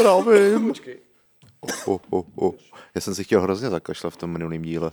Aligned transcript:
Zdravím. 0.00 0.72
Oh, 1.86 1.98
oh, 2.10 2.24
oh. 2.36 2.54
Já 2.94 3.00
jsem 3.00 3.14
si 3.14 3.24
chtěl 3.24 3.40
hrozně 3.40 3.70
zakašlat 3.70 4.12
v 4.12 4.16
tom 4.16 4.30
minulém 4.30 4.62
díle. 4.62 4.90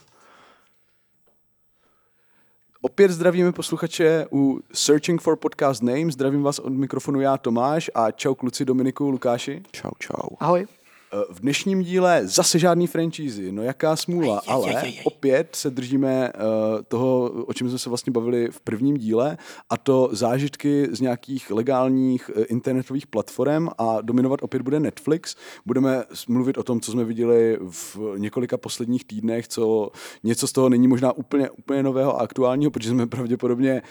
Opět 2.81 3.11
zdravíme 3.11 3.51
posluchače 3.51 4.25
u 4.31 4.59
Searching 4.73 5.21
for 5.21 5.35
Podcast 5.35 5.83
Name. 5.83 6.11
Zdravím 6.11 6.43
vás 6.43 6.59
od 6.59 6.73
mikrofonu 6.73 7.21
já 7.21 7.37
Tomáš 7.37 7.91
a 7.95 8.11
čau 8.11 8.35
kluci 8.35 8.65
Dominiku, 8.65 9.09
Lukáši. 9.09 9.63
Čau, 9.71 9.91
čau. 9.99 10.35
Ahoj. 10.39 10.67
Eh, 11.13 11.17
V 11.29 11.39
dnešním 11.39 11.81
díle 11.81 12.21
zase 12.23 12.59
žádný 12.59 12.87
franchízy, 12.87 13.51
no 13.51 13.63
jaká 13.63 13.95
smůla, 13.95 14.41
ale 14.47 14.83
opět 15.03 15.55
se 15.55 15.69
držíme 15.69 16.31
uh, 16.33 16.81
toho, 16.87 17.29
o 17.47 17.53
čem 17.53 17.69
jsme 17.69 17.79
se 17.79 17.89
vlastně 17.89 18.11
bavili 18.11 18.47
v 18.51 18.61
prvním 18.61 18.97
díle, 18.97 19.37
a 19.69 19.77
to 19.77 20.09
zážitky 20.11 20.87
z 20.91 21.01
nějakých 21.01 21.51
legálních 21.51 22.31
uh, 22.35 22.43
internetových 22.49 23.07
platform 23.07 23.67
a 23.77 24.01
dominovat 24.01 24.39
opět 24.43 24.61
bude 24.61 24.79
Netflix. 24.79 25.35
Budeme 25.65 26.03
mluvit 26.27 26.57
o 26.57 26.63
tom, 26.63 26.81
co 26.81 26.91
jsme 26.91 27.03
viděli 27.03 27.57
v 27.69 27.97
několika 28.17 28.57
posledních 28.57 29.05
týdnech, 29.05 29.47
co 29.47 29.91
něco 30.23 30.47
z 30.47 30.51
toho 30.51 30.69
není 30.69 30.87
možná 30.87 31.11
úplně, 31.11 31.49
úplně 31.49 31.83
nového 31.83 32.15
a 32.15 32.23
aktuálního, 32.23 32.71
protože 32.71 32.89
jsme 32.89 33.07
pravděpodobně 33.07 33.81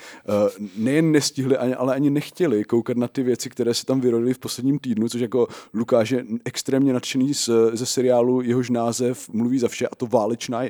nejen 0.77 1.13
nestihli, 1.13 1.57
ale 1.57 1.95
ani 1.95 2.11
nechtěli 2.11 2.65
koukat 2.65 2.97
na 2.97 3.09
ty 3.09 3.23
věci, 3.23 3.51
které 3.51 3.75
se 3.75 3.87
tam 3.87 4.01
vyrodily 4.01 4.35
v 4.35 4.39
posledním 4.39 4.79
týdnu, 4.79 5.09
což 5.09 5.21
jako 5.21 5.47
Lukáš 5.75 6.11
je 6.11 6.25
extrémně 6.45 6.93
nadšený 7.07 7.35
z, 7.35 7.51
ze 7.73 7.87
seriálu, 7.87 8.43
jehož 8.43 8.71
název 8.71 9.29
mluví 9.29 9.59
za 9.59 9.69
vše, 9.69 9.89
a 9.89 9.95
to 9.95 10.07
Válečná 10.07 10.63
je 10.63 10.69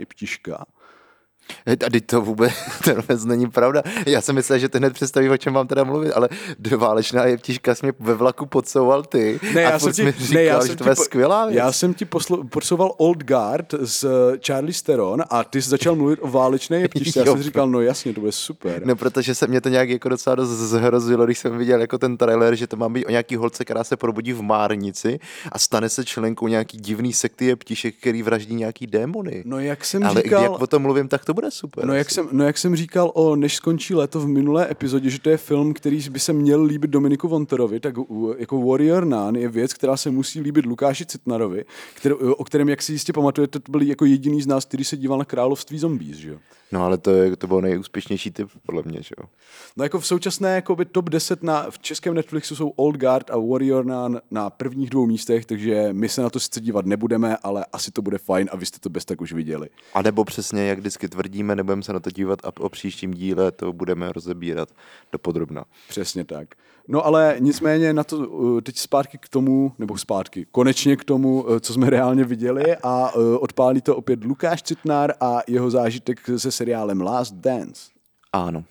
ptiška. 1.46 1.62
Hej, 1.66 1.76
Tady 1.76 2.00
to 2.00 2.20
vůbec, 2.20 2.52
to 2.84 2.94
vůbec 2.94 3.24
není 3.24 3.50
pravda. 3.50 3.82
Já 4.06 4.20
jsem 4.20 4.34
myslel, 4.34 4.58
že 4.58 4.68
ty 4.68 4.78
hned 4.78 4.92
představí, 4.92 5.30
o 5.30 5.36
čem 5.36 5.52
mám 5.52 5.66
teda 5.66 5.84
mluvit, 5.84 6.12
ale 6.12 6.28
válečná 6.76 7.24
jeptiška 7.24 7.74
jsi 7.74 7.86
mě 7.86 7.92
ve 8.00 8.14
vlaku 8.14 8.46
podsouval 8.46 9.02
ty. 9.02 9.40
Ne, 9.54 9.66
a 9.66 9.70
já 9.70 9.78
jsem 9.78 9.92
ti, 9.92 10.04
mi 10.04 10.12
říkal, 10.12 10.34
ne, 10.34 10.42
já 10.42 10.60
že 10.60 10.66
jsem 10.66 10.76
to 10.76 10.84
ti, 10.84 10.90
je 10.90 10.96
skvělá 10.96 11.46
věc. 11.46 11.56
já 11.56 11.72
jsem 11.72 11.94
ti 11.94 12.04
poslo, 12.04 12.44
podsouval 12.44 12.94
Old 12.96 13.24
Guard 13.24 13.74
s 13.84 14.04
eh, 14.04 14.38
Charlie 14.46 14.74
Theron 14.84 15.24
a 15.30 15.44
ty 15.44 15.62
jsi 15.62 15.70
začal 15.70 15.94
mluvit 15.94 16.18
o 16.22 16.28
válečné 16.28 16.80
jeptišce. 16.80 17.18
Já 17.18 17.24
jsem 17.24 17.42
říkal, 17.42 17.68
no 17.68 17.80
jasně, 17.80 18.14
to 18.14 18.20
bude 18.20 18.32
super. 18.32 18.82
No, 18.86 18.96
protože 18.96 19.34
se 19.34 19.46
mě 19.46 19.60
to 19.60 19.68
nějak 19.68 19.88
jako 19.88 20.08
docela 20.08 20.36
dost 20.36 20.48
zhrozilo, 20.48 21.24
když 21.24 21.38
jsem 21.38 21.58
viděl 21.58 21.80
jako 21.80 21.98
ten 21.98 22.16
trailer, 22.16 22.54
že 22.56 22.66
to 22.66 22.76
má 22.76 22.88
být 22.88 23.06
o 23.06 23.10
nějaký 23.10 23.36
holce, 23.36 23.64
která 23.64 23.84
se 23.84 23.96
probudí 23.96 24.32
v 24.32 24.42
Márnici 24.42 25.18
a 25.52 25.58
stane 25.58 25.88
se 25.88 26.04
členkou 26.04 26.48
nějaký 26.48 26.78
divný 26.78 27.12
sekty 27.12 27.44
jeptišek, 27.46 27.94
který 28.00 28.22
vraždí 28.22 28.54
nějaký 28.54 28.86
démony. 28.86 29.42
No 29.46 29.58
jak 29.60 29.84
jsem 29.84 30.04
Ale 30.04 30.22
říkal... 30.22 30.42
jak 30.42 30.52
o 30.62 30.66
tom 30.66 30.82
mluvím, 30.82 31.08
tak 31.08 31.24
to 31.24 31.34
bude 31.36 31.50
super. 31.50 31.84
No 31.84 31.94
jak, 31.94 32.10
jsem, 32.10 32.28
no 32.32 32.44
jak 32.44 32.58
jsem 32.58 32.76
říkal 32.76 33.10
o 33.14 33.36
Než 33.36 33.56
skončí 33.56 33.94
léto 33.94 34.20
v 34.20 34.26
minulé 34.28 34.70
epizodě, 34.70 35.10
že 35.10 35.20
to 35.20 35.30
je 35.30 35.36
film, 35.36 35.74
který 35.74 36.10
by 36.10 36.20
se 36.20 36.32
měl 36.32 36.62
líbit 36.62 36.90
Dominiku 36.90 37.28
Vontorovi, 37.28 37.80
tak 37.80 37.98
u- 37.98 38.34
jako 38.38 38.62
Warrior 38.62 39.04
Nun 39.04 39.36
je 39.36 39.48
věc, 39.48 39.72
která 39.74 39.96
se 39.96 40.10
musí 40.10 40.40
líbit 40.40 40.66
Lukáši 40.66 41.06
Citnarovi, 41.06 41.64
který, 41.94 42.14
o 42.14 42.44
kterém, 42.44 42.68
jak 42.68 42.82
si 42.82 42.92
jistě 42.92 43.12
pamatujete, 43.12 43.58
to 43.60 43.72
byl 43.72 43.82
jako 43.82 44.04
jediný 44.04 44.42
z 44.42 44.46
nás, 44.46 44.64
který 44.64 44.84
se 44.84 44.96
díval 44.96 45.18
na 45.18 45.24
Království 45.24 45.78
zombies, 45.78 46.16
že 46.16 46.30
jo? 46.30 46.38
No 46.72 46.84
ale 46.84 46.98
to, 46.98 47.10
je, 47.10 47.36
to 47.36 47.46
byl 47.46 47.60
nejúspěšnější 47.60 48.30
typ, 48.30 48.48
podle 48.66 48.82
mě, 48.86 49.02
že 49.02 49.14
jo. 49.20 49.28
No 49.76 49.84
jako 49.84 50.00
v 50.00 50.06
současné 50.06 50.54
jakoby 50.54 50.84
top 50.84 51.10
10 51.10 51.42
na, 51.42 51.66
v 51.70 51.78
českém 51.78 52.14
Netflixu 52.14 52.56
jsou 52.56 52.68
Old 52.68 52.96
Guard 52.96 53.30
a 53.30 53.38
Warrior 53.38 53.84
Nun 53.86 54.20
na 54.30 54.50
prvních 54.50 54.90
dvou 54.90 55.06
místech, 55.06 55.44
takže 55.46 55.88
my 55.92 56.08
se 56.08 56.22
na 56.22 56.30
to 56.30 56.40
sice 56.40 56.60
dívat 56.60 56.86
nebudeme, 56.86 57.36
ale 57.42 57.64
asi 57.72 57.90
to 57.90 58.02
bude 58.02 58.18
fajn 58.18 58.48
a 58.52 58.56
vy 58.56 58.66
jste 58.66 58.78
to 58.78 58.88
bez 58.90 59.04
tak 59.04 59.20
už 59.20 59.32
viděli. 59.32 59.68
A 59.94 60.02
nebo 60.02 60.24
přesně, 60.24 60.62
jak 60.66 60.78
vždycky 60.78 61.08
tvrdíme, 61.26 61.56
nebudeme 61.56 61.82
se 61.82 61.92
na 61.92 62.00
to 62.00 62.10
dívat 62.10 62.38
a 62.44 62.52
o 62.60 62.68
příštím 62.68 63.14
díle 63.14 63.52
to 63.52 63.72
budeme 63.72 64.12
rozebírat 64.12 64.68
do 65.12 65.18
podrobna. 65.18 65.64
Přesně 65.88 66.24
tak. 66.24 66.54
No 66.88 67.06
ale 67.06 67.36
nicméně 67.38 67.92
na 67.92 68.04
to 68.04 68.16
uh, 68.18 68.60
teď 68.60 68.78
zpátky 68.78 69.18
k 69.18 69.28
tomu, 69.28 69.72
nebo 69.78 69.98
zpátky, 69.98 70.46
konečně 70.50 70.96
k 70.96 71.04
tomu, 71.04 71.42
uh, 71.42 71.58
co 71.58 71.72
jsme 71.72 71.90
reálně 71.90 72.24
viděli 72.24 72.76
a 72.82 73.14
uh, 73.14 73.36
odpálí 73.40 73.80
to 73.80 73.96
opět 73.96 74.24
Lukáš 74.24 74.62
Citnár 74.62 75.14
a 75.20 75.40
jeho 75.46 75.70
zážitek 75.70 76.20
se 76.36 76.50
seriálem 76.50 77.00
Last 77.00 77.34
Dance. 77.34 77.90
Ano. 78.32 78.64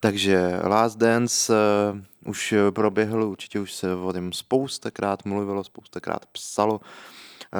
Takže 0.00 0.60
Last 0.64 0.98
Dance 0.98 1.52
uh, 1.52 2.30
už 2.30 2.54
proběhl, 2.70 3.22
určitě 3.24 3.60
už 3.60 3.72
se 3.72 3.94
o 3.94 4.12
tom 4.12 4.32
spoustakrát 4.32 5.24
mluvilo, 5.24 5.64
spoustakrát 5.64 6.26
psalo. 6.26 6.80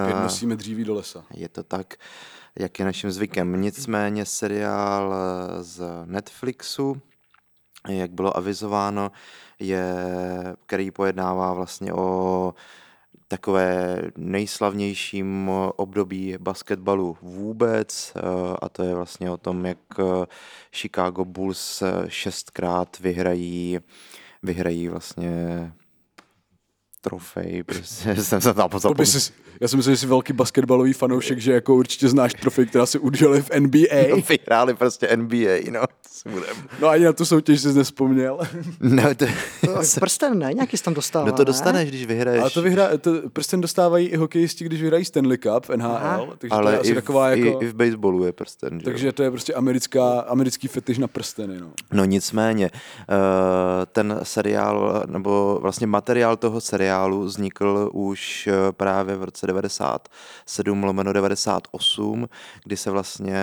Opět 0.03 0.23
nosíme 0.23 0.56
dříví 0.56 0.85
do 0.85 0.95
lesa. 0.95 1.25
Je 1.35 1.49
to 1.49 1.62
tak, 1.62 1.95
jak 2.59 2.79
je 2.79 2.85
naším 2.85 3.11
zvykem. 3.11 3.61
Nicméně 3.61 4.25
seriál 4.25 5.15
eh, 5.15 5.63
z 5.63 5.83
Netflixu, 6.05 7.03
jak 7.89 8.11
bylo 8.11 8.37
avizováno, 8.37 9.13
je, 9.59 9.95
který 10.67 10.91
pojednává 10.91 11.53
vlastně 11.53 11.93
o 11.93 12.55
takové 13.29 14.03
nejslavnějším 14.17 15.51
období 15.77 16.37
basketbalu 16.39 17.17
vůbec 17.23 18.13
eh, 18.17 18.21
a 18.63 18.69
to 18.69 18.83
je 18.83 18.95
vlastně 18.95 19.31
o 19.31 19.37
tom, 19.37 19.67
jak 19.67 19.79
eh, 19.99 20.27
Chicago 20.73 21.25
Bulls 21.25 21.83
šestkrát 22.09 22.99
vyhrají, 22.99 23.79
vyhrají 24.43 24.89
vlastně 24.89 25.73
trofej, 27.09 27.63
prostě 27.63 28.17
jsem 28.23 28.41
se 28.41 28.55
tam 28.55 28.69
To 28.71 28.77
by 28.77 28.81
zapomněl. 28.81 29.07
si, 29.07 29.33
já 29.61 29.69
si 29.69 29.77
myslím, 29.77 29.95
že 29.95 29.99
jsi 29.99 30.07
velký 30.07 30.33
basketbalový 30.33 30.93
fanoušek, 30.93 31.39
že 31.39 31.53
jako 31.53 31.75
určitě 31.75 32.09
znáš 32.09 32.35
trofej, 32.35 32.67
která 32.67 32.87
se 32.87 32.99
udělali 32.99 33.43
v 33.43 33.51
NBA. 33.61 34.17
Vyhráli 34.29 34.75
prostě 34.75 35.17
NBA, 35.17 35.71
no, 35.73 35.81
to 35.81 36.09
si 36.11 36.29
budem. 36.29 36.57
No 36.81 36.89
ani 36.89 37.05
na 37.05 37.13
tu 37.13 37.25
soutěž 37.25 37.61
jsi 37.61 37.73
nevzpomněl. 37.73 38.39
No, 38.81 39.15
to, 39.15 39.27
To, 39.61 40.01
prsten, 40.01 40.39
ne? 40.39 40.53
Nějaký 40.55 40.77
jsi 40.77 40.85
tam 40.85 40.95
dostal. 40.95 41.27
no 41.27 41.33
to 41.33 41.45
dostaneš, 41.45 41.89
když 41.89 42.07
vyhraješ. 42.07 42.41
Ale 42.41 42.51
to 42.51 42.63
vyhra, 42.63 42.99
to 42.99 43.11
prsten 43.33 43.61
dostávají 43.61 44.07
i 44.07 44.17
hokejisti, 44.17 44.65
když 44.65 44.81
vyhrají 44.83 45.05
Stanley 45.05 45.39
Cup 45.39 45.67
v 45.67 45.77
NHL, 45.77 45.87
Aha. 45.87 46.27
takže 46.39 46.51
to 46.51 46.55
ale 46.55 46.73
je 46.73 46.79
asi 46.79 46.89
i, 46.91 46.93
v, 46.93 46.95
taková 46.95 47.29
jako... 47.31 47.59
i, 47.63 47.65
i 47.65 47.69
v 47.69 47.75
baseballu 47.75 48.25
je 48.25 48.33
prsten. 48.33 48.71
Že? 48.71 48.77
jo? 48.77 48.81
takže 48.85 49.13
to 49.13 49.23
je 49.23 49.31
prostě 49.31 49.55
americká, 49.55 50.21
americký 50.21 50.69
fetiš 50.69 50.99
na 50.99 51.07
prsteny, 51.09 51.61
no. 51.61 51.71
No 51.93 52.05
nicméně, 52.05 52.71
eh, 52.75 53.87
ten 53.93 54.21
seriál, 54.23 55.03
nebo 55.07 55.59
vlastně 55.63 55.87
materiál 55.87 56.37
toho 56.37 56.61
seriálu 56.61 56.94
vznikl 57.03 57.91
už 57.93 58.47
eh, 58.47 58.72
právě 58.72 59.16
v 59.16 59.25
roce 59.25 59.47
97 59.47 60.84
lomeno 60.84 61.12
98, 61.12 62.28
kdy 62.65 62.77
se 62.77 62.91
vlastně, 62.91 63.38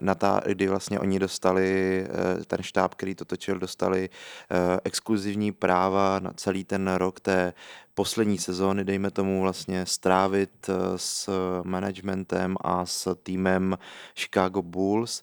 natá, 0.00 0.40
kdy 0.46 0.68
vlastně 0.68 1.00
oni 1.00 1.18
dostali, 1.18 2.00
eh, 2.04 2.44
ten 2.44 2.62
štáb, 2.62 2.94
který 2.94 3.14
to 3.14 3.24
točil, 3.24 3.58
dostali 3.58 4.10
eh, 4.50 4.80
exkluzivní 4.84 5.52
práva 5.52 6.18
na 6.18 6.32
celý 6.32 6.64
ten 6.64 6.94
rok 6.94 7.20
té 7.20 7.52
poslední 7.94 8.38
sezóny, 8.38 8.84
dejme 8.84 9.10
tomu 9.10 9.42
vlastně 9.42 9.86
strávit 9.86 10.70
s 10.96 11.30
managementem 11.62 12.56
a 12.60 12.86
s 12.86 13.14
týmem 13.22 13.78
Chicago 14.14 14.62
Bulls. 14.62 15.22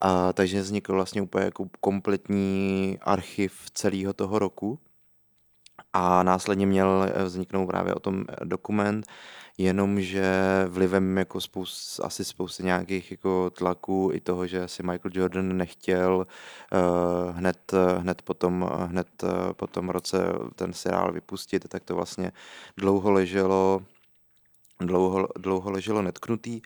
A, 0.00 0.32
takže 0.32 0.60
vznikl 0.60 0.92
vlastně 0.92 1.22
úplně 1.22 1.44
jako 1.44 1.68
kompletní 1.80 2.98
archiv 3.02 3.70
celého 3.74 4.12
toho 4.12 4.38
roku. 4.38 4.78
A 5.92 6.22
následně 6.22 6.66
měl 6.66 7.06
eh, 7.14 7.24
vzniknout 7.24 7.66
právě 7.66 7.94
o 7.94 8.00
tom 8.00 8.24
eh, 8.28 8.44
dokument, 8.44 9.06
jenomže 9.58 10.32
vlivem 10.68 11.18
jako 11.18 11.40
spoust, 11.40 12.00
asi 12.00 12.24
spousty 12.24 12.62
nějakých 12.62 13.10
jako 13.10 13.50
tlaků 13.50 14.10
i 14.12 14.20
toho, 14.20 14.46
že 14.46 14.68
si 14.68 14.82
Michael 14.82 15.10
Jordan 15.14 15.56
nechtěl 15.56 16.26
uh, 16.72 17.36
hned, 17.36 17.72
hned, 17.98 18.22
potom, 18.22 18.70
hned 18.86 19.24
po 19.52 19.66
tom 19.66 19.88
roce 19.88 20.18
ten 20.54 20.72
seriál 20.72 21.12
vypustit, 21.12 21.68
tak 21.68 21.84
to 21.84 21.94
vlastně 21.94 22.32
dlouho 22.76 23.10
leželo 23.10 23.82
dlouho, 24.80 25.28
dlouho 25.38 25.70
leželo 25.70 26.02
netknutý, 26.02 26.60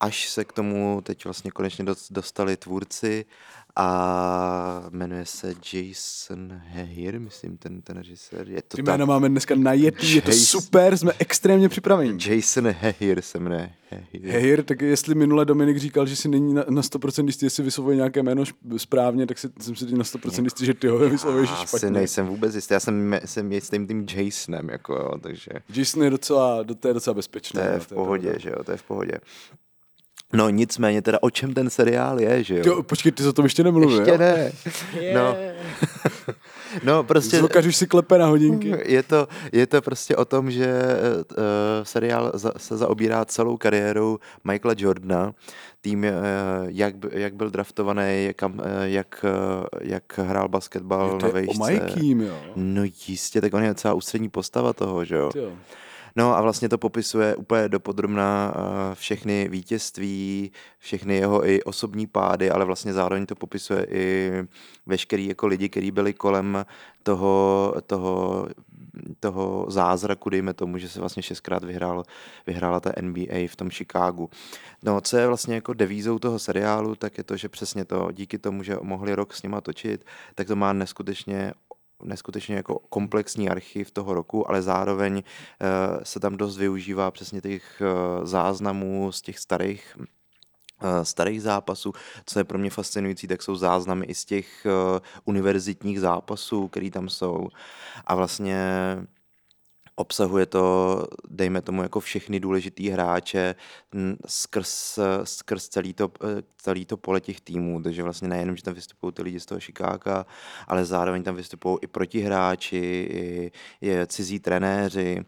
až 0.00 0.28
se 0.28 0.44
k 0.44 0.52
tomu 0.52 1.00
teď 1.04 1.24
vlastně 1.24 1.50
konečně 1.50 1.84
dos- 1.84 2.12
dostali 2.12 2.56
tvůrci 2.56 3.24
a 3.76 4.86
jmenuje 4.90 5.26
se 5.26 5.54
Jason 5.72 6.60
Hehir, 6.64 7.20
myslím, 7.20 7.56
ten, 7.56 7.82
ten 7.82 7.96
režisér. 7.96 8.48
Je 8.48 8.62
to 8.62 8.76
Ty 8.76 8.82
tak, 8.82 8.92
jména 8.92 9.04
máme 9.04 9.28
dneska 9.28 9.54
najetý, 9.54 10.14
je 10.14 10.22
to 10.22 10.30
Jason- 10.30 10.60
super, 10.60 10.96
jsme 10.96 11.12
extrémně 11.18 11.68
připraveni. 11.68 12.18
Jason 12.28 12.66
Hehir 12.68 13.22
se 13.22 13.38
jmenuje. 13.38 13.72
Hehir. 13.90 14.30
Hejr, 14.30 14.62
tak 14.62 14.80
jestli 14.80 15.14
minule 15.14 15.44
Dominik 15.44 15.76
říkal, 15.76 16.06
že 16.06 16.16
si 16.16 16.28
není 16.28 16.54
na, 16.54 16.64
na 16.70 16.82
100% 16.82 17.26
jistý, 17.26 17.46
jestli 17.46 17.62
vyslovuje 17.62 17.96
nějaké 17.96 18.22
jméno 18.22 18.44
správně, 18.76 19.26
tak 19.26 19.38
si, 19.38 19.48
jsem 19.60 19.76
si 19.76 19.86
teď 19.86 19.94
na 19.94 20.04
100% 20.04 20.44
jistý, 20.44 20.66
že 20.66 20.74
ty 20.74 20.88
ho 20.88 20.98
vyslovuješ 20.98 21.50
špatně. 21.50 21.90
nejsem 21.90 22.26
vůbec 22.26 22.54
jistý, 22.54 22.74
já 22.74 22.80
jsem, 22.80 23.20
jsem 23.24 23.52
jistým 23.52 23.86
tím 23.86 24.06
Jasonem, 24.16 24.68
jako 24.68 24.94
jo, 24.94 25.18
takže 25.22 25.50
Jason 25.74 26.02
je 26.02 26.10
docela, 26.10 26.64
to 26.64 26.88
je 26.88 26.94
docela 26.94 27.14
to 27.14 27.18
bezpečné. 27.18 27.62
je 27.62 27.72
no, 27.72 27.80
v 27.80 27.88
pohodě, 27.88 28.34
že 28.38 28.50
jo, 28.50 28.64
to 28.64 28.70
je 28.70 28.76
v 28.76 28.82
pohodě. 28.82 29.12
No 30.32 30.50
nicméně, 30.50 31.02
teda 31.02 31.18
o 31.20 31.30
čem 31.30 31.54
ten 31.54 31.70
seriál 31.70 32.20
je, 32.20 32.44
že 32.44 32.54
jo? 32.56 32.62
Jo, 32.66 32.82
počkej, 32.82 33.12
ty 33.12 33.22
jsi 33.22 33.28
o 33.28 33.32
tom 33.32 33.44
ještě 33.44 33.64
nemluvil. 33.64 33.98
Ještě 33.98 34.10
jo? 34.10 34.18
ne. 34.18 34.52
No, 35.14 35.36
no 36.84 37.04
prostě... 37.04 37.38
Lukáš 37.40 37.66
už 37.66 37.76
si 37.76 37.86
klepe 37.86 38.18
na 38.18 38.26
hodinky. 38.26 38.74
Je 38.84 39.02
to, 39.02 39.28
je 39.52 39.66
to 39.66 39.82
prostě 39.82 40.16
o 40.16 40.24
tom, 40.24 40.50
že 40.50 40.82
uh, 41.38 41.44
seriál 41.82 42.30
za, 42.34 42.52
se 42.56 42.76
zaobírá 42.76 43.24
celou 43.24 43.56
kariérou 43.56 44.18
Michaela 44.44 44.74
Jordana, 44.78 45.32
tým, 45.80 46.04
uh, 46.04 46.08
jak, 46.66 46.96
b- 46.96 47.08
jak 47.12 47.34
byl 47.34 47.50
draftovaný, 47.50 48.30
kam, 48.36 48.52
uh, 48.52 48.60
jak, 48.82 49.24
uh, 49.24 49.64
jak 49.80 50.18
hrál 50.18 50.48
basketbal 50.48 51.10
To 51.10 51.16
na 51.18 51.26
je 51.26 51.32
o 51.32 51.34
vejšce. 51.34 51.72
Mikým, 51.72 52.20
jo. 52.20 52.38
No 52.56 52.82
jistě, 53.08 53.40
tak 53.40 53.54
on 53.54 53.62
je 53.62 53.74
celá 53.74 53.94
ústřední 53.94 54.28
postava 54.28 54.72
toho, 54.72 55.04
že 55.04 55.14
jo. 55.14 55.30
Ty 55.32 55.38
jo. 55.38 55.52
No 56.16 56.36
a 56.36 56.40
vlastně 56.40 56.68
to 56.68 56.78
popisuje 56.78 57.36
úplně 57.36 57.68
dopodrobná 57.68 58.54
eh, 58.54 58.94
všechny 58.94 59.48
vítězství, 59.48 60.52
všechny 60.78 61.16
jeho 61.16 61.48
i 61.48 61.62
osobní 61.62 62.06
pády, 62.06 62.50
ale 62.50 62.64
vlastně 62.64 62.92
zároveň 62.92 63.26
to 63.26 63.34
popisuje 63.34 63.86
i 63.90 64.32
veškerý 64.86 65.26
jako 65.26 65.46
lidi, 65.46 65.68
kteří 65.68 65.90
byli 65.90 66.12
kolem 66.12 66.64
toho, 67.02 67.74
toho, 67.86 68.48
toho 69.20 69.66
zázraku, 69.68 70.30
dejme 70.30 70.54
tomu, 70.54 70.78
že 70.78 70.88
se 70.88 71.00
vlastně 71.00 71.22
šestkrát 71.22 71.64
vyhrál, 71.64 72.02
vyhrála 72.46 72.80
ta 72.80 72.92
NBA 73.00 73.46
v 73.48 73.56
tom 73.56 73.70
Chicagu. 73.70 74.30
No, 74.82 75.00
co 75.00 75.16
je 75.16 75.26
vlastně 75.26 75.54
jako 75.54 75.74
devízou 75.74 76.18
toho 76.18 76.38
seriálu, 76.38 76.94
tak 76.94 77.18
je 77.18 77.24
to, 77.24 77.36
že 77.36 77.48
přesně 77.48 77.84
to, 77.84 78.08
díky 78.12 78.38
tomu, 78.38 78.62
že 78.62 78.76
mohli 78.82 79.14
rok 79.14 79.34
s 79.34 79.42
nima 79.42 79.60
točit, 79.60 80.04
tak 80.34 80.46
to 80.46 80.56
má 80.56 80.72
neskutečně 80.72 81.52
neskutečně 82.02 82.56
jako 82.56 82.78
komplexní 82.78 83.48
archiv 83.50 83.90
toho 83.90 84.14
roku, 84.14 84.50
ale 84.50 84.62
zároveň 84.62 85.14
uh, 85.14 85.22
se 86.02 86.20
tam 86.20 86.36
dost 86.36 86.56
využívá 86.56 87.10
přesně 87.10 87.40
těch 87.40 87.82
uh, 87.82 88.26
záznamů 88.26 89.12
z 89.12 89.22
těch 89.22 89.38
starých 89.38 89.96
starých 91.02 91.42
zápasů. 91.42 91.92
Co 92.26 92.38
je 92.38 92.44
pro 92.44 92.58
mě 92.58 92.70
fascinující, 92.70 93.26
tak 93.26 93.42
jsou 93.42 93.56
záznamy 93.56 94.06
i 94.06 94.14
z 94.14 94.24
těch 94.24 94.66
univerzitních 95.24 96.00
zápasů, 96.00 96.68
které 96.68 96.90
tam 96.90 97.08
jsou. 97.08 97.48
A 98.06 98.14
vlastně 98.14 98.58
obsahuje 100.00 100.46
to, 100.46 101.06
dejme 101.28 101.62
tomu, 101.62 101.82
jako 101.82 102.00
všechny 102.00 102.40
důležitý 102.40 102.88
hráče 102.88 103.54
skrz, 104.26 104.98
skrz 105.24 105.68
celý, 105.68 105.94
to, 105.94 106.10
e, 106.24 106.42
celý 106.56 106.86
to 106.86 106.96
pole 106.96 107.20
těch 107.20 107.40
týmů, 107.40 107.82
takže 107.82 108.02
vlastně 108.02 108.28
nejenom, 108.28 108.56
že 108.56 108.62
tam 108.62 108.74
vystupují 108.74 109.12
ty 109.12 109.22
lidi 109.22 109.40
z 109.40 109.46
toho 109.46 109.60
Šikáka, 109.60 110.26
ale 110.66 110.84
zároveň 110.84 111.22
tam 111.22 111.36
vystupují 111.36 111.78
i 111.82 111.86
protihráči, 111.86 112.76
i, 113.10 113.52
i 113.82 114.06
cizí 114.06 114.40
trenéři. 114.40 115.24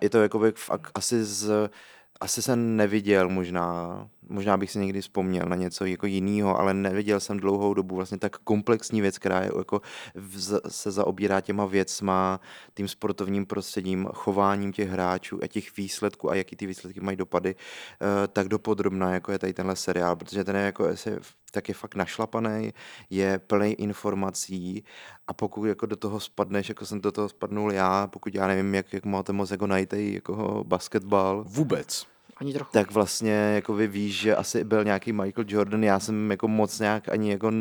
Je 0.00 0.10
to 0.10 0.22
jako 0.22 0.52
asi 0.94 1.24
z 1.24 1.70
asi 2.20 2.42
jsem 2.42 2.76
neviděl 2.76 3.28
možná, 3.28 4.08
možná 4.28 4.56
bych 4.56 4.70
si 4.70 4.78
někdy 4.78 5.00
vzpomněl 5.00 5.46
na 5.46 5.56
něco 5.56 5.84
jako 5.84 6.06
jiného, 6.06 6.58
ale 6.58 6.74
neviděl 6.74 7.20
jsem 7.20 7.40
dlouhou 7.40 7.74
dobu 7.74 7.96
vlastně 7.96 8.18
tak 8.18 8.36
komplexní 8.38 9.00
věc, 9.00 9.18
která 9.18 9.40
je 9.40 9.50
jako 9.58 9.80
v, 10.14 10.60
se 10.68 10.90
zaobírá 10.90 11.40
těma 11.40 11.66
věcma, 11.66 12.40
tím 12.74 12.88
sportovním 12.88 13.46
prostředím, 13.46 14.08
chováním 14.14 14.72
těch 14.72 14.90
hráčů 14.90 15.38
a 15.42 15.46
těch 15.46 15.76
výsledků 15.76 16.30
a 16.30 16.34
jaký 16.34 16.56
ty 16.56 16.66
výsledky 16.66 17.00
mají 17.00 17.16
dopady, 17.16 17.54
eh, 17.54 18.28
tak 18.28 18.48
dopodrobná, 18.48 19.14
jako 19.14 19.32
je 19.32 19.38
tady 19.38 19.52
tenhle 19.52 19.76
seriál, 19.76 20.16
protože 20.16 20.44
ten 20.44 20.56
je 20.56 20.62
jako 20.62 20.86
tak 21.50 21.68
je 21.68 21.74
fakt 21.74 21.94
našlapaný, 21.94 22.72
je 23.10 23.38
plný 23.38 23.72
informací 23.72 24.84
a 25.26 25.34
pokud 25.34 25.64
jako 25.64 25.86
do 25.86 25.96
toho 25.96 26.20
spadneš, 26.20 26.68
jako 26.68 26.86
jsem 26.86 27.00
do 27.00 27.12
toho 27.12 27.28
spadnul 27.28 27.72
já, 27.72 28.06
pokud 28.06 28.34
já 28.34 28.46
nevím, 28.46 28.74
jak, 28.74 28.92
jak 28.92 29.04
máte 29.04 29.32
moc 29.32 29.50
jako 29.50 29.66
najít 29.66 29.92
jako 29.92 30.64
basketbal. 30.66 31.44
Vůbec. 31.46 32.06
Ani 32.40 32.52
trochu. 32.52 32.70
Tak 32.72 32.90
vlastně 32.90 33.32
jako 33.32 33.74
vy 33.74 33.86
víš, 33.86 34.20
že 34.20 34.36
asi 34.36 34.64
byl 34.64 34.84
nějaký 34.84 35.12
Michael 35.12 35.44
Jordan, 35.48 35.84
já 35.84 36.00
jsem 36.00 36.30
jako 36.30 36.48
moc 36.48 36.78
nějak 36.78 37.08
ani 37.08 37.30
jako 37.30 37.52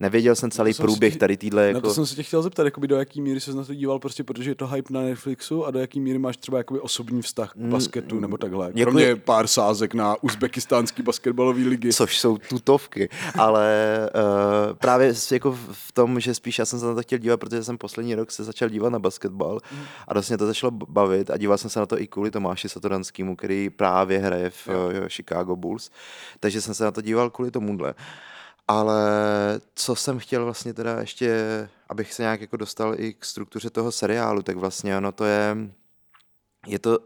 nevěděl 0.00 0.34
jsem 0.34 0.50
celý 0.50 0.74
jsem 0.74 0.84
průběh 0.84 1.12
tě, 1.12 1.18
tady 1.18 1.36
týhle. 1.36 1.66
Jako... 1.66 1.76
Na 1.76 1.80
to 1.80 1.94
jsem 1.94 2.06
se 2.06 2.14
tě 2.14 2.22
chtěl 2.22 2.42
zeptat, 2.42 2.64
jakoby 2.64 2.88
do 2.88 2.96
jaký 2.96 3.20
míry 3.20 3.40
se 3.40 3.54
na 3.54 3.64
to 3.64 3.74
díval, 3.74 3.98
prostě 3.98 4.24
protože 4.24 4.50
je 4.50 4.54
to 4.54 4.66
hype 4.66 4.94
na 4.94 5.00
Netflixu 5.02 5.66
a 5.66 5.70
do 5.70 5.78
jaký 5.78 6.00
míry 6.00 6.18
máš 6.18 6.36
třeba 6.36 6.58
jakoby 6.58 6.80
osobní 6.80 7.22
vztah 7.22 7.52
k 7.52 7.56
mm, 7.56 7.70
basketu 7.70 8.14
mm, 8.14 8.20
nebo 8.20 8.36
takhle. 8.36 8.66
Jako 8.66 8.80
Kromě 8.80 9.04
jako... 9.04 9.20
pár 9.24 9.46
sázek 9.46 9.94
na 9.94 10.22
uzbekistánský 10.22 11.02
basketbalový 11.02 11.68
ligy. 11.68 11.92
Což 11.92 12.18
jsou 12.18 12.38
tutovky, 12.38 13.08
ale 13.38 13.98
uh, 14.14 14.76
právě 14.76 15.14
jako 15.32 15.58
v 15.72 15.92
tom, 15.92 16.20
že 16.20 16.34
spíš 16.34 16.58
já 16.58 16.64
jsem 16.64 16.80
se 16.80 16.86
na 16.86 16.94
to 16.94 17.02
chtěl 17.02 17.18
dívat, 17.18 17.36
protože 17.36 17.64
jsem 17.64 17.78
poslední 17.78 18.14
rok 18.14 18.30
se 18.30 18.44
začal 18.44 18.68
dívat 18.68 18.90
na 18.90 18.98
basketbal 18.98 19.60
mm. 19.72 19.78
a 20.08 20.14
vlastně 20.14 20.38
to 20.38 20.46
začalo 20.46 20.70
bavit 20.70 21.30
a 21.30 21.36
díval 21.36 21.58
jsem 21.58 21.70
se 21.70 21.80
na 21.80 21.86
to 21.86 22.00
i 22.00 22.06
kvůli 22.06 22.30
Tomáši 22.30 22.68
Satoranskému, 22.68 23.36
který 23.36 23.70
právě 23.70 23.97
právě 23.98 24.18
hraje 24.18 24.50
v 24.50 24.68
jo. 24.68 24.90
Eh, 24.90 25.08
Chicago 25.08 25.56
Bulls, 25.56 25.90
takže 26.40 26.60
jsem 26.60 26.74
se 26.74 26.84
na 26.84 26.90
to 26.90 27.00
díval 27.00 27.30
kvůli 27.30 27.50
tomuhle. 27.50 27.94
Ale 28.68 29.00
co 29.74 29.96
jsem 29.96 30.18
chtěl 30.18 30.44
vlastně 30.44 30.74
teda 30.74 31.00
ještě, 31.00 31.28
abych 31.88 32.14
se 32.14 32.22
nějak 32.22 32.40
jako 32.40 32.56
dostal 32.56 32.94
i 32.96 33.14
k 33.14 33.24
struktuře 33.24 33.70
toho 33.70 33.92
seriálu, 33.92 34.42
tak 34.42 34.56
vlastně 34.56 34.96
ono 34.96 35.12
to 35.12 35.24
je, 35.24 35.56
je 36.66 36.78
to 36.78 36.98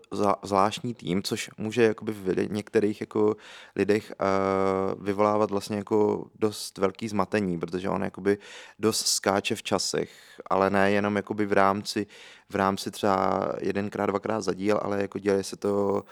zvláštní 0.43 0.95
tým, 0.95 1.23
což 1.23 1.51
může 1.59 1.83
jakoby 1.83 2.13
v 2.13 2.53
některých 2.53 3.01
jako 3.01 3.37
lidech 3.77 4.13
uh, 4.13 5.05
vyvolávat 5.05 5.51
vlastně 5.51 5.77
jako 5.77 6.27
dost 6.35 6.79
velký 6.79 7.09
zmatení, 7.09 7.59
protože 7.59 7.89
on 7.89 8.03
jakoby 8.05 8.39
dost 8.79 9.07
skáče 9.07 9.55
v 9.55 9.63
časech, 9.63 10.11
ale 10.51 10.71
ne 10.71 10.91
jenom 10.91 11.17
jakoby 11.17 11.47
v 11.47 11.53
rámci, 11.53 12.07
v 12.51 12.55
rámci 12.55 12.91
třeba 12.91 13.49
jedenkrát, 13.61 14.07
dvakrát 14.07 14.41
za 14.41 14.55
díl, 14.55 14.81
ale 14.83 15.03
jako 15.03 15.19
děje 15.19 15.45
se 15.45 15.57
to 15.57 16.05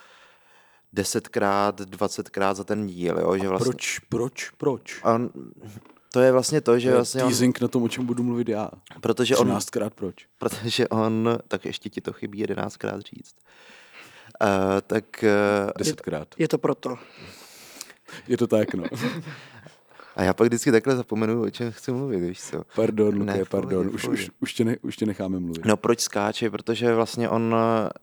desetkrát, 0.92 1.81
dvacetkrát 1.81 2.56
za 2.56 2.64
ten 2.64 2.87
díl. 2.87 3.19
Jo? 3.19 3.37
Že 3.38 3.48
vlastně... 3.48 3.72
proč, 3.72 3.98
proč, 3.98 4.50
proč? 4.50 5.00
On, 5.04 5.31
to 6.12 6.20
je 6.20 6.32
vlastně 6.32 6.60
to, 6.60 6.78
že 6.78 6.88
je 6.88 6.94
vlastně 6.94 7.22
teasing 7.22 7.58
on, 7.60 7.64
na 7.64 7.69
tom, 7.69 7.82
o 7.82 7.88
čem 7.88 8.06
budu 8.06 8.22
mluvit 8.22 8.48
já. 8.48 8.70
Protože 9.00 9.37
on, 9.37 9.58
krát 9.70 9.94
proč? 9.94 10.26
Protože 10.38 10.88
on, 10.88 11.38
tak 11.48 11.64
ještě 11.64 11.88
ti 11.88 12.00
to 12.00 12.12
chybí 12.12 12.38
jedenáctkrát 12.38 13.00
říct. 13.00 13.34
Uh, 14.42 14.48
tak... 14.87 15.04
Uh, 15.64 15.70
Desetkrát. 15.78 16.28
Je, 16.38 16.44
je 16.44 16.48
to 16.48 16.58
proto. 16.58 16.96
Je 18.28 18.37
to 18.37 18.46
tak, 18.46 18.75
no. 18.75 18.84
A 20.20 20.22
já 20.22 20.34
pak 20.34 20.46
vždycky 20.46 20.72
takhle 20.72 20.96
zapomenu, 20.96 21.43
o 21.43 21.50
čem 21.50 21.72
chci 21.72 21.93
mluvit, 21.93 22.20
víš 22.20 22.40
co. 22.40 22.62
Pardon, 22.76 23.14
Luke, 23.14 23.25
ne, 23.25 23.44
pardon, 23.44 23.90
už, 23.93 24.08
už, 24.08 24.31
už, 24.40 24.55
tě 24.55 24.64
ne, 24.64 24.76
už 24.82 24.96
tě 24.96 25.06
necháme 25.06 25.40
mluvit. 25.40 25.64
No 25.64 25.76
proč 25.76 26.00
skáče, 26.00 26.50
protože 26.50 26.94
vlastně 26.94 27.28
on... 27.28 27.56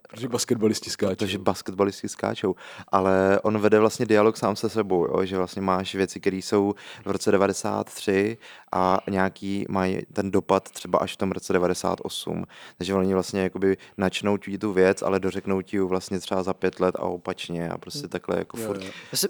Protože 0.10 0.28
basketbalisti 0.28 0.90
skáčou. 0.90 1.16
Protože 1.16 1.38
basketbalisti 1.38 2.10
skáčou, 2.10 2.56
ale 2.88 3.40
on 3.44 3.58
vede 3.58 3.80
vlastně 3.80 4.06
dialog 4.06 4.38
sám 4.38 4.56
se 4.56 4.70
sebou, 4.70 5.06
jo? 5.06 5.26
že 5.26 5.38
vlastně 5.38 5.62
máš 5.62 5.96
věci, 5.96 6.20
které 6.20 6.38
jsou 6.38 6.74
v 7.06 7.12
roce 7.12 7.32
93 7.32 8.38
a 8.72 9.00
nějaký 9.10 9.66
mají 9.70 10.00
ten 10.14 10.32
dopad 10.32 10.72
třeba 10.72 11.00
až 11.00 11.14
v 11.14 11.18
tom 11.18 11.32
roce 11.32 11.54
98. 11.54 12.46
Takže 12.78 12.94
oni 12.94 13.14
vlastně 13.14 13.42
jakoby 13.42 13.78
načnou 13.98 14.38
ti 14.38 14.58
tu 14.58 14.74
věc, 14.74 15.02
ale 15.02 15.20
dořeknou 15.20 15.62
ti 15.62 15.78
ji 15.78 15.82
vlastně 15.82 16.20
třeba 16.20 16.44
za 16.44 16.54
pět 16.54 16.80
let 16.80 16.96
a 16.96 17.02
opačně 17.02 17.70
a 17.70 17.78
prostě 17.78 18.08
takhle 18.08 18.38
jako 18.38 18.58
jo, 18.58 18.68
furt. 18.68 18.82
Jo. 18.82 18.92
Já 19.12 19.18
si 19.18 19.28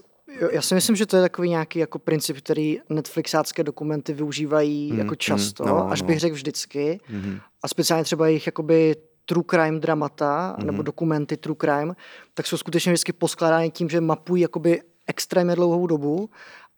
já 0.52 0.62
si 0.62 0.76
myslím, 0.76 0.96
že 0.96 1.06
to 1.06 1.16
je 1.16 1.22
takový 1.22 1.50
nějaký 1.50 1.80
jako 1.80 2.00
princip, 2.00 2.38
který 2.38 2.80
Netflixácké 2.90 3.64
dokumenty 3.64 4.14
využívají 4.14 4.92
mm, 4.92 5.00
jako 5.00 5.16
často, 5.16 5.64
mm, 5.64 5.70
no, 5.70 5.92
až 5.92 6.02
bych 6.02 6.16
no. 6.16 6.20
řekl 6.20 6.36
vždycky. 6.36 7.00
Mm. 7.10 7.40
A 7.64 7.68
speciálně 7.68 8.04
třeba 8.04 8.28
jejich 8.28 8.46
jakoby 8.46 8.96
true 9.26 9.44
crime 9.50 9.80
dramata 9.80 10.56
mm. 10.60 10.66
nebo 10.66 10.82
dokumenty 10.82 11.38
true 11.38 11.56
crime, 11.62 11.94
tak 12.34 12.48
jsou 12.48 12.58
skutečně 12.58 12.92
vždycky 12.92 13.14
poskládány 13.14 13.72
tím, 13.72 13.90
že 13.90 14.02
mapují 14.02 14.42
jakoby 14.42 14.82
extrémně 15.08 15.56
dlouhou 15.56 15.88
dobu 15.88 16.30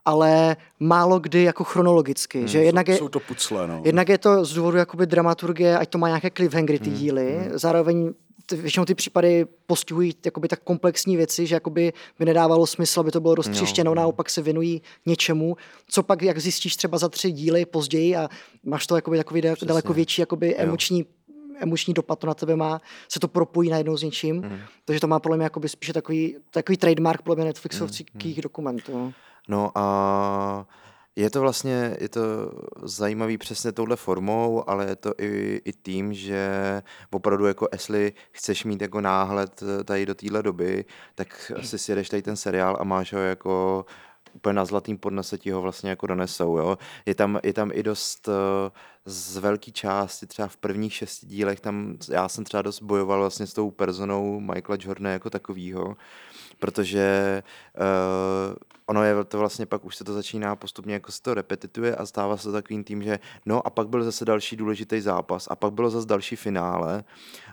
ale 0.05 0.57
málo 0.79 1.19
kdy 1.19 1.43
jako 1.43 1.63
chronologicky. 1.63 2.39
Hmm, 2.39 2.47
že 2.47 2.59
jednak 2.63 2.87
je, 2.87 2.97
jsou 2.97 3.09
to 3.09 3.19
pucle, 3.19 3.67
no. 3.67 3.81
Jednak 3.85 4.09
je 4.09 4.17
to 4.17 4.45
z 4.45 4.53
důvodu 4.53 4.77
jakoby 4.77 5.05
dramaturgie, 5.05 5.77
ať 5.77 5.89
to 5.89 5.97
má 5.97 6.07
nějaké 6.07 6.29
cliffhangery 6.29 6.79
ty 6.79 6.89
hmm, 6.89 6.99
díly, 6.99 7.37
hmm. 7.37 7.57
zároveň 7.57 8.13
většinou 8.51 8.85
ty 8.85 8.95
případy 8.95 9.45
postihují 9.65 10.15
jakoby 10.25 10.47
tak 10.47 10.59
komplexní 10.63 11.17
věci, 11.17 11.47
že 11.47 11.55
jakoby 11.55 11.93
by 12.19 12.25
nedávalo 12.25 12.67
smysl, 12.67 12.99
aby 12.99 13.11
to 13.11 13.19
bylo 13.19 13.35
roztřištěno, 13.35 13.91
no, 13.91 13.95
naopak 13.95 14.29
se 14.29 14.41
věnují 14.41 14.81
něčemu, 15.05 15.57
co 15.89 16.03
pak, 16.03 16.21
jak 16.21 16.39
zjistíš 16.39 16.75
třeba 16.75 16.97
za 16.97 17.09
tři 17.09 17.31
díly 17.31 17.65
později 17.65 18.15
a 18.15 18.29
máš 18.63 18.87
to 18.87 18.95
jakoby 18.95 19.17
takový 19.17 19.41
Přesně. 19.41 19.67
daleko 19.67 19.93
větší 19.93 20.21
jakoby 20.21 20.55
emoční 20.55 21.05
emoční 21.59 21.93
dopad 21.93 22.19
to 22.19 22.27
na 22.27 22.33
tebe 22.33 22.55
má, 22.55 22.81
se 23.09 23.19
to 23.19 23.27
propojí 23.27 23.69
najednou 23.69 23.97
s 23.97 24.03
něčím. 24.03 24.35
Mm. 24.35 24.59
Takže 24.85 24.99
to 24.99 25.07
má 25.07 25.19
podle 25.19 25.37
mě 25.37 25.43
jakoby 25.43 25.69
spíše 25.69 25.93
takový, 25.93 26.35
takový 26.51 26.77
trademark 26.77 27.21
podle 27.21 27.35
mě 27.35 27.45
Netflixovských 27.45 28.37
mm. 28.37 28.41
dokumentů. 28.41 29.13
No 29.47 29.71
a 29.75 30.65
je 31.19 31.29
to 31.29 31.41
vlastně, 31.41 31.97
je 31.99 32.09
to 32.09 32.21
zajímavý 32.83 33.37
přesně 33.37 33.71
touhle 33.71 33.95
formou, 33.95 34.69
ale 34.69 34.85
je 34.85 34.95
to 34.95 35.13
i, 35.17 35.61
i 35.65 35.73
tím, 35.73 36.13
že 36.13 36.81
opravdu 37.11 37.45
jako 37.45 37.67
jestli 37.71 38.13
chceš 38.31 38.63
mít 38.65 38.81
jako 38.81 39.01
náhled 39.01 39.63
tady 39.85 40.05
do 40.05 40.15
téhle 40.15 40.43
doby, 40.43 40.85
tak 41.15 41.51
si 41.61 41.79
sjedeš 41.79 42.09
tady 42.09 42.21
ten 42.21 42.35
seriál 42.35 42.77
a 42.79 42.83
máš 42.83 43.13
ho 43.13 43.19
jako 43.19 43.85
úplně 44.33 44.53
na 44.53 44.65
zlatým 44.65 44.97
podnese 44.97 45.37
ti 45.37 45.51
ho 45.51 45.61
vlastně 45.61 45.89
jako 45.89 46.07
donesou, 46.07 46.57
jo. 46.57 46.77
Je 47.05 47.15
tam, 47.15 47.39
je 47.43 47.53
tam 47.53 47.71
i 47.73 47.83
dost 47.83 48.27
uh, 48.27 48.33
z 49.05 49.37
velké 49.37 49.71
části, 49.71 50.27
třeba 50.27 50.47
v 50.47 50.57
prvních 50.57 50.93
šesti 50.93 51.27
dílech, 51.27 51.59
tam 51.59 51.97
já 52.11 52.29
jsem 52.29 52.43
třeba 52.43 52.61
dost 52.61 52.81
bojoval 52.81 53.19
vlastně 53.19 53.47
s 53.47 53.53
tou 53.53 53.71
personou 53.71 54.39
Michaela 54.39 54.77
Jordana 54.81 55.09
jako 55.09 55.29
takovýho, 55.29 55.95
protože 56.59 57.43
uh, 57.79 58.55
ono 58.85 59.03
je 59.03 59.23
to 59.23 59.39
vlastně 59.39 59.65
pak 59.65 59.85
už 59.85 59.95
se 59.95 60.03
to 60.03 60.13
začíná 60.13 60.55
postupně 60.55 60.93
jako 60.93 61.11
se 61.11 61.21
to 61.21 61.33
repetituje 61.33 61.95
a 61.95 62.05
stává 62.05 62.37
se 62.37 62.51
takovým 62.51 62.83
tím, 62.83 63.03
že 63.03 63.19
no 63.45 63.67
a 63.67 63.69
pak 63.69 63.89
byl 63.89 64.03
zase 64.03 64.25
další 64.25 64.55
důležitý 64.55 65.01
zápas 65.01 65.47
a 65.51 65.55
pak 65.55 65.73
bylo 65.73 65.89
zase 65.89 66.07
další 66.07 66.35
finále 66.35 67.03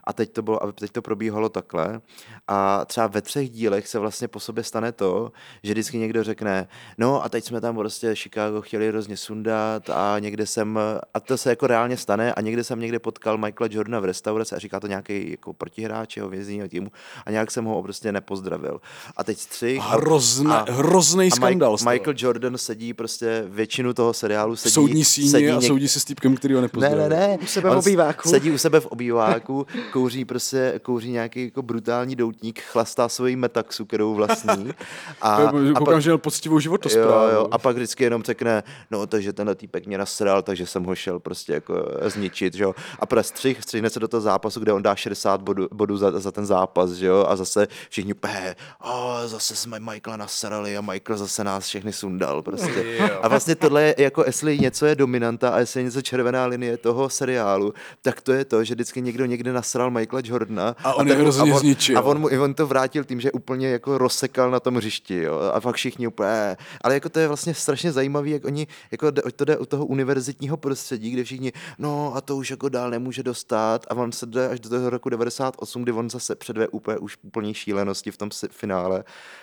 a 0.05 0.13
teď 0.13 0.33
to 0.33 0.43
bylo, 0.43 0.73
teď 0.73 0.91
to 0.91 1.03
probíhalo 1.03 1.49
takhle 1.49 2.01
a 2.49 2.85
třeba 2.85 3.07
ve 3.07 3.23
třech 3.23 3.51
dílech 3.51 3.89
se 3.89 3.99
vlastně 3.99 4.29
po 4.29 4.41
sobě 4.41 4.65
stane 4.65 4.93
to, 4.93 5.33
že 5.63 5.73
vždycky 5.73 5.99
někdo 5.99 6.25
řekne, 6.25 6.69
no 6.99 7.25
a 7.25 7.29
teď 7.29 7.45
jsme 7.45 7.61
tam 7.61 7.77
prostě 7.77 8.15
Chicago 8.15 8.61
chtěli 8.61 8.89
hrozně 8.89 9.17
sundat 9.17 9.91
a 9.91 10.19
někde 10.19 10.47
jsem, 10.47 10.79
a 11.15 11.21
to 11.21 11.37
to 11.37 11.41
se 11.41 11.51
jako 11.51 11.67
reálně 11.67 11.97
stane 11.97 12.35
a 12.35 12.41
někde 12.41 12.65
jsem 12.65 12.81
někde 12.81 12.99
potkal 12.99 13.39
Michaela 13.39 13.69
Jordana 13.73 14.01
v 14.01 14.05
restauraci 14.05 14.55
a 14.55 14.59
říká 14.59 14.81
to 14.81 14.87
nějaký 14.87 15.31
jako 15.31 15.53
protihráč 15.53 16.17
jeho 16.17 16.29
vězního 16.29 16.69
týmu 16.69 16.93
a 17.27 17.31
nějak 17.31 17.51
jsem 17.51 17.65
ho 17.65 17.83
prostě 17.83 18.13
nepozdravil. 18.13 18.81
A 19.17 19.25
teď 19.25 19.39
střih. 19.39 19.83
Hrozné, 19.83 20.55
a, 20.55 20.73
hrozný 20.73 21.31
skandal. 21.31 21.75
A 21.75 21.91
Mike, 21.91 21.91
Michael 21.91 22.15
Jordan 22.19 22.59
sedí 22.59 22.95
prostě 22.95 23.45
většinu 23.49 23.95
toho 23.95 24.13
seriálu 24.13 24.57
sedí. 24.57 24.73
Soudní 24.73 25.05
síně 25.05 25.31
sedí 25.31 25.51
a 25.51 25.55
něk... 25.55 25.63
soudí 25.63 25.89
se 25.89 26.01
s 26.01 26.05
týpkem, 26.05 26.37
který 26.37 26.55
ho 26.55 26.61
nepozdravil. 26.61 26.99
Ne, 26.99 27.09
ne, 27.09 27.29
ne. 27.29 27.39
U 27.43 27.47
sebe 27.47 27.71
v 27.71 27.77
obýváku. 27.79 28.29
Sedí 28.29 28.51
u 28.51 28.59
sebe 28.59 28.81
v 28.81 28.87
obýváku, 28.87 29.67
kouří 29.93 30.25
prostě, 30.25 30.81
kouří 30.83 31.11
nějaký 31.11 31.45
jako 31.45 31.63
brutální 31.63 32.17
doutník, 32.17 32.61
chlastá 32.61 33.09
svoji 33.09 33.37
metaxu, 33.37 33.85
kterou 33.85 34.15
vlastní. 34.15 34.71
A, 35.21 35.35
a 35.35 35.53
koukám, 35.53 35.85
pak, 35.85 36.03
že 36.03 36.11
měl 36.11 36.19
poctivou 36.19 36.61
životosprávu. 36.61 37.29
Jo, 37.29 37.35
jo, 37.35 37.49
a 37.51 37.59
pak 37.59 37.77
vždycky 37.77 38.05
jenom 38.05 38.23
řekne, 38.23 38.63
no 38.91 39.07
takže 39.07 39.33
tenhle 39.33 39.55
týpek 39.55 39.87
mě 39.87 39.99
nasral, 39.99 40.43
takže 40.43 40.67
jsem 40.67 40.85
ho 40.85 40.95
šel 40.95 41.21
prostě 41.21 41.53
jako 41.53 41.75
zničit, 42.03 42.55
že 42.55 42.65
jo. 42.65 42.75
A 42.99 43.07
pro 43.07 43.23
střih, 43.23 43.63
střihne 43.63 43.91
se 43.91 44.01
do 44.01 44.09
toho 44.09 44.21
zápasu, 44.21 44.61
kde 44.61 44.73
on 44.73 44.83
dá 44.83 44.97
60 44.97 45.43
bodů, 45.43 45.69
bodů 45.73 45.97
za, 45.97 46.21
za, 46.21 46.33
ten 46.33 46.47
zápas, 46.47 46.91
že 46.91 47.07
jo. 47.07 47.27
A 47.29 47.37
zase 47.37 47.69
všichni 47.89 48.15
pé, 48.15 48.57
oh, 48.87 49.27
zase 49.27 49.57
jsme 49.57 49.81
Michaela 49.81 50.17
nasrali 50.17 50.77
a 50.77 50.81
Michael 50.81 51.19
zase 51.19 51.45
nás 51.45 51.67
všechny 51.67 51.93
sundal 51.93 52.43
prostě. 52.43 52.99
A 53.23 53.29
vlastně 53.29 53.55
tohle 53.55 53.83
je 53.83 53.95
jako, 53.99 54.25
jestli 54.27 54.59
něco 54.59 54.87
je 54.87 54.95
dominanta 54.95 55.51
a 55.51 55.59
jestli 55.59 55.81
je 55.81 55.85
něco 55.85 56.03
červená 56.03 56.47
linie 56.47 56.77
toho 56.77 57.09
seriálu, 57.09 57.75
tak 58.03 58.21
to 58.21 58.33
je 58.33 58.45
to, 58.45 58.65
že 58.65 58.75
vždycky 58.75 59.03
někdo 59.03 59.27
někde 59.27 59.53
nasral 59.53 59.91
Michaela 59.91 60.23
Jordana. 60.25 60.77
A 60.85 60.95
on 60.95 61.07
a 61.07 61.11
je 61.11 61.17
hrozně 61.17 61.53
a 61.53 61.55
on, 61.55 61.61
zničil. 61.61 61.99
A 61.99 62.03
on, 62.03 62.19
mu, 62.19 62.29
on 62.43 62.55
to 62.55 62.67
vrátil 62.67 63.05
tím, 63.05 63.21
že 63.21 63.33
úplně 63.33 63.69
jako 63.69 63.99
rozsekal 63.99 64.51
na 64.51 64.61
tom 64.61 64.77
hřišti, 64.77 65.23
jo. 65.23 65.39
A 65.55 65.61
pak 65.61 65.77
všichni 65.77 66.07
úplně, 66.07 66.57
ale 66.81 66.95
jako 66.95 67.09
to 67.09 67.19
je 67.19 67.29
vlastně 67.29 67.55
strašně 67.55 67.93
zajímavé, 67.93 68.29
jak 68.29 68.45
oni, 68.45 68.67
jako 68.91 69.13
to 69.37 69.45
jde 69.45 69.57
u 69.57 69.67
toho 69.67 69.87
univerzitního 69.87 70.57
prostředí, 70.57 71.11
kde 71.11 71.25
všichni, 71.25 71.53
no 71.79 72.13
a 72.17 72.21
to 72.21 72.37
už 72.37 72.51
jako 72.51 72.69
dál 72.69 72.91
nemůže 72.91 73.23
dostat 73.23 73.87
a 73.91 73.95
on 73.95 74.13
se 74.13 74.27
jde 74.27 74.49
až 74.49 74.61
do 74.61 74.69
toho 74.69 74.91
roku 74.91 75.09
98, 75.09 75.83
kdy 75.83 75.93
on 75.93 76.11
zase 76.11 76.35
předve 76.35 76.69
úplně 76.69 76.99
už 76.99 77.17
úplně 77.23 77.55
šílenosti 77.55 78.11
v 78.11 78.17
tom 78.17 78.31
finále 78.51 78.76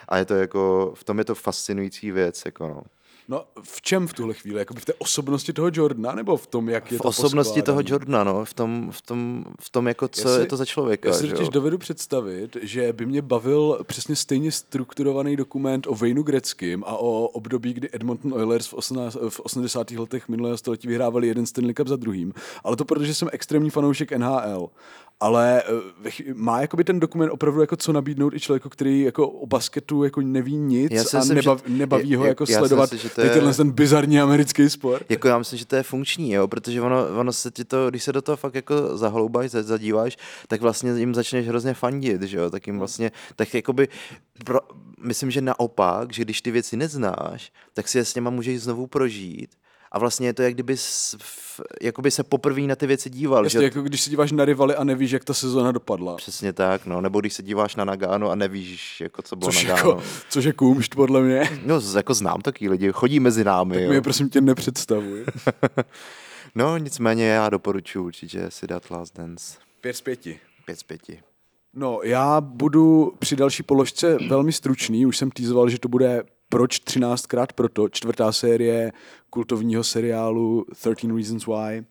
a 0.10 0.18
je 0.18 0.26
to 0.26 0.34
jako, 0.34 0.94
v 0.96 1.04
tom 1.04 1.20
je 1.20 1.26
to 1.26 1.36
fascinující 1.36 2.12
věc, 2.12 2.42
jako 2.46 2.68
no. 2.68 2.84
No 3.28 3.46
v 3.64 3.82
čem 3.82 4.08
v 4.08 4.14
tuhle 4.14 4.34
chvíli? 4.34 4.60
Jakoby 4.60 4.80
v 4.80 4.86
té 4.86 4.94
osobnosti 4.94 5.54
toho 5.54 5.70
Jordana 5.74 6.16
nebo 6.16 6.38
v 6.38 6.48
tom, 6.48 6.70
jak 6.70 6.92
je 6.92 6.98
v 6.98 7.02
to 7.02 7.04
V 7.04 7.10
osobnosti 7.10 7.62
toho 7.62 7.82
Jordana, 7.86 8.24
no. 8.24 8.46
V 8.46 8.54
tom, 8.54 8.92
v 8.92 9.02
tom, 9.02 9.46
v 9.62 9.70
tom 9.70 9.88
jako 9.88 10.08
co 10.08 10.30
já 10.30 10.36
si, 10.36 10.42
je 10.42 10.46
to 10.46 10.58
za 10.58 10.66
člověka. 10.66 11.10
Já 11.10 11.16
si 11.16 11.28
totiž 11.28 11.50
dovedu 11.50 11.78
představit, 11.78 12.58
že 12.62 12.94
by 12.94 13.06
mě 13.06 13.22
bavil 13.22 13.80
přesně 13.84 14.16
stejně 14.16 14.52
strukturovaný 14.52 15.36
dokument 15.36 15.88
o 15.88 15.96
Vejnu 15.96 16.24
Greckým 16.24 16.84
a 16.88 16.98
o 16.98 17.28
období, 17.28 17.74
kdy 17.74 17.90
Edmonton 17.94 18.34
Oilers 18.34 18.68
v, 18.68 18.74
18, 18.74 19.18
v 19.30 19.40
80. 19.40 19.92
letech 19.92 20.30
minulého 20.30 20.58
století 20.58 20.88
vyhrávali 20.88 21.28
jeden 21.28 21.46
Stanley 21.46 21.74
Cup 21.74 21.88
za 21.88 21.96
druhým. 21.96 22.34
Ale 22.64 22.76
to 22.76 22.86
protože 22.86 23.14
jsem 23.14 23.30
extrémní 23.32 23.70
fanoušek 23.70 24.12
NHL 24.12 24.70
ale 25.20 25.64
eh, 26.06 26.34
má 26.34 26.62
jakoby 26.62 26.84
ten 26.84 27.00
dokument 27.00 27.30
opravdu 27.30 27.62
jako 27.62 27.76
co 27.76 27.94
nabídnout 27.94 28.34
i 28.34 28.40
člověku, 28.40 28.70
který 28.70 29.02
jako 29.02 29.28
o 29.30 29.46
basketu 29.46 30.04
jako 30.04 30.22
neví 30.22 30.58
nic 30.58 30.92
já 30.92 31.02
a 31.02 31.20
myslím, 31.20 31.36
nebav, 31.36 31.64
že, 31.68 31.74
nebaví 31.74 32.10
je, 32.10 32.18
ho 32.18 32.26
jako 32.26 32.46
sledovat 32.46 32.92
myslím, 32.92 33.10
že 33.10 33.16
to 33.16 33.22
je, 33.22 33.30
tenhle 33.30 33.54
ten 33.54 33.72
bizarní 33.72 34.20
americký 34.20 34.70
sport. 34.70 35.12
Jako 35.12 35.28
já 35.28 35.38
myslím, 35.38 35.60
že 35.60 35.66
to 35.66 35.76
je 35.76 35.84
funkční, 35.84 36.32
jo, 36.32 36.48
protože 36.48 36.82
ono, 36.82 37.08
ono 37.20 37.34
se 37.34 37.52
ti 37.52 37.66
to, 37.66 37.90
když 37.90 38.04
se 38.04 38.14
do 38.14 38.22
toho 38.22 38.36
fakt 38.36 38.56
jako 38.56 38.98
zahloubáš, 38.98 39.52
zadíváš, 39.52 40.18
tak 40.48 40.62
vlastně 40.62 40.92
jim 40.92 41.16
začneš 41.16 41.48
hrozně 41.48 41.74
fandit, 41.74 42.22
že 42.22 42.38
jo, 42.38 42.50
tak 42.50 42.68
jim 42.68 42.80
vlastně, 42.80 43.12
tak 43.36 43.54
jakoby, 43.54 43.88
pro, 44.46 44.60
myslím, 45.00 45.32
že 45.32 45.42
naopak, 45.42 46.14
že 46.14 46.22
když 46.22 46.42
ty 46.42 46.52
věci 46.52 46.78
neznáš, 46.78 47.52
tak 47.74 47.88
si 47.88 47.98
je 47.98 48.06
s 48.06 48.16
něma 48.16 48.30
můžeš 48.30 48.62
znovu 48.62 48.88
prožít 48.88 49.50
a 49.94 50.00
vlastně 50.00 50.28
je 50.28 50.34
to, 50.34 50.42
jak 50.42 50.54
kdyby 50.54 50.76
jakoby 51.82 52.12
se 52.12 52.24
poprvé 52.24 52.62
na 52.62 52.76
ty 52.76 52.88
věci 52.88 53.10
díval. 53.10 53.44
Jasně, 53.44 53.60
že... 53.60 53.64
jako 53.64 53.82
když 53.82 54.02
se 54.02 54.10
díváš 54.10 54.32
na 54.32 54.46
rivaly 54.46 54.76
a 54.76 54.84
nevíš, 54.84 55.12
jak 55.12 55.24
ta 55.24 55.34
sezóna 55.34 55.72
dopadla. 55.72 56.16
Přesně 56.16 56.54
tak, 56.54 56.86
no, 56.86 57.02
nebo 57.02 57.20
když 57.20 57.34
se 57.34 57.44
díváš 57.44 57.76
na 57.76 57.86
Nagano 57.86 58.30
a 58.30 58.36
nevíš, 58.36 59.02
jako 59.02 59.22
co 59.22 59.36
bylo 59.36 59.52
což 59.52 59.64
Nagano. 59.64 59.90
Jako, 59.90 60.04
což 60.30 60.46
je 60.46 60.54
kůmšt, 60.54 60.96
podle 60.96 61.22
mě. 61.22 61.50
No, 61.66 61.82
jako 61.96 62.14
znám 62.14 62.42
taky 62.42 62.70
lidi, 62.70 62.92
chodí 62.92 63.20
mezi 63.20 63.44
námi. 63.44 63.76
Tak 63.76 63.84
jo. 63.84 63.90
mi 63.90 63.96
je 63.96 64.02
prosím 64.02 64.30
tě 64.30 64.42
nepředstavuj. 64.42 65.26
no, 66.56 66.78
nicméně 66.78 67.26
já 67.26 67.50
doporučuji 67.50 68.06
určitě 68.06 68.46
si 68.50 68.68
dát 68.68 68.92
Last 68.92 69.18
Dance. 69.18 69.58
Pět 69.82 69.94
z 69.94 70.02
pěti. 70.02 70.40
Pět 70.66 70.80
z 70.80 70.84
pěti. 70.84 71.20
No, 71.74 72.00
já 72.04 72.42
budu 72.42 73.14
při 73.20 73.36
další 73.36 73.64
položce 73.64 74.18
velmi 74.30 74.52
stručný, 74.52 75.06
už 75.06 75.18
jsem 75.18 75.32
týzoval, 75.32 75.70
že 75.70 75.80
to 75.80 75.88
bude 75.88 76.24
proč 76.50 76.80
13krát 76.80 77.48
proto, 77.56 77.90
čtvrtá 77.90 78.32
série 78.32 78.92
kultovního 79.30 79.84
seriálu 79.84 80.66
13 80.96 81.16
Reasons 81.16 81.48
Why. 81.48 81.86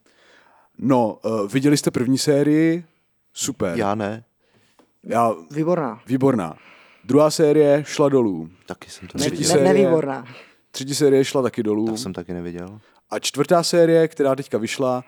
No, 0.79 1.19
uh, 1.25 1.49
viděli 1.53 1.77
jste 1.77 1.91
první 1.91 2.19
sérii? 2.19 2.85
Super. 3.33 3.79
Já 3.79 3.95
ne. 3.95 4.25
Já, 5.05 5.35
výborná. 5.51 6.03
Výborná. 6.07 6.57
Druhá 7.05 7.31
série 7.31 7.85
šla 7.87 8.09
dolů. 8.09 8.51
Taky 8.67 8.91
jsem 8.91 9.09
to 9.09 9.19
neviděl. 9.19 9.51
Série, 9.51 9.75
nevýborná. 9.75 10.27
Třetí 10.71 10.95
série 10.95 11.25
šla 11.25 11.43
taky 11.43 11.63
dolů. 11.63 11.87
To 11.87 11.97
jsem 11.97 12.13
taky 12.13 12.33
neviděl. 12.33 12.81
A 13.11 13.19
čtvrtá 13.19 13.63
série, 13.63 14.09
která 14.09 14.35
teďka 14.35 14.59
vyšla, 14.59 15.05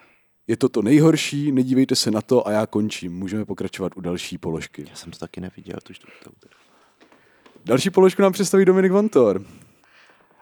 je 0.47 0.57
to 0.57 0.69
to 0.69 0.83
nejhorší, 0.83 1.53
nedívejte 1.53 1.97
se 1.97 2.11
na 2.11 2.23
to 2.23 2.49
a 2.49 2.51
já 2.51 2.67
končím. 2.67 3.13
Můžeme 3.13 3.45
pokračovat 3.45 3.93
u 3.97 4.01
další 4.01 4.39
položky. 4.39 4.87
Já 4.91 4.97
jsem 4.97 5.13
to 5.13 5.19
taky 5.19 5.41
neviděl, 5.41 5.77
tu 5.83 5.93
čtvrtou. 5.93 6.31
Další 7.67 7.91
položku 7.91 8.23
nám 8.23 8.33
představí 8.33 8.65
Dominik 8.65 8.93
Vantor. 8.93 9.43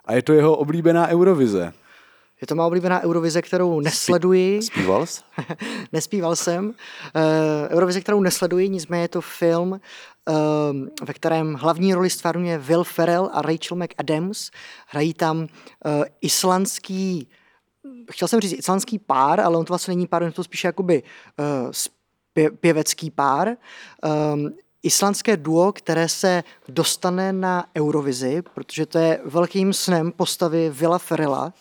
A 0.04 0.12
je 0.12 0.22
to 0.22 0.32
jeho 0.32 0.56
oblíbená 0.56 1.08
Eurovize. 1.08 1.72
Je 2.40 2.46
to 2.46 2.54
má 2.54 2.66
oblíbená 2.66 3.02
Eurovize, 3.02 3.42
kterou 3.42 3.80
nesleduji. 3.80 4.62
Zpíval 4.62 5.06
jsi? 5.06 5.22
Nespíval 5.92 6.36
jsem. 6.36 6.66
Uh, 6.66 6.72
Eurovize, 7.68 8.00
kterou 8.00 8.20
nesleduji, 8.20 8.68
nicméně 8.68 9.02
je 9.02 9.08
to 9.08 9.20
film, 9.20 9.70
uh, 9.70 10.36
ve 11.06 11.14
kterém 11.14 11.54
hlavní 11.54 11.94
roli 11.94 12.10
stvárňuje 12.10 12.58
Will 12.58 12.84
Ferrell 12.84 13.30
a 13.32 13.42
Rachel 13.42 13.76
McAdams. 13.76 14.50
Hrají 14.86 15.14
tam 15.14 15.38
uh, 15.38 15.46
islandský, 16.20 17.28
chtěl 18.10 18.28
jsem 18.28 18.40
říct 18.40 18.58
islandský 18.58 18.98
pár, 18.98 19.40
ale 19.40 19.58
on 19.58 19.64
to 19.64 19.72
vlastně 19.72 19.94
není 19.94 20.06
pár, 20.06 20.22
on 20.22 20.32
to 20.32 20.44
spíše 20.44 20.68
jakoby 20.68 21.02
pěvecký 22.60 23.10
pár. 23.10 23.48
Islandské 24.82 25.36
duo, 25.36 25.72
které 25.72 26.08
se 26.08 26.44
dostane 26.68 27.32
na 27.32 27.64
Eurovizi, 27.76 28.42
protože 28.54 28.86
to 28.86 28.98
je 28.98 29.20
velkým 29.24 29.72
snem 29.72 30.12
postavy 30.12 30.70
Villa 30.70 30.98
Ferrella, 30.98 31.52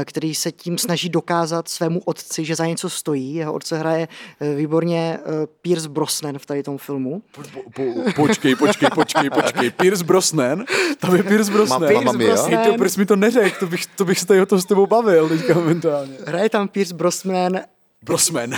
eh, 0.00 0.04
který 0.04 0.34
se 0.34 0.52
tím 0.52 0.78
snaží 0.78 1.08
dokázat 1.08 1.68
svému 1.68 2.00
otci, 2.04 2.44
že 2.44 2.56
za 2.56 2.66
něco 2.66 2.90
stojí. 2.90 3.34
Jeho 3.34 3.52
otce 3.52 3.78
hraje 3.78 4.08
eh, 4.40 4.54
výborně 4.54 5.18
eh, 5.18 5.46
Pierce 5.62 5.88
Brosnan 5.88 6.38
v 6.38 6.46
tady 6.46 6.62
tom 6.62 6.78
filmu. 6.78 7.22
Po, 7.32 7.42
po, 7.74 7.82
počkej, 8.16 8.54
počkej, 8.54 8.88
počkej, 8.94 9.30
počkej. 9.30 9.70
Pierce 9.70 10.04
Brosnan? 10.04 10.64
Tam 10.98 11.16
je 11.16 11.22
Pierce 11.22 11.52
Brosnan. 11.52 11.82
Ma, 11.82 11.88
Pierce 11.88 12.18
Brosnan. 12.18 12.54
Hej, 12.54 12.72
to, 12.72 12.78
proč 12.78 12.96
mi 12.96 13.06
to 13.06 13.16
neřekl? 13.16 13.58
To 13.60 13.66
bych, 13.66 13.86
to 13.86 14.04
bych 14.04 14.18
se 14.18 14.26
tady 14.26 14.40
o 14.40 14.46
tom 14.46 14.60
s 14.60 14.64
tebou 14.64 14.86
bavil 14.86 15.28
teďka 15.28 15.54
momentálně. 15.54 16.18
Hraje 16.26 16.48
tam 16.50 16.68
Pierce 16.68 16.94
Brosnan 16.94 17.60
Brosman. 18.06 18.50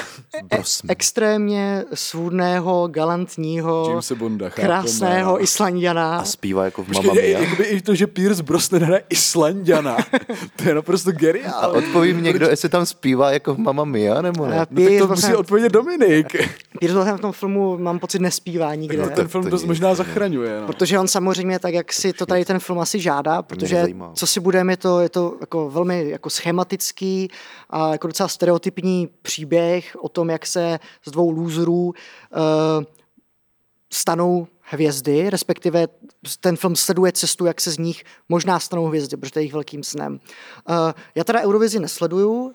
Brosman. 0.45 0.91
extrémně 0.91 1.85
svůdného, 1.95 2.89
galantního, 2.89 3.87
Jamesa 3.89 4.15
Bonda, 4.15 4.51
krásného 4.51 5.31
chápeme. 5.31 5.45
Islandiana. 5.45 6.19
A 6.19 6.25
zpívá 6.25 6.65
jako 6.65 6.85
v 6.85 6.89
Mamma 6.89 7.13
Mia. 7.13 7.39
Jakoby 7.39 7.65
i 7.65 7.81
to, 7.81 7.95
že 7.95 8.07
Pierce 8.07 8.43
Brosnan 8.43 8.83
hraje 8.83 9.03
Islandiana. 9.11 9.97
to 10.57 10.69
je 10.69 10.75
naprosto 10.75 11.13
geniální. 11.13 11.55
A 11.55 11.69
odpovím 11.69 12.23
někdo, 12.23 12.49
jestli 12.49 12.69
tam 12.69 12.87
zpívá 12.87 13.31
jako 13.31 13.55
v 13.55 13.59
Mamma 13.59 13.85
Mia, 13.85 14.23
nebo 14.23 14.47
ne? 14.47 14.57
No, 14.57 14.67
tak 14.67 14.99
to 14.99 15.09
musí 15.09 15.35
odpovědět 15.35 15.73
Dominik. 15.73 16.33
Pierce 16.79 16.95
Brosnan 16.95 17.19
v 17.19 17.21
tom 17.21 17.33
filmu, 17.33 17.79
mám 17.79 17.99
pocit, 17.99 18.19
nespívá 18.19 18.75
nikde. 18.75 18.97
No, 18.97 19.11
ten 19.11 19.29
film 19.29 19.51
dost 19.51 19.65
možná 19.65 19.95
zachraňuje. 19.95 20.61
No. 20.61 20.67
Protože 20.67 20.99
on 20.99 21.09
samozřejmě, 21.09 21.59
tak 21.59 21.75
jak 21.75 21.93
si 21.93 22.13
to 22.13 22.27
tady 22.27 22.45
ten 22.45 22.59
film 22.59 22.79
asi 22.79 23.01
žádá, 23.01 23.43
protože 23.43 23.87
co 24.15 24.27
si 24.27 24.41
budeme, 24.41 24.73
je 24.73 24.77
to, 24.77 25.01
je 25.01 25.09
to 25.09 25.37
jako 25.41 25.71
velmi 25.71 26.11
jako 26.11 26.31
schematický 26.31 27.31
a 27.71 27.93
jako 27.93 28.07
docela 28.07 28.29
stereotypní 28.29 29.09
příběh 29.23 29.38
o 29.99 30.09
tom, 30.09 30.31
jak 30.31 30.47
se 30.47 30.79
z 31.07 31.11
dvou 31.11 31.31
lůzrů 31.31 31.85
uh, 31.85 31.93
stanou 33.93 34.47
hvězdy, 34.61 35.31
respektive 35.31 35.89
ten 36.41 36.57
film 36.57 36.77
sleduje 36.77 37.13
cestu, 37.13 37.47
jak 37.47 37.61
se 37.61 37.71
z 37.71 37.79
nich 37.79 38.05
možná 38.29 38.61
stanou 38.61 38.87
hvězdy, 38.87 39.17
protože 39.17 39.33
to 39.33 39.39
je 39.39 39.43
jejich 39.43 39.53
velkým 39.53 39.83
snem. 39.83 40.21
Uh, 40.69 40.77
já 41.15 41.25
teda 41.25 41.43
Eurovizi 41.43 41.81
nesleduju, 41.81 42.33
uh, 42.33 42.53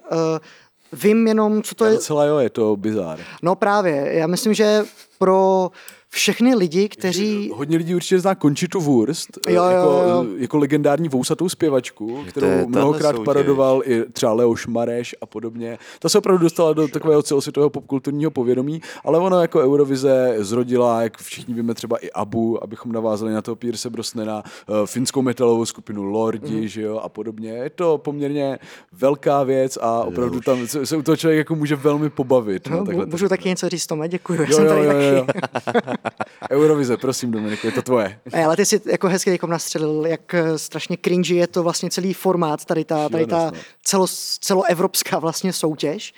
vím 0.94 1.28
jenom, 1.28 1.64
co 1.64 1.76
to 1.76 1.86
já 1.86 1.92
je. 1.92 1.96
Docela 1.98 2.26
jo, 2.26 2.38
je 2.38 2.50
to 2.50 2.76
bizár. 2.76 3.20
No 3.42 3.56
právě, 3.56 4.14
já 4.14 4.28
myslím, 4.28 4.54
že 4.54 4.84
pro 5.20 5.72
všechny 6.14 6.56
lidi, 6.56 6.90
kteří... 6.90 7.52
Hodně 7.54 7.78
lidí 7.78 7.96
určitě 7.96 8.20
zná 8.20 8.36
Končitu 8.36 8.82
Wurst, 8.82 9.40
Jo, 9.48 9.54
jo, 9.56 9.64
jako, 9.70 9.90
jo. 10.10 10.26
jako 10.38 10.58
legendární 10.58 11.10
vousatou 11.10 11.50
zpěvačku, 11.50 12.24
kterou 12.30 12.48
je 12.48 12.66
mnohokrát 12.68 13.16
parodoval 13.26 13.82
i 13.86 14.04
třeba 14.12 14.34
Leoš 14.34 14.68
Mareš 14.68 15.16
a 15.22 15.26
podobně. 15.26 15.78
Ta 16.00 16.10
se 16.10 16.18
opravdu 16.18 16.44
dostala 16.44 16.74
do 16.74 16.88
takového 16.88 17.24
celosvětového 17.24 17.70
popkulturního 17.70 18.32
povědomí, 18.32 18.82
ale 19.04 19.20
ono 19.20 19.42
jako 19.42 19.60
Eurovize 19.60 20.36
zrodila, 20.40 21.02
jak 21.02 21.18
všichni 21.18 21.54
víme, 21.54 21.74
třeba 21.74 21.98
i 21.98 22.12
Abu, 22.12 22.64
abychom 22.64 22.92
navázali 22.92 23.34
na 23.34 23.42
toho 23.42 23.56
Pierce 23.56 23.90
Brosnana, 23.90 24.44
eh, 24.46 24.72
finskou 24.86 25.22
metalovou 25.22 25.66
skupinu 25.66 26.04
Lordi, 26.04 26.56
Mhm. 26.56 26.68
že 26.68 26.82
jo, 26.82 26.98
a 26.98 27.10
podobně. 27.10 27.50
Je 27.52 27.70
to 27.70 27.98
poměrně 27.98 28.60
velká 28.92 29.44
věc 29.44 29.78
a 29.82 30.04
opravdu 30.04 30.40
tam 30.42 30.68
se, 30.68 30.86
se 30.86 30.98
u 30.98 31.02
toho 31.02 31.16
člověk 31.18 31.38
jako 31.38 31.56
může 31.56 31.76
velmi 31.76 32.10
pobavit. 32.10 32.68
No, 32.70 32.84
No, 32.94 33.06
můžu 33.06 33.30
taky 33.30 33.50
něco 33.50 33.70
říct, 33.70 33.88
Tome, 33.88 34.10
děkuji. 34.10 34.34
Já 34.42 34.48
Jo, 34.50 34.56
jsem 34.56 34.66
jo, 34.66 34.70
tady 34.70 34.86
jo, 34.86 34.92
taky. 34.94 35.06
jo, 35.06 35.16
jo. 35.16 35.94
Eurovize, 36.52 36.98
prosím 36.98 37.32
Dominiku, 37.32 37.68
je 37.68 37.74
to 37.74 37.82
tvoje. 37.82 38.20
Ne, 38.34 38.46
ale 38.46 38.56
ty 38.56 38.66
si 38.66 38.82
jako 38.86 39.08
hezky 39.08 39.32
jako 39.32 39.48
nastřelil, 39.48 40.06
jak 40.08 40.34
eh, 40.34 40.58
strašně 40.58 40.98
cringy 41.06 41.36
je 41.36 41.48
to 41.48 41.64
vlastně 41.64 41.90
celý 41.90 42.14
formát, 42.14 42.66
tady 42.66 42.86
ta, 42.86 43.10
tady 43.10 43.26
ta 43.26 43.52
celo, 43.84 44.08
celoevropská 44.40 45.20
vlastně 45.20 45.54
soutěž. 45.54 46.14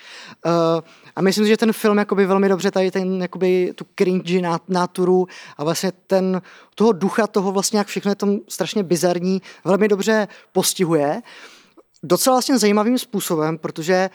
Uh, 0.46 0.52
a 1.16 1.22
myslím 1.22 1.46
si, 1.46 1.50
že 1.50 1.58
ten 1.58 1.74
film 1.74 1.98
jakoby 1.98 2.26
velmi 2.26 2.50
dobře 2.50 2.72
tady 2.72 2.92
ten, 2.92 3.22
jakoby, 3.22 3.74
tu 3.76 3.86
cringy 3.96 4.42
nát, 4.42 4.62
náturu 4.70 5.28
a 5.58 5.64
vlastně 5.64 5.92
ten, 6.08 6.42
toho 6.76 6.92
ducha, 6.92 7.28
toho 7.28 7.52
vlastně, 7.52 7.80
jak 7.80 7.88
všechno 7.88 8.12
je 8.12 8.16
tam 8.16 8.40
strašně 8.48 8.84
bizarní, 8.84 9.42
velmi 9.64 9.88
dobře 9.88 10.28
postihuje. 10.52 11.22
Docela 12.04 12.36
vlastně 12.36 12.58
zajímavým 12.58 12.98
způsobem, 12.98 13.58
protože 13.58 14.10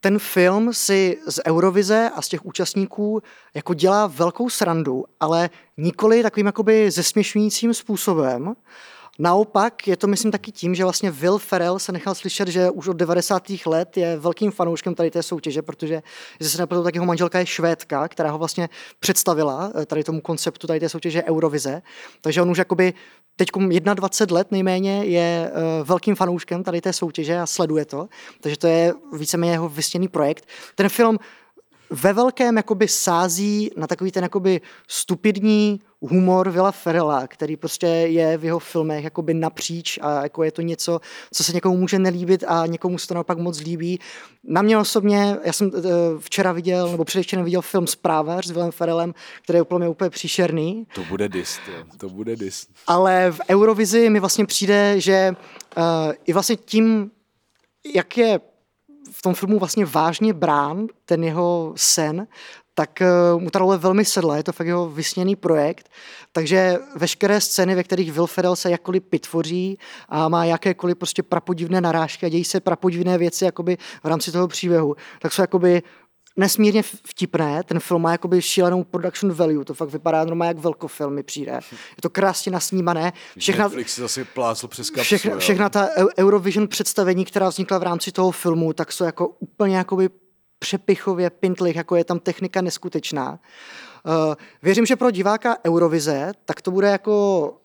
ten 0.00 0.18
film 0.18 0.74
si 0.74 1.18
z 1.26 1.40
Eurovize 1.46 2.10
a 2.14 2.22
z 2.22 2.28
těch 2.28 2.46
účastníků 2.46 3.22
jako 3.54 3.74
dělá 3.74 4.06
velkou 4.06 4.50
srandu, 4.50 5.04
ale 5.20 5.50
nikoli 5.76 6.22
takovým 6.22 6.46
jakoby 6.46 6.90
zesměšňujícím 6.90 7.74
způsobem. 7.74 8.54
Naopak 9.22 9.88
je 9.88 9.96
to, 9.96 10.06
myslím, 10.06 10.32
taky 10.32 10.52
tím, 10.52 10.74
že 10.74 10.84
vlastně 10.84 11.10
Will 11.10 11.38
Ferrell 11.38 11.78
se 11.78 11.92
nechal 11.92 12.14
slyšet, 12.14 12.48
že 12.48 12.70
už 12.70 12.88
od 12.88 12.96
90. 12.96 13.42
let 13.66 13.96
je 13.96 14.16
velkým 14.16 14.50
fanouškem 14.50 14.94
tady 14.94 15.10
té 15.10 15.22
soutěže, 15.22 15.62
protože, 15.62 16.02
jestli 16.40 16.56
se 16.56 16.62
nepletu, 16.62 16.84
tak 16.84 16.94
jeho 16.94 17.06
manželka 17.06 17.38
je 17.38 17.46
švédka, 17.46 18.08
která 18.08 18.30
ho 18.30 18.38
vlastně 18.38 18.68
představila 18.98 19.72
eh, 19.74 19.86
tady 19.86 20.04
tomu 20.04 20.20
konceptu 20.20 20.66
tady 20.66 20.80
té 20.80 20.88
soutěže 20.88 21.24
Eurovize. 21.24 21.82
Takže 22.20 22.42
on 22.42 22.50
už 22.50 22.58
jakoby 22.58 22.94
teď 23.36 23.48
21 23.94 24.34
let 24.36 24.50
nejméně 24.50 25.04
je 25.04 25.50
uh, 25.52 25.88
velkým 25.88 26.14
fanouškem 26.14 26.62
tady 26.62 26.80
té 26.80 26.92
soutěže 26.92 27.38
a 27.38 27.46
sleduje 27.46 27.84
to. 27.84 28.08
Takže 28.40 28.56
to 28.56 28.66
je 28.66 28.94
víceméně 29.12 29.52
jeho 29.52 29.68
vysněný 29.68 30.08
projekt. 30.08 30.46
Ten 30.74 30.88
film 30.88 31.18
ve 31.90 32.12
velkém 32.12 32.56
jakoby 32.56 32.88
sází 32.88 33.70
na 33.76 33.86
takový 33.86 34.12
ten 34.12 34.22
jakoby 34.22 34.60
stupidní 34.88 35.80
humor 36.00 36.50
Vila 36.50 36.72
Ferrella, 36.72 37.26
který 37.26 37.56
prostě 37.56 37.86
je 37.86 38.38
v 38.38 38.44
jeho 38.44 38.58
filmech 38.58 39.04
jakoby 39.04 39.34
napříč 39.34 39.98
a 40.02 40.22
jako 40.22 40.42
je 40.44 40.52
to 40.52 40.62
něco, 40.62 41.00
co 41.34 41.44
se 41.44 41.52
někomu 41.52 41.76
může 41.76 41.98
nelíbit 41.98 42.44
a 42.48 42.66
někomu 42.66 42.98
se 42.98 43.06
to 43.08 43.14
naopak 43.14 43.38
moc 43.38 43.60
líbí. 43.60 44.00
Na 44.44 44.62
mě 44.62 44.78
osobně, 44.78 45.36
já 45.44 45.52
jsem 45.52 45.70
eh, 45.76 45.80
včera 46.18 46.52
viděl, 46.52 46.90
nebo 46.90 47.04
předevčera 47.04 47.42
viděl 47.42 47.62
film 47.62 47.86
Zprávař 47.86 48.46
s 48.46 48.50
Vilem 48.50 48.70
Ferrellem, 48.70 49.14
který 49.42 49.56
je 49.56 49.62
úplně, 49.62 49.88
úplně 49.88 50.10
příšerný, 50.10 50.86
To 50.94 51.04
bude 51.04 51.28
dis, 51.28 51.60
jo. 51.68 51.84
to 51.98 52.08
bude 52.08 52.36
dis. 52.36 52.66
ale 52.86 53.32
v 53.32 53.40
Eurovizi 53.50 54.10
mi 54.10 54.20
vlastně 54.20 54.46
přijde, 54.46 55.00
že 55.00 55.34
uh, 55.76 55.82
i 56.26 56.32
vlastně 56.32 56.56
tím, 56.56 57.10
jak 57.94 58.16
je 58.18 58.40
v 59.20 59.22
tom 59.22 59.34
filmu 59.34 59.58
vlastně 59.58 59.84
vážně 59.84 60.32
brán 60.32 60.86
ten 61.04 61.24
jeho 61.24 61.72
sen, 61.76 62.26
tak 62.74 63.02
uh, 63.34 63.40
mu 63.40 63.50
ta 63.50 63.58
role 63.58 63.78
velmi 63.78 64.04
sedla, 64.04 64.36
je 64.36 64.42
to 64.42 64.52
fakt 64.52 64.66
jeho 64.66 64.90
vysněný 64.90 65.36
projekt, 65.36 65.88
takže 66.32 66.78
veškeré 66.96 67.40
scény, 67.40 67.74
ve 67.74 67.82
kterých 67.82 68.12
Will 68.12 68.26
Ferrell 68.26 68.56
se 68.56 68.70
jakkoliv 68.70 69.02
pitvoří 69.02 69.78
a 70.08 70.28
má 70.28 70.44
jakékoliv 70.44 70.96
prostě 70.96 71.22
prapodivné 71.22 71.80
narážky 71.80 72.26
a 72.26 72.28
dějí 72.28 72.44
se 72.44 72.60
prapodivné 72.60 73.18
věci 73.18 73.44
jakoby 73.44 73.78
v 74.02 74.06
rámci 74.06 74.32
toho 74.32 74.48
příběhu, 74.48 74.96
tak 75.18 75.32
jsou 75.32 75.42
jakoby 75.42 75.82
nesmírně 76.36 76.82
vtipné, 76.82 77.62
ten 77.62 77.80
film 77.80 78.02
má 78.02 78.12
jakoby 78.12 78.42
šílenou 78.42 78.84
production 78.84 79.32
value, 79.32 79.64
to 79.64 79.74
fakt 79.74 79.90
vypadá 79.90 80.24
normálně 80.24 80.48
jak 80.48 80.58
velkofilm 80.58 81.14
mi 81.14 81.22
přijde. 81.22 81.52
Je 81.72 82.02
to 82.02 82.10
krásně 82.10 82.52
nasnímané, 82.52 83.12
všechna, 83.38 83.64
Netflix 83.64 83.94
si 83.94 84.00
zase 84.00 84.24
plácl 84.24 84.68
přes 84.68 84.90
kapsu, 84.90 85.04
všechna, 85.04 85.38
všechna 85.38 85.68
ta 85.68 85.88
Eu- 85.96 86.08
Eurovision 86.18 86.68
představení, 86.68 87.24
která 87.24 87.48
vznikla 87.48 87.78
v 87.78 87.82
rámci 87.82 88.12
toho 88.12 88.30
filmu, 88.30 88.72
tak 88.72 88.92
jsou 88.92 89.04
jako 89.04 89.28
úplně 89.28 89.76
jakoby 89.76 90.10
přepichově 90.58 91.30
pintlich, 91.30 91.76
jako 91.76 91.96
je 91.96 92.04
tam 92.04 92.18
technika 92.18 92.60
neskutečná. 92.60 93.30
Uh, 94.04 94.34
věřím, 94.62 94.86
že 94.86 94.96
pro 94.96 95.10
diváka 95.10 95.56
Eurovize, 95.66 96.32
tak 96.44 96.62
to 96.62 96.70
bude 96.70 96.88
jako 96.88 97.56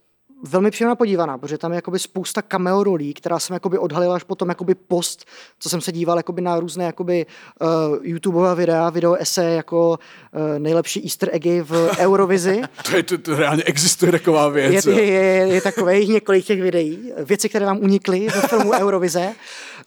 velmi 0.43 0.71
příjemná 0.71 0.95
podívaná, 0.95 1.37
protože 1.37 1.57
tam 1.57 1.71
je 1.71 1.75
jakoby 1.75 1.99
spousta 1.99 2.41
cameo 2.41 2.83
rolí, 2.83 3.13
která 3.13 3.39
jsem 3.39 3.53
jakoby 3.53 3.77
odhalila 3.77 4.15
až 4.15 4.23
potom 4.23 4.49
jakoby 4.49 4.75
post, 4.75 5.25
co 5.59 5.69
jsem 5.69 5.81
se 5.81 5.91
díval 5.91 6.17
jakoby 6.17 6.41
na 6.41 6.59
různé 6.59 6.85
jakoby 6.85 7.25
uh, 7.61 7.67
YouTubeové 8.01 8.55
videa, 8.55 8.89
video 8.89 9.13
ese 9.13 9.45
jako 9.45 9.89
uh, 9.89 10.59
nejlepší 10.59 11.03
easter 11.03 11.29
eggy 11.31 11.61
v 11.61 11.89
Eurovizi. 11.99 12.61
To, 12.89 12.97
je, 12.97 13.03
to, 13.03 13.17
to 13.17 13.35
reálně 13.35 13.63
existuje 13.63 14.11
taková 14.11 14.49
věc. 14.49 14.85
Je, 14.85 14.91
jo. 14.91 14.99
je, 14.99 15.05
je, 15.05 15.47
je 15.47 15.61
takových 15.61 16.09
několik 16.09 16.45
těch 16.45 16.61
videí, 16.61 17.11
věci, 17.17 17.49
které 17.49 17.65
vám 17.65 17.79
unikly 17.79 18.27
ve 18.27 18.41
filmu 18.47 18.71
Eurovize. 18.71 19.35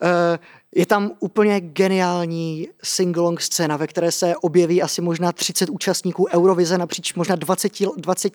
Eh, 0.03 0.39
Je 0.75 0.87
tam 0.87 1.11
úplně 1.21 1.61
geniální 1.61 2.69
singalong 2.83 3.41
scéna, 3.41 3.77
ve 3.77 3.87
které 3.87 4.13
se 4.13 4.37
objeví 4.37 4.83
asi 4.83 5.03
možná 5.03 5.33
30 5.33 5.71
účastníků 5.71 6.27
Eurovize 6.35 6.79
napříč 6.79 7.15
možná 7.15 7.37
20, 7.37 7.73
20 7.97 8.33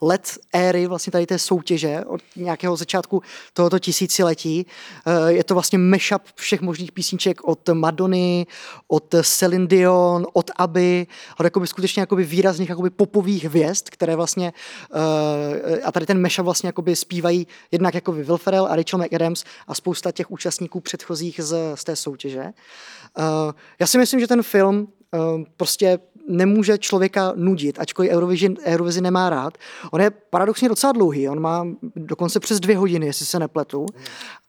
let 0.00 0.38
éry 0.52 0.86
vlastně 0.86 1.10
tady 1.10 1.26
té 1.26 1.38
soutěže 1.38 2.04
od 2.06 2.20
nějakého 2.36 2.76
začátku 2.76 3.22
tohoto 3.52 3.78
tisíciletí. 3.78 4.66
Eh, 5.06 5.32
Je 5.32 5.44
to 5.44 5.54
vlastně 5.54 5.78
mashup 5.78 6.22
všech 6.34 6.60
možných 6.60 6.92
písniček 6.92 7.44
od 7.44 7.68
Madony, 7.68 8.46
od 8.88 9.14
Celine 9.22 9.66
Dion, 9.66 10.26
od 10.32 10.50
Abby, 10.56 11.06
od 11.40 11.44
jakoby 11.44 11.66
skutečně 11.66 12.00
jakoby 12.00 12.24
výrazných 12.24 12.68
jakoby 12.68 12.90
popových 12.90 13.44
hvězd, 13.44 13.84
které 13.90 14.16
vlastně 14.16 14.52
eh, 14.94 15.82
a 15.82 15.92
tady 15.92 16.06
ten 16.06 16.22
mashup 16.22 16.44
vlastně 16.44 16.68
jakoby 16.68 16.96
zpívají 16.96 17.46
jednak 17.70 17.94
jako 17.94 18.12
Will 18.12 18.38
Ferrell 18.38 18.66
a 18.66 18.76
Rachel 18.76 18.98
McAdams 18.98 19.44
a 19.68 19.74
spousta 19.74 20.12
těch 20.12 20.30
účastníků 20.30 20.80
předchozích 20.80 21.40
z, 21.42 21.71
z 21.76 21.84
té 21.84 21.96
soutěže. 21.96 22.42
Eh, 23.18 23.52
Já 23.78 23.86
si 23.86 23.98
myslím, 23.98 24.20
že 24.20 24.26
ten 24.26 24.42
film 24.42 24.88
eh, 25.14 25.18
prostě 25.56 25.98
nemůže 26.28 26.78
člověka 26.78 27.32
nudit, 27.36 27.78
ačkoliv 27.78 28.10
Eurovision, 28.10 28.56
Eurovizi 28.64 29.00
nemá 29.00 29.30
rád. 29.30 29.58
On 29.90 30.00
je 30.00 30.10
paradoxně 30.10 30.68
docela 30.68 30.92
dlouhý, 30.92 31.28
on 31.28 31.40
má 31.40 31.66
dokonce 31.96 32.40
přes 32.40 32.60
dvě 32.60 32.76
hodiny, 32.78 33.06
jestli 33.06 33.26
se 33.26 33.38
nepletu. 33.38 33.86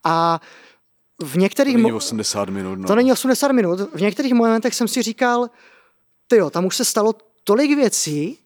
A 0.04 0.40
v 1.22 1.36
některých... 1.36 1.74
To 1.74 1.78
není 1.78 1.92
mo- 1.92 1.96
80 1.96 2.48
minut. 2.48 2.78
No. 2.78 2.88
to 2.88 2.94
není 2.94 3.12
80 3.12 3.52
minut. 3.52 3.80
V 3.94 4.00
některých 4.00 4.34
momentech 4.34 4.74
jsem 4.74 4.88
si 4.88 5.02
říkal, 5.02 5.46
ty 6.26 6.36
jo, 6.36 6.50
tam 6.50 6.66
už 6.66 6.76
se 6.76 6.84
stalo 6.84 7.12
tolik 7.44 7.76
věcí 7.76 8.38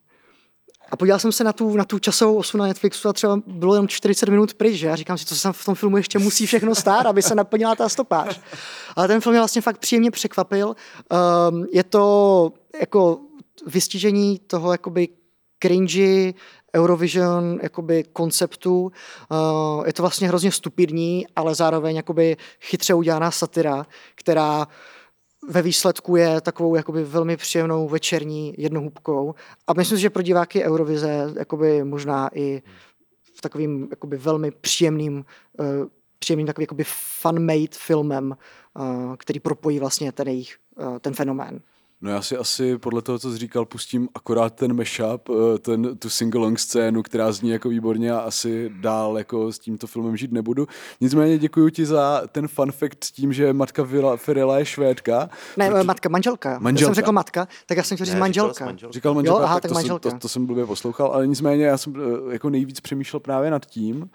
a 0.91 0.97
podíval 0.97 1.19
jsem 1.19 1.33
se 1.33 1.45
na 1.45 1.53
tu, 1.53 1.77
na 1.77 1.85
tu 1.85 1.99
časovou 1.99 2.37
osu 2.37 2.59
na 2.59 2.67
Netflixu 2.67 3.09
a 3.09 3.13
třeba 3.13 3.41
bylo 3.47 3.75
jenom 3.75 3.89
40 3.89 4.29
minut 4.29 4.55
pryč, 4.55 4.75
že? 4.75 4.87
Já 4.87 4.97
říkám 4.97 5.19
si, 5.19 5.25
co 5.25 5.37
se 5.37 5.43
tam 5.43 5.53
v 5.53 5.65
tom 5.65 5.75
filmu 5.75 5.97
ještě 5.97 6.19
musí 6.19 6.47
všechno 6.47 6.75
stát, 6.75 7.07
aby 7.07 7.23
se 7.23 7.35
naplnila 7.35 7.75
ta 7.75 7.89
stopáž. 7.89 8.41
Ale 8.97 9.09
ten 9.09 9.21
film 9.21 9.33
mě 9.33 9.41
vlastně 9.41 9.63
fakt 9.63 9.79
příjemně 9.79 10.11
překvapil. 10.11 10.77
Um, 11.49 11.67
je 11.73 11.85
to 11.85 12.53
jako 12.81 13.21
vystižení 13.67 14.39
toho 14.39 14.73
jakoby 14.73 15.09
cringy, 15.63 16.35
Eurovision 16.77 17.59
jakoby 17.63 18.05
konceptu. 18.13 18.83
Uh, 18.83 19.87
je 19.87 19.93
to 19.93 20.03
vlastně 20.03 20.29
hrozně 20.29 20.53
stupidní, 20.53 21.27
ale 21.37 21.55
zároveň 21.55 21.97
jakoby 21.97 22.37
chytře 22.61 22.95
udělaná 22.95 23.31
satira, 23.31 23.87
která 24.15 24.67
ve 25.49 25.63
výsledku 25.63 26.17
je 26.17 26.41
takovou 26.41 26.75
jakoby 26.75 27.05
velmi 27.05 27.37
příjemnou 27.37 27.89
večerní 27.89 28.55
jednohubkou. 28.59 29.35
A 29.67 29.73
myslím 29.73 29.99
si, 29.99 30.03
že 30.03 30.11
pro 30.11 30.23
diváky 30.23 30.65
Eurovize 30.65 31.33
jakoby 31.39 31.85
možná 31.85 32.31
i 32.35 32.63
v 33.35 33.41
takovým 33.41 33.89
jakoby 33.91 34.17
velmi 34.17 34.51
příjemným, 34.51 35.25
uh, 35.59 35.67
příjemným 36.19 36.47
takovým 36.47 36.63
jakoby 36.65 36.85
fun-made 37.23 37.73
filmem, 37.73 38.37
uh, 38.75 39.17
který 39.17 39.41
propojí 39.41 39.79
vlastně 39.79 40.13
ten 40.13 40.29
jejich, 40.29 40.57
uh, 40.77 40.99
ten 40.99 41.15
fenomén. 41.15 41.61
No 42.01 42.11
já 42.11 42.23
si 42.23 42.37
asi 42.37 42.79
podle 42.79 43.03
toho, 43.03 43.19
co 43.19 43.33
jsi 43.33 43.39
říkal, 43.39 43.65
pustím 43.65 44.09
akorát 44.15 44.55
ten 44.55 44.77
mashup, 44.77 45.29
eh, 45.31 45.59
ten, 45.59 45.97
tu 45.99 46.09
singalong 46.11 46.59
scénu, 46.59 47.03
která 47.03 47.33
zní 47.33 47.51
jako 47.51 47.69
výborně 47.69 48.13
a 48.13 48.19
asi 48.19 48.71
dál 48.81 49.19
jako 49.19 49.53
s 49.53 49.59
tímto 49.59 49.87
filmem 49.87 50.17
žít 50.17 50.33
nebudu. 50.33 50.67
Nicméně 51.01 51.39
děkuji 51.39 51.69
ti 51.71 51.87
za 51.87 52.23
ten 52.33 52.49
fun 52.49 52.73
fact 52.73 53.05
s 53.05 53.13
tím, 53.13 53.33
že 53.33 53.53
matka 53.53 53.87
Ferela 54.17 54.59
je 54.59 54.65
švédka. 54.65 55.31
Ne, 55.57 55.69
Proto... 55.71 55.85
matka, 55.85 56.09
manželka. 56.09 56.51
Já 56.51 56.59
Manželka. 56.59 56.89
jsem 56.89 56.95
řekl 56.95 57.13
matka, 57.13 57.49
tak 57.67 57.77
já 57.77 57.83
jsem 57.83 57.97
chtěl 57.97 58.05
říct 58.05 58.15
Ne, 58.15 58.21
manželka. 58.21 58.65
manželka. 58.65 58.93
Říkal 58.93 59.15
manželka, 59.15 59.41
Jo, 59.41 59.45
aha, 59.45 59.55
tak, 59.55 59.63
tak 59.63 59.69
to, 59.71 59.75
manželka. 59.75 60.11
Jsem, 60.11 60.19
to, 60.19 60.23
to 60.23 60.29
jsem 60.29 60.47
blbě 60.47 60.67
poslouchal, 60.67 61.07
ale 61.13 61.27
nicméně 61.27 61.65
já 61.65 61.79
jsem 61.79 61.95
eh, 61.97 62.33
jako 62.33 62.51
nejvíc 62.51 62.81
přemýšlel 62.81 63.21
právě 63.21 63.51
nad 63.51 63.67
tím, 63.67 63.97
uh, 64.03 64.09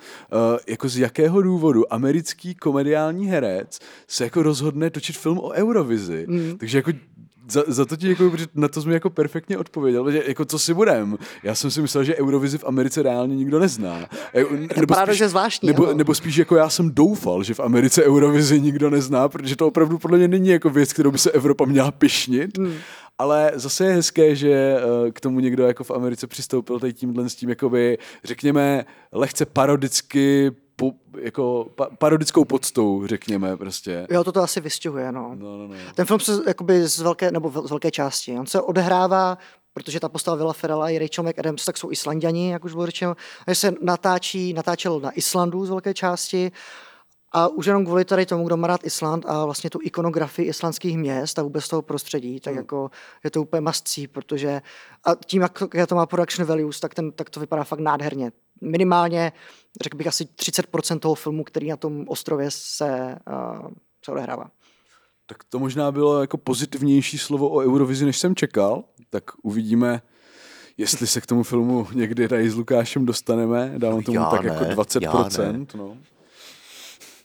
jako 0.67 0.89
z 0.89 0.97
jakého 0.97 1.41
důvodu 1.41 1.93
americký 1.93 2.55
komediální 2.55 3.27
herec 3.27 3.79
se 4.07 4.23
jako 4.23 4.43
rozhodne 4.43 4.89
točit 4.89 5.17
film 5.17 5.39
o 5.39 5.49
Eurovizi. 5.49 6.25
Mm. 6.29 6.57
Takže 6.57 6.77
jako 6.77 6.91
za, 7.49 7.63
za 7.67 7.85
to 7.85 7.95
ti 7.95 8.07
děkuji, 8.07 8.31
protože 8.31 8.47
na 8.55 8.67
to 8.67 8.81
jsme 8.81 8.93
jako 8.93 9.09
perfektně 9.09 9.57
odpověděl, 9.57 10.11
že 10.11 10.23
jako 10.27 10.45
co 10.45 10.59
si 10.59 10.73
budem. 10.73 11.17
Já 11.43 11.55
jsem 11.55 11.71
si 11.71 11.81
myslel, 11.81 12.03
že 12.03 12.15
Eurovizi 12.15 12.57
v 12.57 12.63
Americe 12.63 13.03
reálně 13.03 13.35
nikdo 13.35 13.59
nezná. 13.59 14.09
E, 14.35 14.45
nebo 14.79 14.95
spíš, 14.95 15.21
zvláštní. 15.21 15.67
Nebo, 15.67 15.93
nebo 15.93 16.15
spíš 16.15 16.37
jako 16.37 16.55
já 16.55 16.69
jsem 16.69 16.91
doufal, 16.91 17.43
že 17.43 17.53
v 17.53 17.59
Americe 17.59 18.03
Eurovizi 18.03 18.61
nikdo 18.61 18.89
nezná, 18.89 19.29
protože 19.29 19.55
to 19.55 19.67
opravdu 19.67 19.97
podle 19.97 20.17
mě 20.17 20.27
není 20.27 20.49
jako 20.49 20.69
věc, 20.69 20.93
kterou 20.93 21.11
by 21.11 21.17
se 21.17 21.31
Evropa 21.31 21.65
měla 21.65 21.91
pišnit. 21.91 22.57
Hmm. 22.57 22.73
Ale 23.17 23.51
zase 23.55 23.85
je 23.85 23.93
hezké, 23.93 24.35
že 24.35 24.51
eh, 24.51 25.11
k 25.11 25.19
tomu 25.19 25.39
někdo 25.39 25.67
jako 25.67 25.83
v 25.83 25.91
Americe 25.91 26.27
přistoupil 26.27 26.79
tady 26.79 26.93
tímhle 26.93 27.29
s 27.29 27.35
tím, 27.35 27.49
jakoby, 27.49 27.97
řekněme, 28.23 28.85
lehce 29.11 29.45
parodicky 29.45 30.51
po, 30.91 31.19
jako 31.19 31.67
pa, 31.75 31.89
parodickou 31.97 32.45
podstou, 32.45 33.07
řekněme 33.07 33.57
prostě. 33.57 34.07
Jo, 34.09 34.23
to 34.23 34.31
to 34.31 34.41
asi 34.41 34.61
vystěhuje, 34.61 35.11
no. 35.11 35.31
no, 35.35 35.57
no, 35.57 35.67
no. 35.67 35.75
Ten 35.95 36.05
film 36.05 36.19
se 36.19 36.31
jakoby 36.47 36.87
z 36.87 36.99
velké, 36.99 37.31
nebo 37.31 37.67
z 37.67 37.69
velké 37.69 37.91
části, 37.91 38.39
on 38.39 38.45
se 38.45 38.61
odehrává 38.61 39.37
protože 39.73 39.99
ta 39.99 40.09
postava 40.09 40.37
Vila 40.37 40.53
Ferrella 40.53 40.89
i 40.89 40.99
Rachel 40.99 41.23
McAdams 41.23 41.65
tak 41.65 41.77
jsou 41.77 41.91
Islandiani, 41.91 42.51
jak 42.51 42.65
už 42.65 42.73
bylo 42.73 42.85
řečeno, 42.85 43.15
že 43.47 43.55
se 43.55 43.73
natáčí, 43.81 44.53
natáčel 44.53 44.99
na 44.99 45.11
Islandu 45.11 45.65
z 45.65 45.69
velké 45.69 45.93
části 45.93 46.51
a 47.31 47.47
už 47.47 47.65
jenom 47.65 47.85
kvůli 47.85 48.05
tady 48.05 48.25
tomu, 48.25 48.45
kdo 48.45 48.57
má 48.57 48.67
rád 48.67 48.85
Island 48.85 49.25
a 49.27 49.45
vlastně 49.45 49.69
tu 49.69 49.79
ikonografii 49.83 50.47
islandských 50.47 50.97
měst 50.97 51.39
a 51.39 51.43
vůbec 51.43 51.67
toho 51.67 51.81
prostředí, 51.81 52.39
tak 52.39 52.53
hmm. 52.53 52.57
jako 52.57 52.91
je 53.23 53.31
to 53.31 53.41
úplně 53.41 53.61
mastcí, 53.61 54.07
protože 54.07 54.61
a 55.05 55.15
tím, 55.25 55.41
jak, 55.41 55.63
jak 55.73 55.89
to 55.89 55.95
má 55.95 56.05
production 56.05 56.47
values, 56.47 56.79
tak, 56.79 56.93
ten, 56.93 57.11
tak 57.11 57.29
to 57.29 57.39
vypadá 57.39 57.63
fakt 57.63 57.79
nádherně. 57.79 58.31
Minimálně, 58.63 59.31
řekl 59.83 59.97
bych, 59.97 60.07
asi 60.07 60.23
30% 60.23 60.99
toho 60.99 61.15
filmu, 61.15 61.43
který 61.43 61.69
na 61.69 61.77
tom 61.77 62.05
ostrově 62.07 62.51
se, 62.51 63.15
uh, 63.27 63.67
se 64.05 64.11
odehrává. 64.11 64.45
Tak 65.25 65.43
to 65.43 65.59
možná 65.59 65.91
bylo 65.91 66.21
jako 66.21 66.37
pozitivnější 66.37 67.17
slovo 67.17 67.49
o 67.49 67.59
Eurovizi, 67.59 68.05
než 68.05 68.17
jsem 68.17 68.35
čekal. 68.35 68.83
Tak 69.09 69.23
uvidíme, 69.43 70.01
jestli 70.77 71.07
se 71.07 71.21
k 71.21 71.25
tomu 71.25 71.43
filmu 71.43 71.87
někdy 71.93 72.27
tady 72.27 72.49
s 72.49 72.55
Lukášem 72.55 73.05
dostaneme. 73.05 73.73
Dávám 73.77 74.03
tomu 74.03 74.15
já 74.15 74.25
tak 74.25 74.43
ne, 74.43 74.47
jako 74.47 74.81
20%. 74.81 75.67
No. 75.75 75.97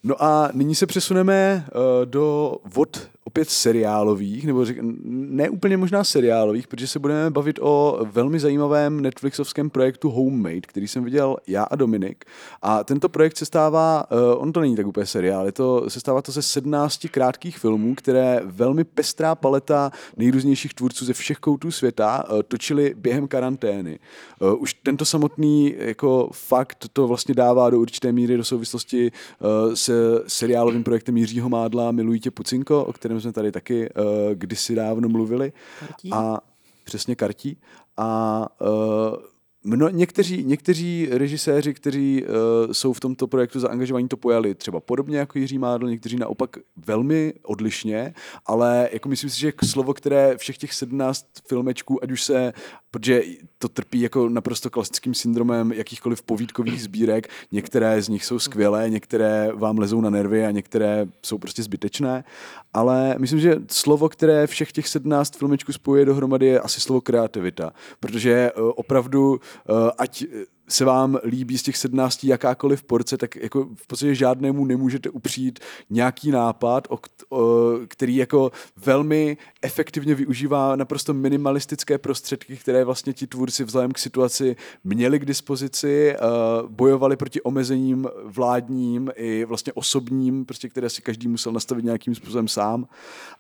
No 0.03 0.22
a 0.22 0.51
nyní 0.53 0.74
se 0.74 0.87
přesuneme 0.87 1.66
uh, 1.74 1.81
do 2.07 2.57
vod 2.64 3.11
opět 3.29 3.51
seriálových, 3.51 4.47
nebo 4.47 4.64
řek, 4.64 4.79
ne 4.83 5.51
úplně 5.51 5.77
možná 5.77 6.05
seriálových, 6.05 6.69
protože 6.69 6.87
se 6.87 6.99
budeme 6.99 7.31
bavit 7.31 7.59
o 7.62 8.01
velmi 8.12 8.41
zajímavém 8.41 9.01
Netflixovském 9.01 9.71
projektu 9.71 10.11
Homemade, 10.11 10.61
který 10.61 10.88
jsem 10.88 11.05
viděl 11.05 11.37
já 11.47 11.62
a 11.62 11.77
Dominik. 11.77 12.25
A 12.62 12.85
tento 12.85 13.09
projekt 13.09 13.37
se 13.37 13.45
stává, 13.45 14.07
uh, 14.11 14.43
on 14.43 14.53
to 14.53 14.61
není 14.61 14.77
tak 14.77 14.87
úplně 14.87 15.07
seriál, 15.07 15.47
je 15.47 15.53
to, 15.53 15.91
se 15.91 16.01
stává 16.01 16.23
to 16.23 16.33
ze 16.33 16.43
17 16.43 17.07
krátkých 17.11 17.59
filmů, 17.59 17.95
které 17.95 18.41
velmi 18.45 18.85
pestrá 18.85 19.35
paleta 19.35 19.91
nejrůznějších 20.17 20.75
tvůrců 20.75 21.05
ze 21.05 21.12
všech 21.12 21.38
koutů 21.38 21.71
světa 21.71 22.25
uh, 22.31 22.43
točili 22.43 22.95
během 22.97 23.29
karantény. 23.29 23.99
Uh, 24.41 24.62
už 24.62 24.75
tento 24.75 25.05
samotný 25.05 25.75
jako 25.79 26.31
fakt 26.33 26.85
to 26.93 27.09
vlastně 27.09 27.35
dává 27.35 27.71
do 27.71 27.81
určité 27.81 28.12
míry 28.12 28.37
do 28.37 28.45
souvislosti 28.45 29.12
uh, 29.12 29.75
se 29.75 29.93
seriálovým 30.27 30.85
projektem 30.85 31.17
Jiřího 31.17 31.49
Mádla 31.49 31.93
Milují 31.93 32.21
tě 32.21 32.31
Pucinko, 32.31 32.85
o 32.85 32.93
kterém 32.93 33.17
jsme 33.20 33.33
tady 33.33 33.52
taky 33.52 33.90
uh, 33.90 34.04
kdysi 34.35 34.74
dávno 34.74 35.09
mluvili. 35.09 35.52
Kartí? 35.81 36.11
A 36.12 36.38
přesně 36.85 37.16
kartí. 37.16 37.57
A 37.96 38.48
uh, 38.61 39.16
Mno, 39.64 39.88
někteří, 39.88 40.44
někteří 40.44 41.09
režiséři, 41.11 41.74
kteří 41.74 42.24
uh, 42.24 42.72
jsou 42.72 42.92
v 42.92 43.00
tomto 43.00 43.26
projektu 43.26 43.61
zaangažovaní, 43.61 44.09
to 44.09 44.16
pojali 44.16 44.54
třeba 44.54 44.81
podobně 44.81 45.18
jako 45.18 45.38
Jiří 45.38 45.59
Mádl, 45.59 45.90
někteří 45.90 46.16
naopak 46.16 46.57
velmi 46.87 47.35
odlišně, 47.42 48.14
ale 48.46 48.88
jako 48.92 49.09
myslím 49.09 49.31
si, 49.31 49.40
že 49.40 49.52
slovo, 49.64 49.94
které 49.94 50.37
všech 50.37 50.59
těch 50.59 50.74
17 50.74 51.26
filmečků, 51.48 52.04
ať 52.04 52.11
už 52.11 52.22
se 52.22 52.52
protože 52.90 53.22
to 53.59 53.68
trpí 53.68 54.01
jako 54.01 54.29
naprosto 54.29 54.70
klasickým 54.70 55.14
syndromem 55.14 55.72
jakýchkoliv 55.72 56.22
povídkových 56.22 56.83
sbírek. 56.83 57.29
Některé 57.53 58.03
z 58.03 58.09
nich 58.09 58.24
jsou 58.24 58.38
skvělé, 58.38 58.90
některé 58.90 59.51
vám 59.55 59.79
lezou 59.79 60.01
na 60.01 60.11
nervy 60.11 60.46
a 60.46 60.51
některé 60.51 61.07
jsou 61.27 61.38
prostě 61.38 61.62
zbytečné. 61.62 62.24
Ale 62.72 63.14
myslím, 63.18 63.40
že 63.40 63.57
slovo, 63.70 64.09
které 64.09 64.46
všech 64.46 64.72
těch 64.72 64.88
17 64.88 65.37
filmečků 65.37 65.72
spojuje 65.72 66.05
dohromady, 66.05 66.46
je 66.46 66.61
asi 66.61 66.81
slovo 66.81 67.01
kreativita. 67.01 67.72
Protože 68.01 68.33
eh, 68.33 68.53
opravdu, 68.61 69.40
eh, 69.40 69.72
ať 69.98 70.24
se 70.68 70.85
vám 70.85 71.18
líbí 71.24 71.59
z 71.59 71.62
těch 71.62 71.76
17 71.76 72.24
jakákoliv 72.24 72.83
porce, 72.83 73.16
tak 73.18 73.37
jako 73.37 73.68
v 73.74 73.87
podstatě 73.87 74.14
žádnému 74.14 74.64
nemůžete 74.64 75.11
upřít 75.11 75.59
nějaký 75.90 76.31
nápad, 76.31 76.88
o, 76.90 76.98
o, 77.31 77.72
který 77.88 78.16
jako 78.16 78.52
velmi 78.76 79.37
efektivně 79.62 80.14
využívá 80.14 80.76
naprosto 80.76 81.14
minimalistické 81.14 81.98
prostředky, 81.98 82.57
které 82.57 82.85
vlastně 82.85 83.12
ti 83.12 83.26
tvůrci 83.26 83.64
vzhledem 83.64 83.92
k 83.92 83.98
situaci 83.98 84.57
měli 84.85 85.18
k 85.18 85.24
dispozici, 85.24 86.14
uh, 86.62 86.70
bojovali 86.70 87.16
proti 87.16 87.42
omezením 87.42 88.09
vládním 88.24 89.11
i 89.14 89.44
vlastně 89.44 89.72
osobním, 89.72 90.44
prostě, 90.44 90.68
které 90.68 90.90
si 90.90 91.02
každý 91.02 91.28
musel 91.28 91.52
nastavit 91.52 91.85
nějakým 91.85 92.14
způsobem 92.14 92.48
sám. 92.48 92.88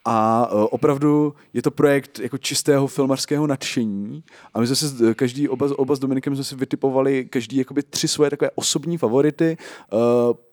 A 0.04 0.48
uh, 0.52 0.66
opravdu 0.70 1.34
je 1.52 1.62
to 1.62 1.70
projekt 1.70 2.18
jako 2.18 2.38
čistého 2.38 2.86
filmarského 2.86 3.46
nadšení 3.46 4.24
a 4.54 4.60
my 4.60 4.66
jsme 4.66 4.76
se 4.76 5.14
každý, 5.14 5.48
oba, 5.48 5.68
oba 5.76 5.94
s 5.94 5.98
Dominikem 5.98 6.34
jsme 6.34 6.44
si 6.44 6.56
vytipovali 6.56 7.17
každý 7.24 7.56
jakoby 7.56 7.82
tři 7.82 8.08
svoje 8.08 8.30
takové 8.30 8.50
osobní 8.54 8.98
favority, 8.98 9.56
uh, 9.92 9.98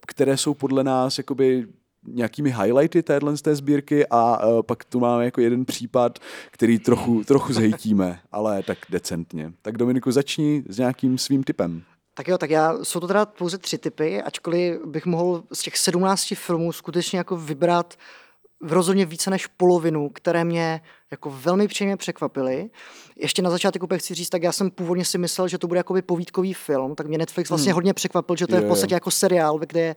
které 0.07 0.37
jsou 0.37 0.53
podle 0.53 0.83
nás 0.83 1.17
jakoby 1.17 1.67
nějakými 2.07 2.51
highlighty 2.51 3.03
téhle 3.03 3.37
z 3.37 3.41
té 3.41 3.55
sbírky 3.55 4.05
a 4.09 4.47
uh, 4.47 4.61
pak 4.61 4.83
tu 4.85 4.99
máme 4.99 5.25
jako 5.25 5.41
jeden 5.41 5.65
případ, 5.65 6.19
který 6.51 6.79
trochu, 6.79 7.23
trochu 7.23 7.53
zhejtíme, 7.53 8.19
ale 8.31 8.63
tak 8.63 8.77
decentně. 8.89 9.53
Tak 9.61 9.77
Dominiku, 9.77 10.11
začni 10.11 10.63
s 10.69 10.77
nějakým 10.77 11.17
svým 11.17 11.43
typem. 11.43 11.83
Tak 12.13 12.27
jo, 12.27 12.37
tak 12.37 12.49
já, 12.49 12.83
jsou 12.83 12.99
to 12.99 13.07
teda 13.07 13.25
pouze 13.25 13.57
tři 13.57 13.77
typy, 13.77 14.21
ačkoliv 14.21 14.85
bych 14.85 15.05
mohl 15.05 15.43
z 15.53 15.61
těch 15.61 15.77
sedmnácti 15.77 16.35
filmů 16.35 16.71
skutečně 16.71 17.17
jako 17.17 17.37
vybrat 17.37 17.93
uh, 17.93 18.24
rozhodně 18.61 19.05
více 19.05 19.29
než 19.29 19.47
polovinu, 19.47 20.09
které 20.09 20.43
mě 20.43 20.81
jako 21.11 21.29
velmi 21.29 21.67
příjemně 21.67 21.97
překvapily. 21.97 22.69
Ještě 23.15 23.41
na 23.41 23.49
začátku 23.49 23.87
chci 23.97 24.13
říct, 24.13 24.29
tak 24.29 24.43
já 24.43 24.51
jsem 24.51 24.71
původně 24.71 25.05
si 25.05 25.17
myslel, 25.17 25.47
že 25.47 25.57
to 25.57 25.67
bude 25.67 25.77
jakoby 25.77 26.01
povídkový 26.01 26.53
film, 26.53 26.95
tak 26.95 27.07
mě 27.07 27.17
Netflix 27.17 27.49
vlastně 27.49 27.71
hmm. 27.71 27.75
hodně 27.75 27.93
překvapil, 27.93 28.35
že 28.35 28.47
to 28.47 28.55
je 28.55 28.61
v 28.61 28.67
podstatě 28.67 28.93
jako 28.93 29.11
seriál, 29.11 29.59
kde 29.59 29.79
je 29.81 29.95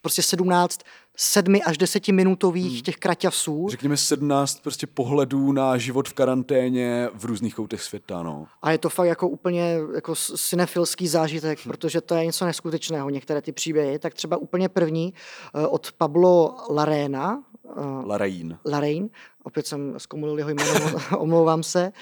prostě 0.00 0.22
17 0.22 0.80
sedmi 1.16 1.62
až 1.62 1.78
desetiminutových 1.78 2.72
hmm. 2.72 2.82
těch 2.82 2.96
kraťasů. 2.96 3.66
Řekněme 3.70 3.96
17 3.96 4.60
prostě 4.62 4.86
pohledů 4.86 5.52
na 5.52 5.78
život 5.78 6.08
v 6.08 6.12
karanténě 6.12 7.08
v 7.14 7.24
různých 7.24 7.54
koutech 7.54 7.82
světa, 7.82 8.22
no. 8.22 8.46
A 8.62 8.70
je 8.70 8.78
to 8.78 8.88
fakt 8.88 9.06
jako 9.06 9.28
úplně 9.28 9.78
jako 9.94 10.14
cinefilský 10.36 11.08
zážitek, 11.08 11.64
hmm. 11.64 11.72
protože 11.72 12.00
to 12.00 12.14
je 12.14 12.26
něco 12.26 12.44
neskutečného, 12.44 13.10
některé 13.10 13.42
ty 13.42 13.52
příběhy. 13.52 13.98
Tak 13.98 14.14
třeba 14.14 14.36
úplně 14.36 14.68
první 14.68 15.14
uh, 15.54 15.66
od 15.74 15.92
Pablo 15.92 16.56
Larena, 16.70 17.42
Uh, 17.76 18.06
Larain. 18.08 18.58
Larain, 18.64 19.08
opět 19.44 19.66
jsem 19.66 19.94
zkomulil 19.98 20.38
jeho 20.38 20.50
jméno, 20.50 20.90
omlouvám 21.18 21.62
se. 21.62 21.92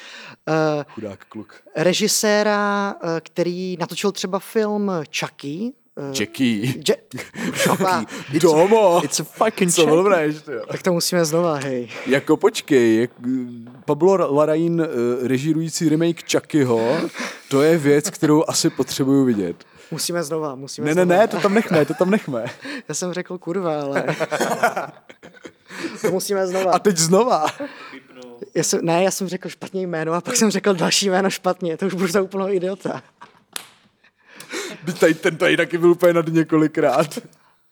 Uh, 0.49 0.85
Chudák 0.95 1.25
kluk. 1.25 1.55
Režiséra, 1.77 2.95
uh, 3.05 3.11
který 3.23 3.77
natočil 3.81 4.13
třeba 4.13 4.39
film 4.39 4.93
Chucky, 5.21 5.73
Uh, 5.99 6.15
Jackie. 6.21 6.67
Je- 6.67 6.75
Jackie. 6.89 8.07
Domo. 8.41 9.01
It's 9.05 9.21
a 9.21 9.25
fucking 9.25 9.73
Co 9.73 9.87
dobré. 9.87 10.29
Tak 10.71 10.83
to 10.83 10.93
musíme 10.93 11.25
znova, 11.25 11.55
hej. 11.55 11.89
Jako 12.07 12.37
počkej, 12.37 13.01
jak 13.01 13.11
Pablo 13.85 14.35
Larraín 14.35 14.81
uh, 14.81 14.87
režírující 15.27 15.89
remake 15.89 16.33
Chuckyho, 16.33 16.97
to 17.51 17.63
je 17.63 17.79
věc, 17.79 18.11
kterou 18.11 18.45
asi 18.49 18.71
potřebuju 18.71 19.25
vidět. 19.25 19.65
Musíme 19.91 20.23
znova, 20.23 20.55
musíme 20.55 20.87
Ne, 20.87 20.93
znova. 20.93 21.07
ne, 21.07 21.17
ne, 21.19 21.29
to 21.29 21.41
tam 21.41 21.55
nechme, 21.55 21.85
to 21.85 21.95
tam 21.95 22.11
nechme. 22.11 22.45
Já 22.89 22.95
jsem 22.95 23.13
řekl 23.13 23.39
kurva, 23.39 23.81
ale... 23.83 24.05
to 26.07 26.13
musíme 26.13 26.47
znova. 26.47 26.73
A 26.73 26.79
teď 26.79 26.97
znova. 26.97 27.47
Já 28.55 28.63
jsem, 28.63 28.81
ne, 28.83 29.03
já 29.03 29.11
jsem 29.11 29.29
řekl 29.29 29.49
špatně 29.49 29.87
jméno 29.87 30.13
a 30.13 30.21
pak 30.21 30.37
jsem 30.37 30.51
řekl 30.51 30.75
další 30.75 31.11
jméno 31.11 31.31
špatně. 31.31 31.77
To 31.77 31.87
už 31.87 31.95
budu 31.95 32.09
za 32.09 32.23
úplnou 32.23 32.49
idiota. 32.49 33.03
Tady, 35.01 35.15
ten 35.15 35.37
tady 35.37 35.57
taky 35.57 35.79
byl 35.79 35.91
úplně 35.91 36.13
nad 36.13 36.29
několikrát. 36.29 37.19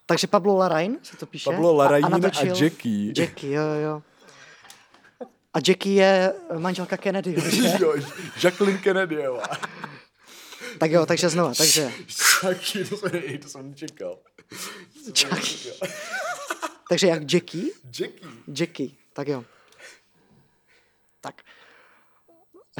Takže 0.06 0.26
Pablo 0.26 0.56
Larraín 0.56 0.98
se 1.02 1.16
to 1.16 1.26
píše? 1.26 1.50
Pablo 1.50 1.74
Larraín 1.74 2.04
a, 2.04 2.08
a, 2.08 2.40
a 2.40 2.44
Jackie. 2.44 3.12
Jackie, 3.20 3.54
jo, 3.54 3.62
jo. 3.84 4.02
A 5.54 5.58
Jackie 5.68 6.02
je 6.02 6.32
manželka 6.58 6.96
Kennedy, 6.96 7.34
že? 7.50 7.76
jo, 7.80 7.94
Jacqueline 8.42 8.78
Kennedy, 8.78 9.14
jo. 9.14 9.40
Tak 10.78 10.90
jo, 10.90 11.06
takže 11.06 11.28
znova, 11.28 11.52
takže... 11.58 11.92
Jackie, 12.42 12.84
to, 12.84 12.96
jsem, 12.96 13.10
to 13.42 13.48
jsem 13.48 13.70
nečekal. 13.70 14.18
Jackie. 15.06 15.72
Takže 16.88 17.06
jak 17.06 17.32
Jackie? 17.32 17.70
Jackie. 17.98 18.30
Jackie, 18.60 18.90
tak 19.12 19.28
jo. 19.28 19.44
Tak. 21.20 21.42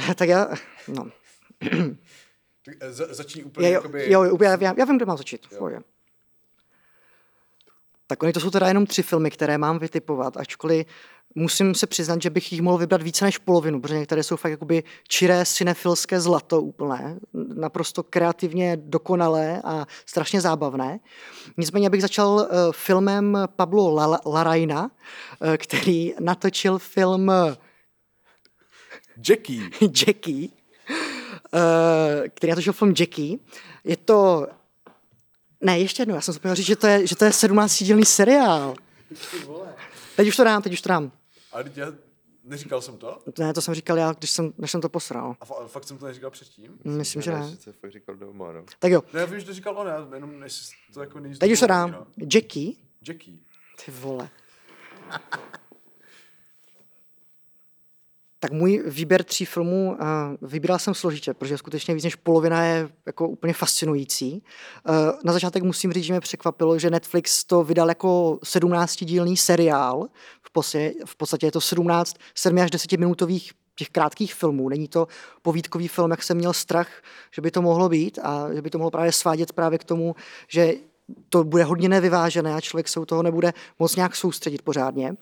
tak 0.17 0.29
já, 0.29 0.55
no. 0.89 1.11
Tak 2.65 2.75
za, 2.89 3.15
začni 3.15 3.45
úplně 3.45 3.69
jo, 3.69 3.75
jakoby... 3.75 4.13
Jo, 4.13 4.23
jo, 4.23 4.39
já, 4.43 4.57
já, 4.61 4.75
já 4.79 4.85
vím, 4.85 4.97
kde 4.97 5.07
mám 5.07 5.17
začít. 5.17 5.47
Jo. 5.53 5.81
Tak 8.07 8.23
oni 8.23 8.33
to 8.33 8.41
jsou 8.41 8.51
teda 8.51 8.69
jenom 8.69 8.87
tři 8.87 9.03
filmy, 9.03 9.31
které 9.31 9.59
mám 9.59 9.79
vytipovat, 9.79 10.37
ačkoliv 10.37 10.87
musím 11.35 11.75
se 11.75 11.87
přiznat, 11.87 12.23
že 12.23 12.31
bych 12.31 12.53
jich 12.53 12.63
mohl 12.63 12.79
vybrat 12.79 13.03
více 13.03 13.25
než 13.25 13.39
polovinu, 13.39 13.81
protože 13.81 13.99
některé 13.99 14.23
jsou 14.23 14.37
fakt 14.37 14.51
jakoby 14.51 14.83
čiré 15.09 15.47
cinefilské 15.47 16.21
zlato 16.21 16.63
úplné, 16.63 17.19
naprosto 17.55 18.03
kreativně 18.03 18.77
dokonalé 18.77 19.63
a 19.65 19.87
strašně 20.07 20.41
zábavné. 20.41 21.01
Nicméně 21.57 21.91
bych 21.91 22.03
začal 22.03 22.29
uh, 22.29 22.47
filmem 22.73 23.39
Pablo 23.57 24.11
Larajna, 24.27 24.83
uh, 24.83 24.89
který 25.57 26.15
natočil 26.21 26.79
film 26.79 27.33
Jackie. 29.29 29.71
Jackie, 29.81 30.49
uh, 30.49 32.29
který 32.35 32.51
natočil 32.51 32.73
film 32.73 32.95
Jackie. 32.99 33.39
Je 33.85 33.97
to 33.97 34.47
ne, 35.61 35.79
ještě 35.79 36.03
jednou, 36.03 36.15
já 36.15 36.21
jsem 36.21 36.35
zapomněl 36.35 36.55
říct, 36.55 36.67
že 36.67 36.77
to 36.77 36.87
je, 36.87 37.07
že 37.07 37.17
to 37.17 37.25
je 37.25 37.31
17-dílný 37.31 38.05
seriál. 38.05 38.75
Teď 40.17 40.29
už 40.29 40.37
to 40.37 40.45
dám, 40.45 40.63
teď 40.63 40.73
už 40.73 40.81
to 40.81 40.89
dám. 40.89 41.13
Ale 41.55 41.65
já 41.77 41.93
neříkal 42.45 42.81
jsem 42.83 42.97
to? 42.97 43.19
Ne, 43.39 43.53
to 43.55 43.61
jsem 43.63 43.75
říkal 43.75 43.99
já, 43.99 44.13
když 44.13 44.31
jsem, 44.31 44.53
než 44.59 44.71
jsem 44.71 44.81
to 44.81 44.89
posral. 44.89 45.37
A 45.41 45.45
fa- 45.47 45.67
fakt 45.67 45.85
jsem 45.85 45.99
to 45.99 46.07
neříkal 46.07 46.31
předtím? 46.31 46.79
Myslím, 46.85 47.23
že 47.23 47.31
ne. 47.33 47.57
Že 47.65 47.73
fakt 47.73 47.93
říkal 47.93 48.15
doma, 48.17 48.53
no. 48.53 48.65
Tak 48.79 48.91
jo, 48.93 49.03
Ne, 49.13 49.21
já 49.21 49.27
vím, 49.27 49.41
že 49.41 49.47
to 49.47 49.55
říkal 49.55 49.79
on, 49.79 49.87
já 49.87 50.09
jenom 50.15 50.41
než 50.41 50.71
to 50.95 51.01
jako 51.01 51.21
nejsem. 51.21 51.39
teď 51.39 51.53
už 51.53 51.61
to 51.61 51.67
dám. 51.67 52.07
Jackie, 52.35 52.73
Jackie. 53.09 53.39
ty 53.85 53.91
vole. 53.93 54.29
Tak 58.41 58.53
můj 58.53 58.83
výběr 58.87 59.25
tří 59.25 59.45
filmů 59.45 59.97
uh, 60.01 60.49
vybíral 60.51 60.79
jsem 60.79 60.95
složitě, 60.95 61.35
protože 61.35 61.59
skutečně 61.59 61.95
víc 61.95 62.05
než 62.05 62.15
polovina 62.15 62.65
je 62.65 62.89
jako 63.07 63.29
úplně 63.29 63.53
fascinující. 63.53 64.43
Uh, 64.89 64.95
na 65.25 65.33
začátek 65.33 65.63
musím 65.63 65.93
říct, 65.93 66.05
že 66.05 66.13
mě 66.13 66.21
překvapilo, 66.21 66.79
že 66.79 66.91
Netflix 66.91 67.45
to 67.45 67.65
vydal 67.65 67.89
jako 67.89 68.39
17-dílný 68.43 69.37
seriál. 69.37 70.09
V 71.05 71.17
podstatě, 71.17 71.47
je 71.47 71.53
to 71.53 71.61
17 71.61 72.17
7 72.35 72.59
až 72.59 72.71
10 72.71 72.93
minutových 72.93 73.53
těch 73.77 73.89
krátkých 73.89 74.35
filmů. 74.35 74.69
Není 74.69 74.89
to 74.89 75.09
povídkový 75.43 75.89
film, 75.89 76.11
jak 76.11 76.23
jsem 76.23 76.37
měl 76.37 76.53
strach, 76.53 77.03
že 77.35 77.43
by 77.43 77.51
to 77.51 77.63
mohlo 77.63 77.89
být 77.89 78.19
a 78.23 78.55
že 78.55 78.63
by 78.63 78.71
to 78.71 78.79
mohlo 78.79 78.91
právě 78.91 79.13
svádět 79.13 79.53
právě 79.53 79.79
k 79.79 79.85
tomu, 79.85 80.15
že 80.49 80.75
to 81.29 81.45
bude 81.45 81.65
hodně 81.65 81.89
nevyvážené 81.89 82.55
a 82.55 82.61
člověk 82.61 82.89
se 82.89 83.01
u 83.01 83.05
toho 83.05 83.23
nebude 83.23 83.53
moc 83.79 83.97
nějak 83.97 84.17
soustředit 84.17 84.63
pořádně. 84.63 85.15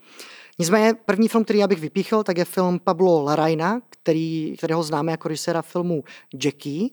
Nicméně 0.59 0.93
první 1.05 1.27
film, 1.27 1.43
který 1.43 1.59
já 1.59 1.67
bych 1.67 1.79
vypíchl, 1.79 2.23
tak 2.23 2.37
je 2.37 2.45
film 2.45 2.79
Pablo 2.79 3.23
Larajna, 3.23 3.81
který, 3.89 4.55
kterého 4.57 4.83
známe 4.83 5.11
jako 5.11 5.27
režiséra 5.27 5.61
filmu 5.61 6.03
Jackie. 6.43 6.89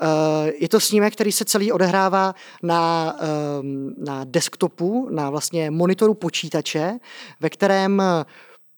Eh, 0.00 0.52
je 0.58 0.68
to 0.68 0.80
snímek, 0.80 1.12
který 1.12 1.32
se 1.32 1.44
celý 1.44 1.72
odehrává 1.72 2.34
na, 2.62 3.14
ehm, 3.20 3.94
na 3.98 4.24
desktopu, 4.24 5.08
na 5.10 5.30
vlastně 5.30 5.70
monitoru 5.70 6.14
počítače, 6.14 6.98
ve 7.40 7.50
kterém 7.50 8.02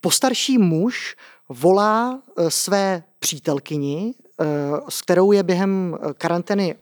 postarší 0.00 0.58
muž 0.58 1.16
volá 1.48 2.22
eh, 2.38 2.50
své 2.50 3.02
přítelkyni, 3.18 4.14
eh, 4.40 4.44
s 4.88 5.02
kterou 5.02 5.32
je 5.32 5.42
během 5.42 5.98
karantény 6.18 6.76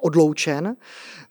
odloučen. 0.00 0.76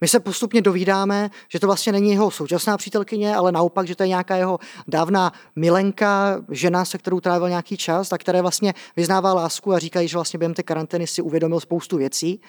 My 0.01 0.07
se 0.07 0.19
postupně 0.19 0.61
dovídáme, 0.61 1.29
že 1.49 1.59
to 1.59 1.67
vlastně 1.67 1.91
není 1.91 2.11
jeho 2.11 2.31
současná 2.31 2.77
přítelkyně, 2.77 3.35
ale 3.35 3.51
naopak, 3.51 3.87
že 3.87 3.95
to 3.95 4.03
je 4.03 4.09
nějaká 4.09 4.35
jeho 4.35 4.59
dávná 4.87 5.33
milenka, 5.55 6.43
žena, 6.49 6.85
se 6.85 6.97
kterou 6.97 7.19
trávil 7.19 7.49
nějaký 7.49 7.77
čas, 7.77 8.09
tak 8.09 8.21
které 8.21 8.41
vlastně 8.41 8.73
vyznává 8.95 9.33
lásku 9.33 9.73
a 9.73 9.79
říkají, 9.79 10.07
že 10.07 10.17
vlastně 10.17 10.37
během 10.39 10.53
té 10.53 10.63
karantény 10.63 11.07
si 11.07 11.21
uvědomil 11.21 11.59
spoustu 11.59 11.97
věcí. 11.97 12.41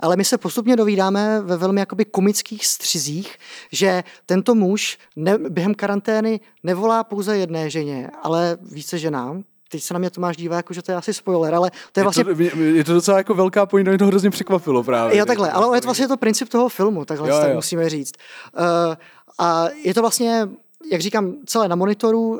Ale 0.00 0.16
my 0.16 0.24
se 0.24 0.38
postupně 0.38 0.76
dovídáme 0.76 1.40
ve 1.40 1.56
velmi 1.56 1.80
jakoby 1.80 2.04
komických 2.04 2.66
střizích, 2.66 3.36
že 3.72 4.04
tento 4.26 4.54
muž 4.54 4.98
ne, 5.16 5.38
během 5.38 5.74
karantény 5.74 6.40
nevolá 6.62 7.04
pouze 7.04 7.38
jedné 7.38 7.70
ženě, 7.70 8.10
ale 8.22 8.58
více 8.62 8.98
ženám, 8.98 9.44
teď 9.70 9.82
se 9.82 9.94
na 9.94 9.98
mě 9.98 10.10
Tomáš 10.10 10.36
dívá, 10.36 10.56
jako, 10.56 10.74
že 10.74 10.82
to 10.82 10.92
je 10.92 10.96
asi 10.96 11.14
spoiler, 11.14 11.54
ale 11.54 11.70
to 11.92 12.00
je 12.00 12.04
vlastně... 12.04 12.24
Je 12.38 12.50
to, 12.50 12.58
je 12.58 12.84
to 12.84 12.94
docela 12.94 13.18
jako 13.18 13.34
velká 13.34 13.66
point, 13.66 13.88
mě 13.88 13.98
to 13.98 14.06
hrozně 14.06 14.30
překvapilo 14.30 14.82
právě. 14.82 15.16
Jo, 15.16 15.26
takhle, 15.26 15.50
ale 15.50 15.76
je 15.76 15.80
to 15.80 15.86
vlastně 15.86 16.08
to 16.08 16.16
princip 16.16 16.48
toho 16.48 16.68
filmu, 16.68 17.04
takhle 17.04 17.30
jo, 17.30 17.36
jo. 17.36 17.54
musíme 17.54 17.88
říct. 17.90 18.14
Uh, 18.58 18.94
a 19.38 19.68
je 19.84 19.94
to 19.94 20.00
vlastně 20.00 20.48
jak 20.92 21.00
říkám, 21.00 21.34
celé 21.46 21.68
na 21.68 21.76
monitoru. 21.76 22.28
Uh, 22.28 22.38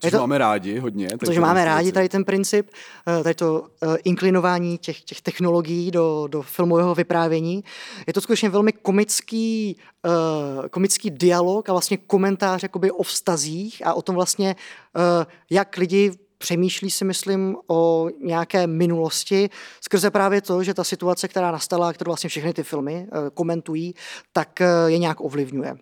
což 0.00 0.10
to, 0.10 0.18
máme 0.18 0.38
rádi 0.38 0.78
hodně. 0.78 1.08
Což 1.26 1.38
máme 1.38 1.64
rádi, 1.64 1.92
tady 1.92 2.08
ten 2.08 2.24
princip, 2.24 2.70
uh, 3.16 3.22
tady 3.22 3.34
to 3.34 3.60
uh, 3.60 3.96
inklinování 4.04 4.78
těch, 4.78 5.00
těch 5.00 5.20
technologií 5.20 5.90
do, 5.90 6.26
do 6.30 6.42
filmového 6.42 6.94
vyprávění. 6.94 7.64
Je 8.06 8.12
to 8.12 8.20
skutečně 8.20 8.48
velmi 8.48 8.72
komický, 8.72 9.76
uh, 10.06 10.66
komický 10.66 11.10
dialog 11.10 11.68
a 11.68 11.72
vlastně 11.72 11.96
komentář 11.96 12.62
jakoby 12.62 12.90
o 12.90 13.02
vztazích 13.02 13.86
a 13.86 13.94
o 13.94 14.02
tom 14.02 14.14
vlastně, 14.14 14.56
uh, 14.96 15.02
jak 15.50 15.76
lidi 15.76 16.12
přemýšlí 16.38 16.90
si 16.90 17.04
myslím 17.04 17.56
o 17.66 18.08
nějaké 18.20 18.66
minulosti 18.66 19.50
skrze 19.80 20.10
právě 20.10 20.40
to, 20.40 20.62
že 20.62 20.74
ta 20.74 20.84
situace, 20.84 21.28
která 21.28 21.50
nastala, 21.50 21.92
kterou 21.92 22.08
vlastně 22.08 22.30
všechny 22.30 22.54
ty 22.54 22.62
filmy 22.62 23.06
eh, 23.06 23.30
komentují, 23.34 23.94
tak 24.32 24.60
eh, 24.60 24.66
je 24.86 24.98
nějak 24.98 25.20
ovlivňuje. 25.20 25.76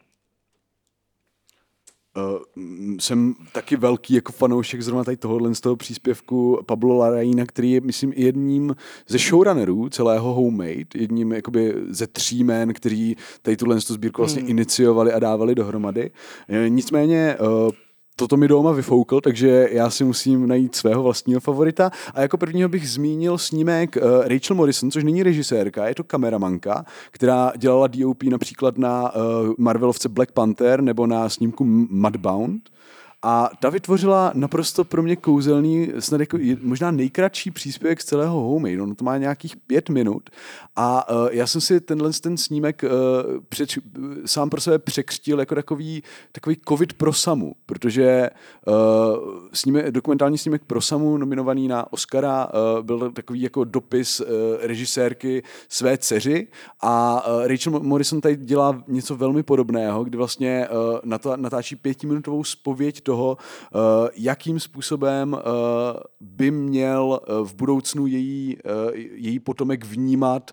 Uh, 2.17 2.39
jsem 3.01 3.35
taky 3.53 3.77
velký 3.77 4.15
jako 4.15 4.33
fanoušek 4.33 4.83
zrovna 4.83 5.05
tady 5.05 5.17
tohohle 5.17 5.55
z 5.55 5.61
toho 5.61 5.77
příspěvku 5.77 6.61
Pablo 6.67 6.97
Larraína, 6.97 7.47
který 7.47 7.73
je, 7.73 7.81
myslím, 7.81 8.13
jedním 8.17 8.77
ze 9.09 9.19
showrunnerů 9.19 9.89
celého 9.89 10.35
Homemade, 10.35 10.85
jedním 10.95 11.33
jakoby 11.33 11.75
ze 11.89 12.07
tří 12.07 12.45
men, 12.45 12.73
kteří 12.73 13.17
tady 13.43 13.57
tuhle 13.57 13.81
sbírku 13.81 14.23
vlastně 14.23 14.43
hmm. 14.43 14.51
iniciovali 14.51 15.13
a 15.13 15.19
dávali 15.19 15.55
dohromady. 15.55 16.11
Nicméně 16.69 17.37
uh, 17.41 17.71
toto 18.19 18.37
mi 18.37 18.49
doma 18.49 18.73
vyfoukl, 18.73 19.21
takže 19.21 19.69
já 19.71 19.91
si 19.91 20.05
musím 20.05 20.49
najít 20.49 20.75
svého 20.75 21.03
vlastního 21.03 21.41
favorita. 21.41 21.91
A 22.15 22.21
jako 22.21 22.39
prvního 22.39 22.69
bych 22.69 22.91
zmínil 22.91 23.39
snímek 23.39 23.97
uh, 23.97 24.29
Rachel 24.29 24.57
Morrison, 24.57 24.91
což 24.91 25.05
není 25.05 25.23
režisérka, 25.23 25.89
je 25.89 25.95
to 25.95 26.05
kameramanka, 26.05 26.85
která 27.11 27.53
dělala 27.57 27.87
DOP 27.87 28.23
například 28.23 28.79
na 28.79 29.15
uh, 29.15 29.21
Marvelovce 29.59 30.09
Black 30.09 30.33
Panther 30.33 30.83
nebo 30.83 31.07
na 31.07 31.29
snímku 31.29 31.65
Mudbound. 31.91 32.71
A 33.29 33.51
ta 33.61 33.71
vytvořila 33.71 34.33
naprosto 34.35 34.85
pro 34.85 35.03
mě 35.03 35.17
kouzelný, 35.17 35.93
snad 35.99 36.21
jako 36.21 36.39
možná 36.63 36.91
nejkratší 36.91 37.51
příspěvek 37.51 38.01
z 38.01 38.05
celého 38.05 38.41
Homemade. 38.41 38.83
Ono 38.83 38.95
to 38.95 39.05
má 39.05 39.19
nějakých 39.19 39.57
pět 39.57 39.89
minut. 39.89 40.31
A 40.77 41.11
uh, 41.11 41.29
já 41.31 41.47
jsem 41.47 41.61
si 41.61 41.81
tenhle 41.81 42.11
ten 42.13 42.37
snímek 42.37 42.85
uh, 42.85 42.91
před, 43.49 43.71
sám 44.27 44.51
pro 44.51 44.61
sebe 44.61 44.79
překřtil 44.79 45.41
jako 45.41 45.55
takový, 45.55 46.03
takový 46.33 46.57
covid 46.69 46.93
pro 46.93 47.13
samu, 47.13 47.55
protože 47.67 48.31
uh, 48.67 48.75
snímek, 49.53 49.91
dokumentální 49.91 50.39
snímek 50.39 50.63
pro 50.67 50.81
samu 50.81 51.17
nominovaný 51.17 51.69
na 51.69 51.93
Oscara 51.93 52.47
uh, 52.47 52.83
byl 52.85 53.13
takový 53.13 53.43
jako 53.43 53.65
dopis 53.65 54.21
uh, 54.21 54.27
režisérky 54.61 55.43
své 55.69 55.99
dceři 55.99 56.49
a 56.81 57.27
uh, 57.27 57.47
Rachel 57.47 57.81
Morrison 57.81 58.21
tady 58.21 58.37
dělá 58.37 58.85
něco 58.89 59.17
velmi 59.17 59.43
podobného, 59.43 60.05
kdy 60.05 60.19
vlastně 60.19 60.69
uh, 61.15 61.37
natáčí 61.37 61.77
pětiminutovou 61.77 62.45
spověď 62.45 63.01
toho, 63.01 63.16
eh, 63.25 63.79
jakým 64.17 64.61
způsobem 64.61 65.37
eh, 65.39 65.43
by 66.21 66.51
měl 66.51 67.21
eh, 67.23 67.33
v 67.45 67.55
budoucnu 67.55 68.07
její, 68.07 68.57
její 68.95 69.39
potomek 69.39 69.85
vnímat 69.85 70.51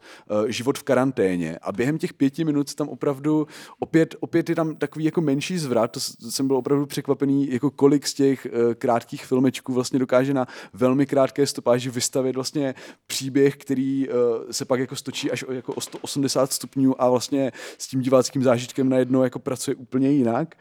život 0.47 0.77
v 0.77 0.83
karanténě. 0.83 1.57
A 1.61 1.71
během 1.71 1.97
těch 1.97 2.13
pěti 2.13 2.45
minut 2.45 2.75
tam 2.75 2.89
opravdu 2.89 3.47
opět, 3.79 4.15
opět 4.19 4.49
je 4.49 4.55
tam 4.55 4.75
takový 4.75 5.05
jako 5.05 5.21
menší 5.21 5.57
zvrat, 5.57 5.91
to 5.91 5.99
jsem 5.99 6.47
byl 6.47 6.57
opravdu 6.57 6.85
překvapený, 6.85 7.51
jako 7.51 7.71
kolik 7.71 8.07
z 8.07 8.13
těch 8.13 8.47
krátkých 8.75 9.25
filmečků 9.25 9.73
vlastně 9.73 9.99
dokáže 9.99 10.33
na 10.33 10.47
velmi 10.73 11.05
krátké 11.05 11.47
stopáži 11.47 11.89
vystavit 11.89 12.35
vlastně 12.35 12.75
příběh, 13.07 13.57
který 13.57 14.07
se 14.51 14.65
pak 14.65 14.79
jako 14.79 14.95
stočí 14.95 15.31
až 15.31 15.43
o 15.43 15.51
jako 15.51 15.73
o 15.73 15.81
180 15.81 16.53
stupňů 16.53 17.01
a 17.01 17.09
vlastně 17.09 17.51
s 17.77 17.87
tím 17.87 18.01
diváckým 18.01 18.43
zážitkem 18.43 18.89
najednou 18.89 19.23
jako 19.23 19.39
pracuje 19.39 19.75
úplně 19.75 20.11
jinak. 20.11 20.55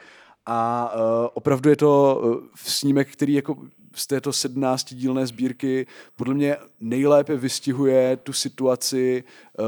A 0.46 0.90
uh, 0.94 1.28
opravdu 1.34 1.70
je 1.70 1.76
to 1.76 2.20
uh, 2.24 2.46
snímek, 2.54 3.12
který 3.12 3.34
jako 3.34 3.56
z 3.94 4.06
této 4.06 4.30
17-dílné 4.30 5.26
sbírky 5.26 5.86
podle 6.16 6.34
mě 6.34 6.56
nejlépe 6.80 7.36
vystihuje 7.36 8.16
tu 8.16 8.32
situaci 8.32 9.24
uh, 9.58 9.64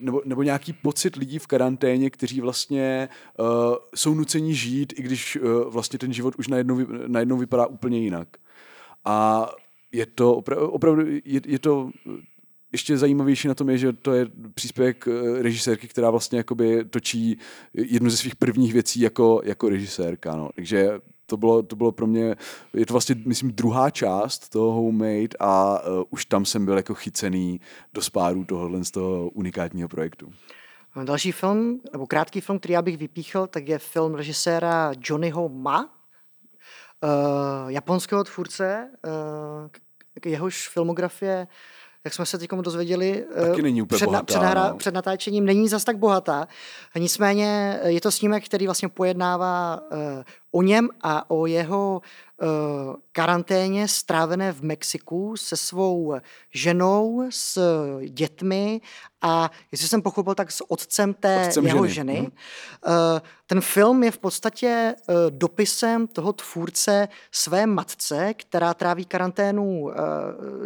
nebo, 0.00 0.22
nebo 0.24 0.42
nějaký 0.42 0.72
pocit 0.72 1.16
lidí 1.16 1.38
v 1.38 1.46
karanténě, 1.46 2.10
kteří 2.10 2.40
vlastně 2.40 3.08
uh, 3.38 3.46
jsou 3.94 4.14
nuceni 4.14 4.54
žít, 4.54 4.92
i 4.96 5.02
když 5.02 5.36
uh, 5.36 5.50
vlastně 5.72 5.98
ten 5.98 6.12
život 6.12 6.34
už 6.38 6.48
najednou, 6.48 6.86
najednou 7.06 7.36
vypadá 7.36 7.66
úplně 7.66 7.98
jinak. 7.98 8.28
A 9.04 9.48
je 9.92 10.06
to 10.06 10.34
opra- 10.34 10.68
opravdu, 10.70 11.06
je, 11.24 11.40
je 11.46 11.58
to 11.58 11.90
ještě 12.72 12.98
zajímavější 12.98 13.48
na 13.48 13.54
tom 13.54 13.70
je, 13.70 13.78
že 13.78 13.92
to 13.92 14.12
je 14.12 14.26
příspěvek 14.54 15.08
eh, 15.08 15.42
režisérky, 15.42 15.88
která 15.88 16.10
vlastně 16.10 16.38
jakoby 16.38 16.84
točí 16.84 17.38
jednu 17.74 18.10
ze 18.10 18.16
svých 18.16 18.36
prvních 18.36 18.72
věcí 18.72 19.00
jako, 19.00 19.40
jako 19.44 19.68
režisérka. 19.68 20.36
No. 20.36 20.50
Takže 20.54 21.00
to 21.26 21.36
bylo, 21.36 21.62
to 21.62 21.76
bylo 21.76 21.92
pro 21.92 22.06
mě, 22.06 22.36
je 22.74 22.86
to 22.86 22.94
vlastně, 22.94 23.16
myslím, 23.24 23.52
druhá 23.52 23.90
část 23.90 24.48
toho 24.48 24.72
Homemade 24.72 25.36
a 25.40 25.80
uh, 25.80 26.02
už 26.10 26.24
tam 26.24 26.44
jsem 26.44 26.64
byl 26.64 26.76
jako 26.76 26.94
chycený 26.94 27.60
do 27.94 28.02
spáru 28.02 28.44
tohohle 28.44 28.84
z 28.84 28.90
toho 28.90 29.28
unikátního 29.28 29.88
projektu. 29.88 30.32
Další 31.04 31.32
film, 31.32 31.80
nebo 31.92 32.06
krátký 32.06 32.40
film, 32.40 32.58
který 32.58 32.74
já 32.74 32.82
bych 32.82 32.96
vypíchl, 32.96 33.46
tak 33.46 33.68
je 33.68 33.78
film 33.78 34.14
režiséra 34.14 34.92
Johnnyho 35.04 35.48
Ma, 35.48 35.84
uh, 35.84 37.70
japonského 37.70 38.24
tvůrce, 38.24 38.90
uh, 39.06 40.30
jehož 40.32 40.68
filmografie 40.68 41.46
jak 42.04 42.14
jsme 42.14 42.26
se 42.26 42.38
teď 42.38 42.50
dozvěděli, 42.50 43.26
Taky 43.48 43.62
není 43.62 43.82
úplně 43.82 43.96
před, 43.96 44.06
bohatá, 44.06 44.24
před, 44.24 44.38
hra, 44.38 44.68
no. 44.68 44.76
před 44.76 44.94
natáčením, 44.94 45.44
není 45.44 45.68
zas 45.68 45.84
tak 45.84 45.98
bohatá. 45.98 46.48
Nicméně 46.98 47.80
je 47.84 48.00
to 48.00 48.10
snímek, 48.10 48.44
který 48.44 48.66
vlastně 48.66 48.88
pojednává 48.88 49.80
uh, 49.92 49.98
o 50.50 50.62
něm 50.62 50.88
a 51.02 51.30
o 51.30 51.46
jeho 51.46 52.02
uh, 52.42 52.48
karanténě 53.12 53.88
strávené 53.88 54.52
v 54.52 54.62
Mexiku 54.62 55.36
se 55.36 55.56
svou 55.56 56.14
ženou, 56.54 57.26
s 57.30 57.60
dětmi 58.08 58.80
a, 59.22 59.50
jestli 59.72 59.88
jsem 59.88 60.02
pochopil, 60.02 60.34
tak 60.34 60.52
s 60.52 60.70
otcem 60.70 61.14
té 61.14 61.46
otcem 61.46 61.66
jeho 61.66 61.86
ženy. 61.86 62.14
ženy. 62.14 62.20
Hmm. 62.20 63.20
Ten 63.46 63.60
film 63.60 64.02
je 64.02 64.10
v 64.10 64.18
podstatě 64.18 64.94
uh, 65.08 65.14
dopisem 65.30 66.06
toho 66.06 66.32
tvůrce 66.32 67.08
své 67.32 67.66
matce, 67.66 68.34
která 68.34 68.74
tráví 68.74 69.04
karanténu 69.04 69.90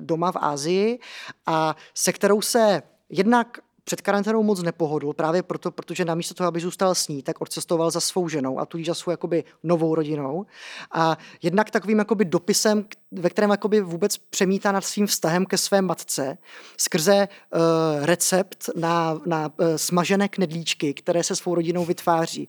doma 0.00 0.32
v 0.32 0.36
Ázii 0.40 0.98
a 1.46 1.76
se 1.94 2.12
kterou 2.12 2.42
se 2.42 2.82
jednak 3.08 3.58
před 3.84 4.00
karanténou 4.00 4.42
moc 4.42 4.62
nepohodl, 4.62 5.12
právě 5.12 5.42
proto, 5.42 5.70
protože 5.70 6.04
namísto 6.04 6.34
toho, 6.34 6.48
aby 6.48 6.60
zůstal 6.60 6.94
s 6.94 7.08
ní, 7.08 7.22
tak 7.22 7.40
odcestoval 7.40 7.90
za 7.90 8.00
svou 8.00 8.28
ženou 8.28 8.58
a 8.58 8.66
tudíž 8.66 8.86
za 8.86 8.94
svou 8.94 9.10
jakoby 9.10 9.44
novou 9.62 9.94
rodinou. 9.94 10.46
A 10.92 11.18
jednak 11.42 11.70
takovým 11.70 11.98
jakoby 11.98 12.24
dopisem, 12.24 12.84
ve 13.12 13.30
kterém 13.30 13.50
jakoby 13.50 13.80
vůbec 13.80 14.18
přemítá 14.18 14.72
nad 14.72 14.84
svým 14.84 15.06
vztahem 15.06 15.46
ke 15.46 15.58
své 15.58 15.82
matce, 15.82 16.38
skrze 16.76 17.28
uh, 17.28 17.60
recept 18.06 18.70
na, 18.76 19.20
na 19.26 19.46
uh, 19.46 19.66
smažené 19.76 20.28
knedlíčky, 20.28 20.94
které 20.94 21.22
se 21.24 21.36
svou 21.36 21.54
rodinou 21.54 21.84
vytváří. 21.84 22.48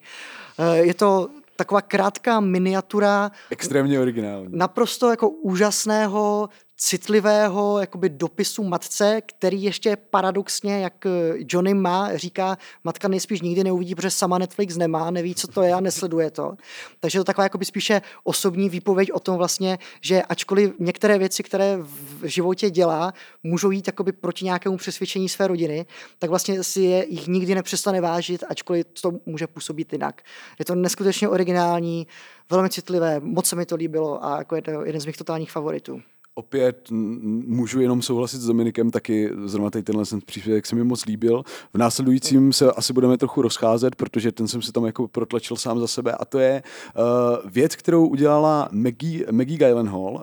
Uh, 0.59 0.65
je 0.75 0.93
to 0.93 1.29
taková 1.55 1.81
krátká 1.81 2.39
miniatura. 2.39 3.31
Extrémně 3.49 3.99
originální. 3.99 4.47
Naprosto 4.49 5.09
jako 5.09 5.29
úžasného 5.29 6.49
citlivého 6.85 7.79
jakoby 7.79 8.09
dopisu 8.09 8.63
matce, 8.63 9.21
který 9.25 9.63
ještě 9.63 9.95
paradoxně, 9.95 10.79
jak 10.79 11.05
eh, 11.05 11.09
Johnny 11.37 11.73
má, 11.73 12.17
říká, 12.17 12.57
matka 12.83 13.07
nejspíš 13.07 13.41
nikdy 13.41 13.63
neuvidí, 13.63 13.95
protože 13.95 14.09
sama 14.09 14.37
Netflix 14.37 14.77
nemá, 14.77 15.11
neví, 15.11 15.35
co 15.35 15.47
to 15.47 15.61
je 15.61 15.73
a 15.73 15.79
nesleduje 15.79 16.31
to. 16.31 16.55
Takže 16.99 17.19
to 17.19 17.23
taková 17.23 17.43
jakoby 17.43 17.65
spíše 17.65 18.01
osobní 18.23 18.69
výpověď 18.69 19.11
o 19.11 19.19
tom 19.19 19.37
vlastně, 19.37 19.79
že 20.01 20.21
ačkoliv 20.23 20.73
některé 20.79 21.17
věci, 21.17 21.43
které 21.43 21.77
v 21.81 22.25
životě 22.25 22.69
dělá, 22.69 23.13
můžou 23.43 23.71
jít 23.71 23.87
jakoby 23.87 24.11
proti 24.11 24.45
nějakému 24.45 24.77
přesvědčení 24.77 25.29
své 25.29 25.47
rodiny, 25.47 25.85
tak 26.19 26.29
vlastně 26.29 26.63
si 26.63 26.81
je, 26.81 27.05
jich 27.09 27.27
nikdy 27.27 27.55
nepřestane 27.55 28.01
vážit, 28.01 28.43
ačkoliv 28.49 28.85
to 29.01 29.11
může 29.25 29.47
působit 29.47 29.93
jinak. 29.93 30.21
Je 30.59 30.65
to 30.65 30.75
neskutečně 30.75 31.29
originální, 31.29 32.07
velmi 32.49 32.69
citlivé, 32.69 33.19
moc 33.19 33.45
se 33.45 33.55
mi 33.55 33.65
to 33.65 33.75
líbilo 33.75 34.25
a 34.25 34.37
jako 34.37 34.55
je 34.55 34.61
to 34.61 34.85
jeden 34.85 35.01
z 35.01 35.05
mých 35.05 35.17
totálních 35.17 35.51
favoritů 35.51 36.01
opět 36.35 36.91
můžu 36.91 37.81
jenom 37.81 38.01
souhlasit 38.01 38.41
s 38.41 38.45
Dominikem, 38.45 38.91
taky 38.91 39.31
zrovna 39.45 39.69
tady 39.69 39.83
tenhle 39.83 40.05
příspěvek 40.25 40.65
se 40.65 40.75
mi 40.75 40.83
moc 40.83 41.05
líbil. 41.05 41.43
V 41.73 41.77
následujícím 41.77 42.53
se 42.53 42.71
asi 42.71 42.93
budeme 42.93 43.17
trochu 43.17 43.41
rozcházet, 43.41 43.95
protože 43.95 44.31
ten 44.31 44.47
jsem 44.47 44.61
si 44.61 44.71
tam 44.71 44.85
jako 44.85 45.07
protlačil 45.07 45.57
sám 45.57 45.79
za 45.79 45.87
sebe 45.87 46.11
a 46.11 46.25
to 46.25 46.39
je 46.39 46.63
uh, 46.95 47.51
věc, 47.51 47.75
kterou 47.75 48.07
udělala 48.07 48.69
Maggie, 48.71 49.25
Maggie 49.31 49.57
Gyllenhaal, 49.57 50.13
uh, 50.13 50.21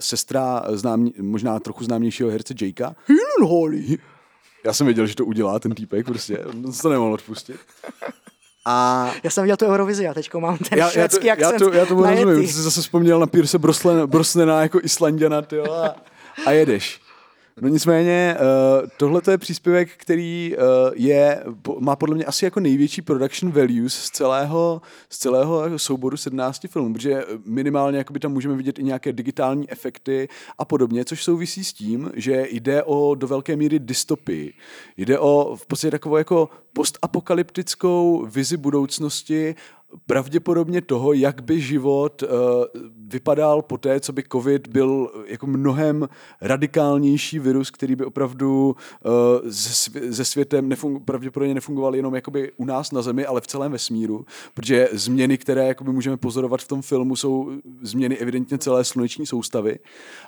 sestra 0.00 0.64
známý, 0.68 1.14
možná 1.20 1.60
trochu 1.60 1.84
známějšího 1.84 2.30
herce 2.30 2.54
Jakea. 2.62 2.94
Gyllenhaal. 3.06 3.98
Já 4.64 4.72
jsem 4.72 4.86
věděl, 4.86 5.06
že 5.06 5.14
to 5.14 5.24
udělá 5.24 5.58
ten 5.58 5.74
týpek, 5.74 6.06
prostě, 6.06 6.38
on 6.38 6.72
se 6.72 6.82
to 6.82 6.88
nemohl 6.88 7.12
odpustit. 7.12 7.56
A... 8.68 9.10
Já 9.22 9.30
jsem 9.30 9.42
viděl 9.44 9.56
tu 9.56 9.66
Eurovizi 9.66 10.08
a 10.08 10.14
teď 10.14 10.34
mám 10.34 10.58
ten 10.58 10.78
já, 10.78 10.90
švédský 10.90 11.26
já 11.26 11.36
to, 11.36 11.42
akcent 11.46 11.60
Já 11.60 11.68
to, 11.68 11.76
já 11.76 11.86
to 11.86 11.94
rozumím, 11.94 12.48
jsi 12.48 12.62
zase 12.62 12.80
vzpomněl 12.80 13.20
na 13.20 13.26
Pierce 13.26 13.58
Brosnena 14.06 14.62
jako 14.62 14.80
Islandiana, 14.82 15.42
tyjo, 15.42 15.72
a, 15.72 15.94
a 16.46 16.50
jedeš. 16.50 17.05
No 17.60 17.68
nicméně, 17.68 18.36
uh, 18.40 18.88
tohle 18.96 19.20
je 19.30 19.38
příspěvek, 19.38 19.90
který 19.96 20.54
uh, 20.56 20.64
je, 20.94 21.44
má 21.78 21.96
podle 21.96 22.14
mě 22.14 22.24
asi 22.24 22.44
jako 22.44 22.60
největší 22.60 23.02
production 23.02 23.52
values 23.52 23.94
z 23.94 24.10
celého, 24.10 24.82
z 25.08 25.18
celého 25.18 25.64
jako 25.64 25.78
souboru 25.78 26.16
17 26.16 26.66
filmů, 26.68 26.92
protože 26.92 27.24
minimálně 27.44 27.98
jakoby 27.98 28.20
tam 28.20 28.32
můžeme 28.32 28.56
vidět 28.56 28.78
i 28.78 28.82
nějaké 28.82 29.12
digitální 29.12 29.70
efekty 29.70 30.28
a 30.58 30.64
podobně, 30.64 31.04
což 31.04 31.24
souvisí 31.24 31.64
s 31.64 31.72
tím, 31.72 32.10
že 32.14 32.46
jde 32.50 32.82
o 32.82 33.14
do 33.14 33.26
velké 33.26 33.56
míry 33.56 33.78
dystopii. 33.78 34.52
Jde 34.96 35.18
o 35.18 35.56
v 35.56 35.66
podstatě 35.66 35.90
takovou 35.90 36.16
jako 36.16 36.48
postapokalyptickou 36.72 38.26
vizi 38.26 38.56
budoucnosti 38.56 39.54
pravděpodobně 40.06 40.80
toho, 40.80 41.12
jak 41.12 41.42
by 41.42 41.60
život 41.60 42.22
uh, 42.22 42.28
vypadal 43.08 43.62
po 43.62 43.78
té, 43.78 44.00
co 44.00 44.12
by 44.12 44.22
covid 44.32 44.68
byl 44.68 45.10
jako 45.26 45.46
mnohem 45.46 46.08
radikálnější 46.40 47.38
virus, 47.38 47.70
který 47.70 47.96
by 47.96 48.04
opravdu 48.04 48.76
se, 49.50 49.90
se 50.14 50.24
světem 50.24 50.68
nefung, 50.68 51.04
pravděpodobně 51.04 51.54
nefungoval 51.54 51.96
jenom 51.96 52.14
jakoby 52.14 52.52
u 52.56 52.64
nás 52.64 52.92
na 52.92 53.02
Zemi, 53.02 53.26
ale 53.26 53.40
v 53.40 53.46
celém 53.46 53.72
vesmíru, 53.72 54.26
protože 54.54 54.88
změny, 54.92 55.38
které 55.38 55.66
jakoby 55.66 55.92
můžeme 55.92 56.16
pozorovat 56.16 56.60
v 56.60 56.68
tom 56.68 56.82
filmu, 56.82 57.16
jsou 57.16 57.50
změny 57.82 58.16
evidentně 58.16 58.58
celé 58.58 58.84
sluneční 58.84 59.26
soustavy. 59.26 59.78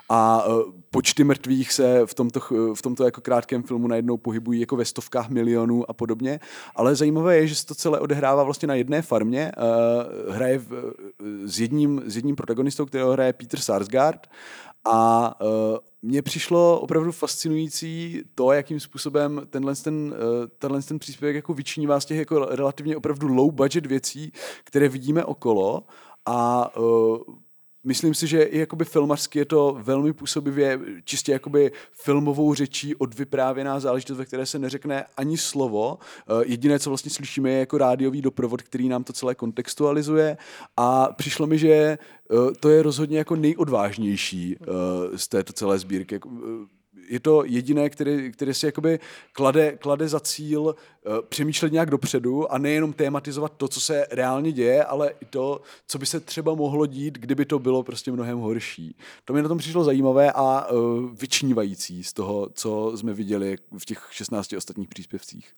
A 0.08 0.46
uh, 0.46 0.62
počty 0.90 1.24
mrtvých 1.24 1.72
se 1.72 2.06
v 2.06 2.14
tomto, 2.14 2.40
v 2.74 2.82
tomto 2.82 3.04
jako 3.04 3.20
krátkém 3.20 3.62
filmu 3.62 3.86
najednou 3.86 4.16
pohybují 4.16 4.60
jako 4.60 4.76
ve 4.76 4.84
stovkách 4.84 5.28
milionů 5.28 5.90
a 5.90 5.92
podobně, 5.92 6.40
ale 6.76 6.96
zajímavé 6.96 7.36
je, 7.36 7.46
že 7.46 7.54
se 7.54 7.66
to 7.66 7.74
celé 7.74 8.00
odehrává 8.00 8.42
vlastně 8.42 8.68
na 8.68 8.74
jedné 8.74 9.02
farmě, 9.02 9.52
uh, 9.58 10.34
hraje 10.34 10.58
v, 10.58 10.72
uh, 10.72 10.78
s, 11.44 11.60
jedním, 11.60 12.02
s 12.06 12.16
jedním 12.16 12.36
protagonistou, 12.36 12.86
kterého 12.86 13.12
hraje 13.12 13.32
Peter 13.32 13.60
Sarsgaard. 13.60 14.26
A 14.84 15.34
uh, 15.40 15.48
mně 16.02 16.22
přišlo 16.22 16.80
opravdu 16.80 17.12
fascinující 17.12 18.22
to, 18.34 18.52
jakým 18.52 18.80
způsobem 18.80 19.42
tenhle 19.50 19.74
ten, 19.76 20.14
tenhle 20.58 20.82
ten 20.82 20.98
příspěvek 20.98 21.36
jako 21.36 21.54
vyčnívá 21.54 22.00
z 22.00 22.04
těch 22.04 22.18
jako 22.18 22.44
relativně 22.44 22.96
opravdu 22.96 23.28
low 23.28 23.52
budget 23.52 23.86
věcí, 23.86 24.32
které 24.64 24.88
vidíme 24.88 25.24
okolo. 25.24 25.82
A 26.26 26.70
uh, 26.76 27.18
myslím 27.84 28.14
si, 28.14 28.26
že 28.26 28.42
i 28.42 28.58
jakoby 28.58 28.84
filmařsky 28.84 29.38
je 29.38 29.44
to 29.44 29.78
velmi 29.82 30.12
působivě 30.12 30.80
čistě 31.04 31.32
jakoby 31.32 31.72
filmovou 31.92 32.54
řečí 32.54 32.94
odvyprávěná 32.94 33.80
záležitost, 33.80 34.16
ve 34.16 34.24
které 34.24 34.46
se 34.46 34.58
neřekne 34.58 35.04
ani 35.16 35.38
slovo. 35.38 35.98
Eh, 36.00 36.44
jediné, 36.46 36.78
co 36.78 36.90
vlastně 36.90 37.10
slyšíme, 37.10 37.50
je 37.50 37.58
jako 37.58 37.78
rádiový 37.78 38.22
doprovod, 38.22 38.62
který 38.62 38.88
nám 38.88 39.04
to 39.04 39.12
celé 39.12 39.34
kontextualizuje 39.34 40.36
a 40.76 41.12
přišlo 41.12 41.46
mi, 41.46 41.58
že 41.58 41.68
eh, 41.68 41.98
to 42.60 42.68
je 42.70 42.82
rozhodně 42.82 43.18
jako 43.18 43.36
nejodvážnější 43.36 44.56
eh, 44.60 45.18
z 45.18 45.28
této 45.28 45.52
celé 45.52 45.78
sbírky 45.78 46.14
jako, 46.14 46.30
je 47.08 47.20
to 47.20 47.44
jediné, 47.44 47.90
které, 47.90 48.30
které 48.30 48.54
si 48.54 48.66
jakoby 48.66 48.98
klade, 49.32 49.76
klade 49.76 50.08
za 50.08 50.20
cíl 50.20 50.60
uh, 50.60 50.74
přemýšlet 51.28 51.72
nějak 51.72 51.90
dopředu 51.90 52.52
a 52.52 52.58
nejenom 52.58 52.92
tématizovat 52.92 53.52
to, 53.56 53.68
co 53.68 53.80
se 53.80 54.06
reálně 54.10 54.52
děje, 54.52 54.84
ale 54.84 55.12
i 55.20 55.24
to, 55.24 55.60
co 55.86 55.98
by 55.98 56.06
se 56.06 56.20
třeba 56.20 56.54
mohlo 56.54 56.86
dít, 56.86 57.18
kdyby 57.18 57.44
to 57.44 57.58
bylo 57.58 57.82
prostě 57.82 58.12
mnohem 58.12 58.38
horší. 58.38 58.96
To 59.24 59.32
mi 59.32 59.42
na 59.42 59.48
tom 59.48 59.58
přišlo 59.58 59.84
zajímavé 59.84 60.32
a 60.32 60.70
uh, 60.70 61.10
vyčnívající 61.20 62.04
z 62.04 62.12
toho, 62.12 62.48
co 62.54 62.92
jsme 62.96 63.12
viděli 63.12 63.56
v 63.78 63.84
těch 63.84 64.06
16 64.10 64.52
ostatních 64.52 64.88
příspěvcích. 64.88 65.52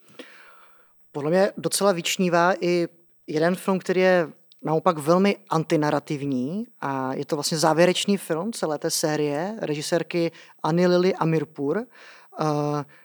Podle 1.12 1.30
mě 1.30 1.52
docela 1.56 1.92
vyčnívá 1.92 2.54
i 2.60 2.88
jeden 3.26 3.56
film, 3.56 3.78
který 3.78 4.00
je 4.00 4.32
naopak 4.62 4.98
velmi 4.98 5.36
antinarativní 5.50 6.66
a 6.80 7.14
je 7.14 7.24
to 7.24 7.36
vlastně 7.36 7.58
závěrečný 7.58 8.16
film 8.16 8.52
celé 8.52 8.78
té 8.78 8.90
série 8.90 9.56
režisérky 9.58 10.32
Anny 10.62 10.86
Lily 10.86 11.14
Amirpur. 11.14 11.78
Uh, 12.40 12.46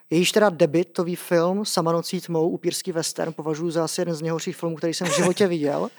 jejíž 0.10 0.32
teda 0.32 0.50
debitový 0.50 1.16
film 1.16 1.66
Sama 1.66 1.92
nocí 1.92 2.22
tmou, 2.22 2.50
upírský 2.50 2.92
western, 2.92 3.34
považuji 3.34 3.72
za 3.72 3.84
asi 3.84 4.02
jeden 4.02 4.16
z 4.16 4.22
nejhorších 4.22 4.56
filmů, 4.56 4.76
který 4.76 4.94
jsem 4.94 5.08
v 5.08 5.16
životě 5.16 5.48
viděl. 5.48 5.90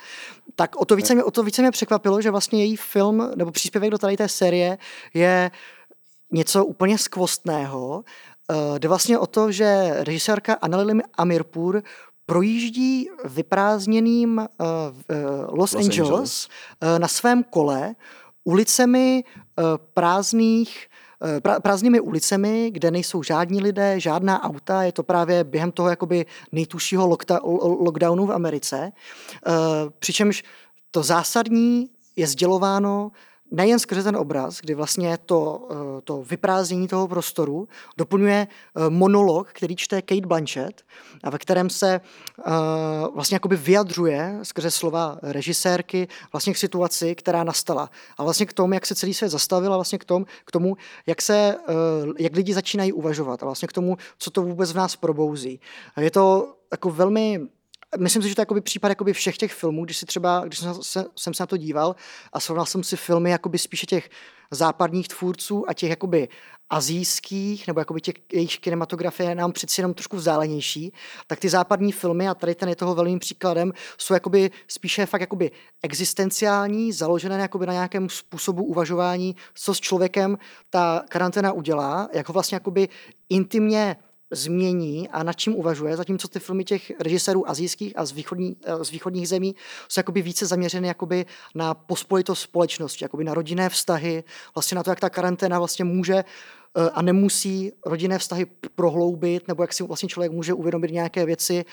Tak 0.54 0.76
o 0.76 0.84
to 0.84 0.96
více 0.96 1.14
mě, 1.14 1.24
o 1.24 1.30
to 1.30 1.42
více 1.42 1.62
mě 1.62 1.70
překvapilo, 1.70 2.20
že 2.20 2.30
vlastně 2.30 2.64
její 2.64 2.76
film 2.76 3.30
nebo 3.36 3.50
příspěvek 3.50 3.90
do 3.90 3.98
tady 3.98 4.16
té 4.16 4.28
série 4.28 4.78
je 5.14 5.50
něco 6.32 6.64
úplně 6.64 6.98
skvostného. 6.98 8.04
Uh, 8.50 8.78
jde 8.78 8.88
vlastně 8.88 9.18
o 9.18 9.26
to, 9.26 9.52
že 9.52 9.90
režisérka 9.96 10.54
Annalily 10.54 11.02
Amirpur 11.14 11.82
projíždí 12.26 13.08
vyprázdněným 13.24 14.38
uh, 14.38 14.66
Los, 15.48 15.72
Los 15.72 15.74
Angeles, 15.74 16.10
Angeles. 16.10 16.48
Uh, 16.82 16.98
na 16.98 17.08
svém 17.08 17.42
kole 17.42 17.94
ulicemi 18.44 19.24
uh, 19.58 19.64
prázdných 19.94 20.86
prázdnými 21.62 22.00
ulicemi, 22.00 22.70
kde 22.70 22.90
nejsou 22.90 23.22
žádní 23.22 23.60
lidé, 23.62 24.00
žádná 24.00 24.44
auta, 24.44 24.82
je 24.82 24.92
to 24.92 25.02
právě 25.02 25.44
během 25.44 25.72
toho 25.72 25.88
jakoby 25.88 26.26
nejtužšího 26.52 27.06
lockdownu 27.62 28.26
v 28.26 28.32
Americe. 28.32 28.92
Přičemž 29.98 30.44
to 30.90 31.02
zásadní 31.02 31.90
je 32.16 32.26
sdělováno 32.26 33.10
nejen 33.50 33.78
skrze 33.78 34.02
ten 34.02 34.16
obraz, 34.16 34.60
kdy 34.60 34.74
vlastně 34.74 35.18
to, 35.26 35.68
eh, 35.70 36.00
to 36.04 36.22
vyprázdnění 36.22 36.88
toho 36.88 37.08
prostoru 37.08 37.68
doplňuje 37.96 38.46
eh, 38.46 38.90
monolog, 38.90 39.48
který 39.52 39.76
čte 39.76 40.02
Kate 40.02 40.26
Blanchett 40.26 40.82
a 41.24 41.30
ve 41.30 41.38
kterém 41.38 41.70
se 41.70 42.00
uh, 42.38 43.14
vlastně 43.14 43.34
jakoby 43.34 43.56
vyjadřuje 43.56 44.38
skrze 44.42 44.70
slova 44.70 45.18
režisérky 45.22 46.08
vlastně 46.32 46.54
k 46.54 46.56
situaci, 46.56 47.14
která 47.14 47.44
nastala. 47.44 47.90
A 48.18 48.22
vlastně 48.22 48.46
k 48.46 48.52
tomu, 48.52 48.74
jak 48.74 48.86
se 48.86 48.94
celý 48.94 49.14
svět 49.14 49.28
zastavil 49.28 49.72
a 49.72 49.76
vlastně 49.76 49.98
k 49.98 50.04
tomu, 50.04 50.26
k 50.44 50.52
tomu 50.52 50.76
jak, 51.06 51.22
se, 51.22 51.56
jak 52.18 52.36
lidi 52.36 52.54
začínají 52.54 52.92
uvažovat 52.92 53.42
a 53.42 53.46
vlastně 53.46 53.68
k 53.68 53.72
tomu, 53.72 53.96
co 54.18 54.30
to 54.30 54.42
vůbec 54.42 54.72
v 54.72 54.76
nás 54.76 54.96
probouzí. 54.96 55.60
Je 56.00 56.10
to 56.10 56.56
jako 56.72 56.90
velmi 56.90 57.40
Myslím 57.98 58.22
si, 58.22 58.28
že 58.28 58.34
to 58.34 58.40
je 58.40 58.42
jakoby 58.42 58.60
případ 58.60 58.88
jakoby 58.88 59.12
všech 59.12 59.36
těch 59.36 59.54
filmů, 59.54 59.84
když 59.84 59.96
si 59.96 60.06
třeba, 60.06 60.42
když 60.44 60.58
jsem 60.58 60.74
se, 60.82 61.04
jsem 61.16 61.34
se 61.34 61.42
na 61.42 61.46
to 61.46 61.56
díval 61.56 61.96
a 62.32 62.40
srovnal 62.40 62.66
jsem 62.66 62.82
si 62.82 62.96
filmy 62.96 63.30
jakoby 63.30 63.58
spíše 63.58 63.86
těch 63.86 64.10
západních 64.50 65.08
tvůrců 65.08 65.64
a 65.68 65.74
těch 65.74 65.90
jakoby 65.90 66.28
azijských, 66.70 67.66
nebo 67.66 67.80
jakoby 67.80 68.00
těch 68.00 68.14
jejich 68.32 68.58
kinematografie 68.58 69.34
nám 69.34 69.52
přeci 69.52 69.80
jenom 69.80 69.94
trošku 69.94 70.16
vzdálenější, 70.16 70.92
tak 71.26 71.38
ty 71.40 71.48
západní 71.48 71.92
filmy, 71.92 72.28
a 72.28 72.34
tady 72.34 72.54
ten 72.54 72.68
je 72.68 72.76
toho 72.76 72.94
velkým 72.94 73.18
příkladem, 73.18 73.72
jsou 73.98 74.14
jakoby 74.14 74.50
spíše 74.68 75.06
fakt 75.06 75.20
jakoby 75.20 75.50
existenciální, 75.82 76.92
založené 76.92 77.40
jakoby 77.40 77.66
na 77.66 77.72
nějakém 77.72 78.08
způsobu 78.08 78.64
uvažování, 78.64 79.36
co 79.54 79.74
s 79.74 79.80
člověkem 79.80 80.38
ta 80.70 81.02
karanténa 81.08 81.52
udělá, 81.52 82.08
jak 82.12 82.28
ho 82.28 82.32
vlastně 82.32 82.56
jakoby 82.56 82.88
intimně 83.28 83.96
změní 84.30 85.08
a 85.08 85.22
nad 85.22 85.32
čím 85.32 85.56
uvažuje, 85.56 85.96
zatímco 85.96 86.28
ty 86.28 86.38
filmy 86.38 86.64
těch 86.64 86.92
režisérů 87.00 87.50
azijských 87.50 87.98
a 87.98 88.04
z, 88.04 88.12
východní, 88.12 88.56
eh, 88.64 88.84
z 88.84 88.90
východních 88.90 89.28
zemí 89.28 89.54
jsou 89.88 89.98
jakoby 89.98 90.22
více 90.22 90.46
zaměřeny 90.46 90.88
jakoby 90.88 91.26
na 91.54 91.74
pospolitost 91.74 92.42
společnosti, 92.42 93.04
jakoby 93.04 93.24
na 93.24 93.34
rodinné 93.34 93.68
vztahy, 93.68 94.24
vlastně 94.54 94.74
na 94.74 94.82
to, 94.82 94.90
jak 94.90 95.00
ta 95.00 95.10
karanténa 95.10 95.58
vlastně 95.58 95.84
může 95.84 96.14
eh, 96.14 96.90
a 96.90 97.02
nemusí 97.02 97.72
rodinné 97.86 98.18
vztahy 98.18 98.46
prohloubit, 98.74 99.48
nebo 99.48 99.62
jak 99.62 99.72
si 99.72 99.82
vlastně 99.82 100.08
člověk 100.08 100.32
může 100.32 100.54
uvědomit 100.54 100.90
nějaké 100.90 101.26
věci, 101.26 101.64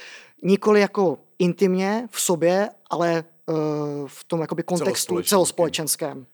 nikoli 0.44 0.82
jako 0.82 1.18
intimně 1.40 2.08
v 2.12 2.22
sobě, 2.22 2.70
ale 2.90 3.24
eh, 3.50 3.54
v 4.08 4.24
tom 4.24 4.42
jakoby 4.42 4.64
kontextu 4.64 5.22
celospolečenském. 5.24 6.26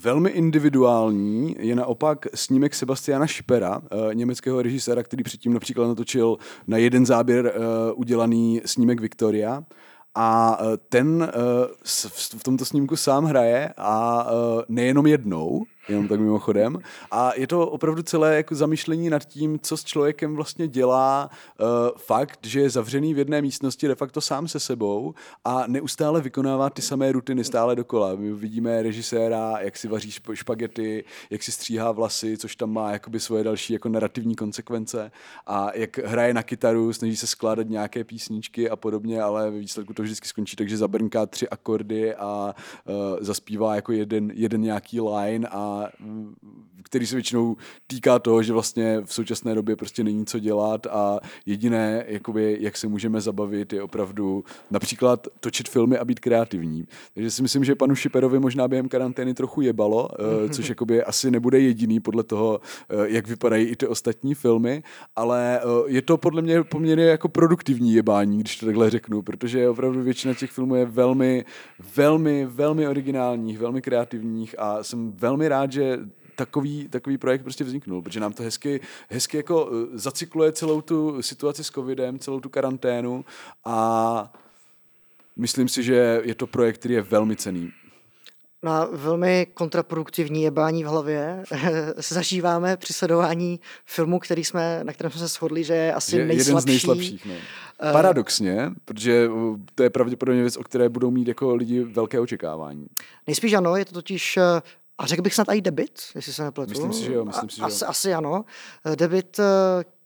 Velmi 0.00 0.30
individuální 0.30 1.56
je 1.58 1.74
naopak 1.74 2.26
snímek 2.34 2.74
Sebastiana 2.74 3.26
Šipera, 3.26 3.82
eh, 3.84 4.14
německého 4.14 4.62
režiséra, 4.62 5.02
který 5.02 5.22
předtím 5.22 5.52
například 5.52 5.88
natočil 5.88 6.36
na 6.66 6.76
jeden 6.76 7.06
záběr 7.06 7.46
eh, 7.46 7.92
udělaný 7.92 8.60
snímek 8.64 9.00
Victoria. 9.00 9.64
A 10.14 10.58
eh, 10.60 10.76
ten 10.88 11.32
v 12.36 12.42
tomto 12.42 12.64
snímku 12.64 12.96
sám 12.96 13.24
hraje 13.24 13.74
a 13.76 14.26
nejenom 14.68 15.06
jednou, 15.06 15.64
jenom 15.88 16.08
tak 16.08 16.20
mimochodem. 16.20 16.78
A 17.10 17.32
je 17.36 17.46
to 17.46 17.70
opravdu 17.70 18.02
celé 18.02 18.36
jako 18.36 18.54
zamyšlení 18.54 19.10
nad 19.10 19.24
tím, 19.24 19.58
co 19.58 19.76
s 19.76 19.84
člověkem 19.84 20.36
vlastně 20.36 20.68
dělá 20.68 21.30
uh, 21.60 21.66
fakt, 21.96 22.38
že 22.46 22.60
je 22.60 22.70
zavřený 22.70 23.14
v 23.14 23.18
jedné 23.18 23.42
místnosti 23.42 23.88
de 23.88 23.94
facto 23.94 24.20
sám 24.20 24.48
se 24.48 24.60
sebou 24.60 25.14
a 25.44 25.64
neustále 25.66 26.20
vykonává 26.20 26.70
ty 26.70 26.82
samé 26.82 27.12
rutiny 27.12 27.44
stále 27.44 27.76
dokola. 27.76 28.14
My 28.14 28.32
vidíme 28.32 28.82
režiséra, 28.82 29.54
jak 29.60 29.76
si 29.76 29.88
vaří 29.88 30.10
špagety, 30.34 31.04
jak 31.30 31.42
si 31.42 31.52
stříhá 31.52 31.92
vlasy, 31.92 32.36
což 32.36 32.56
tam 32.56 32.72
má 32.72 32.92
jakoby 32.92 33.20
svoje 33.20 33.44
další 33.44 33.72
jako 33.72 33.88
narrativní 33.88 34.34
konsekvence 34.34 35.10
a 35.46 35.70
jak 35.74 35.98
hraje 35.98 36.34
na 36.34 36.42
kytaru, 36.42 36.92
snaží 36.92 37.16
se 37.16 37.26
skládat 37.26 37.68
nějaké 37.68 38.04
písničky 38.04 38.70
a 38.70 38.76
podobně, 38.76 39.22
ale 39.22 39.50
ve 39.50 39.58
výsledku 39.58 39.94
to 39.94 40.02
vždycky 40.02 40.28
skončí 40.28 40.56
tak, 40.56 40.68
že 40.68 40.76
zabrnká 40.76 41.26
tři 41.26 41.48
akordy 41.48 42.14
a 42.14 42.54
uh, 42.84 42.94
zaspívá 43.20 43.74
jako 43.74 43.92
jeden, 43.92 44.30
jeden 44.34 44.60
nějaký 44.60 45.00
line 45.00 45.48
a 45.50 45.77
který 46.82 47.06
se 47.06 47.16
většinou 47.16 47.56
týká 47.86 48.18
toho, 48.18 48.42
že 48.42 48.52
vlastně 48.52 49.00
v 49.04 49.12
současné 49.14 49.54
době 49.54 49.76
prostě 49.76 50.04
není 50.04 50.26
co 50.26 50.38
dělat 50.38 50.86
a 50.86 51.20
jediné, 51.46 52.04
jakoby, 52.08 52.56
jak 52.60 52.76
se 52.76 52.88
můžeme 52.88 53.20
zabavit, 53.20 53.72
je 53.72 53.82
opravdu 53.82 54.44
například 54.70 55.26
točit 55.40 55.68
filmy 55.68 55.98
a 55.98 56.04
být 56.04 56.20
kreativní. 56.20 56.88
Takže 57.14 57.30
si 57.30 57.42
myslím, 57.42 57.64
že 57.64 57.74
panu 57.74 57.94
Šiperovi 57.94 58.38
možná 58.38 58.68
během 58.68 58.88
karantény 58.88 59.34
trochu 59.34 59.60
jebalo, 59.60 60.08
eh, 60.12 60.48
což 60.54 60.68
jakoby 60.68 61.04
asi 61.04 61.30
nebude 61.30 61.60
jediný 61.60 62.00
podle 62.00 62.22
toho, 62.22 62.60
eh, 62.90 62.94
jak 63.08 63.28
vypadají 63.28 63.66
i 63.66 63.76
ty 63.76 63.86
ostatní 63.86 64.34
filmy, 64.34 64.82
ale 65.16 65.60
eh, 65.60 65.62
je 65.86 66.02
to 66.02 66.16
podle 66.16 66.42
mě 66.42 66.62
poměrně 66.64 67.04
jako 67.04 67.28
produktivní 67.28 67.92
jebání, 67.94 68.38
když 68.38 68.56
to 68.56 68.66
takhle 68.66 68.90
řeknu, 68.90 69.22
protože 69.22 69.68
opravdu 69.68 70.02
většina 70.02 70.34
těch 70.34 70.50
filmů 70.50 70.74
je 70.74 70.84
velmi, 70.84 71.44
velmi, 71.96 72.46
velmi 72.46 72.88
originálních, 72.88 73.58
velmi 73.58 73.82
kreativních 73.82 74.54
a 74.58 74.82
jsem 74.82 75.12
velmi 75.12 75.48
rád, 75.48 75.67
že 75.72 75.98
takový, 76.38 76.88
takový 76.88 77.18
projekt 77.18 77.42
prostě 77.42 77.64
vzniknul, 77.64 78.02
protože 78.02 78.20
nám 78.20 78.32
to 78.32 78.42
hezky, 78.42 78.80
hezky 79.08 79.36
jako 79.36 79.70
eh, 79.72 79.98
zacykluje 79.98 80.52
celou 80.52 80.80
tu 80.80 81.22
situaci 81.22 81.64
s 81.64 81.70
covidem, 81.70 82.18
celou 82.18 82.40
tu 82.40 82.48
karanténu 82.48 83.24
a 83.64 84.32
myslím 85.36 85.68
si, 85.68 85.82
že 85.82 86.20
je 86.24 86.34
to 86.34 86.46
projekt, 86.46 86.78
který 86.78 86.94
je 86.94 87.02
velmi 87.02 87.36
cený. 87.36 87.70
Na 88.62 88.88
velmi 88.92 89.46
kontraproduktivní 89.54 90.42
jebání 90.42 90.84
v 90.84 90.86
hlavě 90.86 91.42
zažíváme 91.96 92.76
při 92.76 92.92
sledování 92.92 93.60
filmu, 93.84 94.18
který 94.18 94.44
jsme, 94.44 94.80
na 94.84 94.92
kterém 94.92 95.10
jsme 95.10 95.20
se 95.20 95.28
shodli, 95.28 95.64
že 95.64 95.74
je 95.74 95.94
asi 95.94 96.16
je 96.16 96.24
nejslabší. 96.24 96.50
Jeden 96.50 96.60
z 96.60 96.66
nejslabších. 96.66 97.26
No. 97.26 97.34
Uh, 97.34 97.92
Paradoxně, 97.92 98.72
protože 98.84 99.28
uh, 99.28 99.58
to 99.74 99.82
je 99.82 99.90
pravděpodobně 99.90 100.40
věc, 100.40 100.56
o 100.56 100.62
které 100.62 100.88
budou 100.88 101.10
mít 101.10 101.28
jako 101.28 101.54
lidi 101.54 101.84
velké 101.84 102.20
očekávání. 102.20 102.86
Nejspíš 103.26 103.52
ano, 103.52 103.76
je 103.76 103.84
to 103.84 103.92
totiž 103.92 104.36
uh, 104.36 104.42
a 104.98 105.06
řekl 105.06 105.22
bych 105.22 105.34
snad 105.34 105.48
i 105.54 105.60
debit, 105.60 106.00
jestli 106.14 106.32
se 106.32 106.44
nepletu. 106.44 106.70
Myslím 106.70 106.92
si, 106.92 107.04
že 107.04 107.12
jo. 107.12 107.24
Myslím 107.24 107.50
si, 107.50 107.56
že 107.56 107.62
jo. 107.62 107.66
Asi, 107.66 107.84
asi 107.84 108.14
ano. 108.14 108.44
Eh, 108.86 108.96
debit 108.96 109.38
uh, 109.38 109.44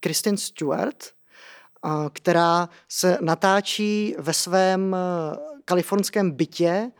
Kristen 0.01 0.37
Stewart, 0.37 1.05
uh, 1.85 1.91
která 2.13 2.69
se 2.89 3.19
natáčí 3.21 4.15
ve 4.19 4.33
svém 4.33 4.97
kalifornském 5.65 6.31
bytě 6.31 6.91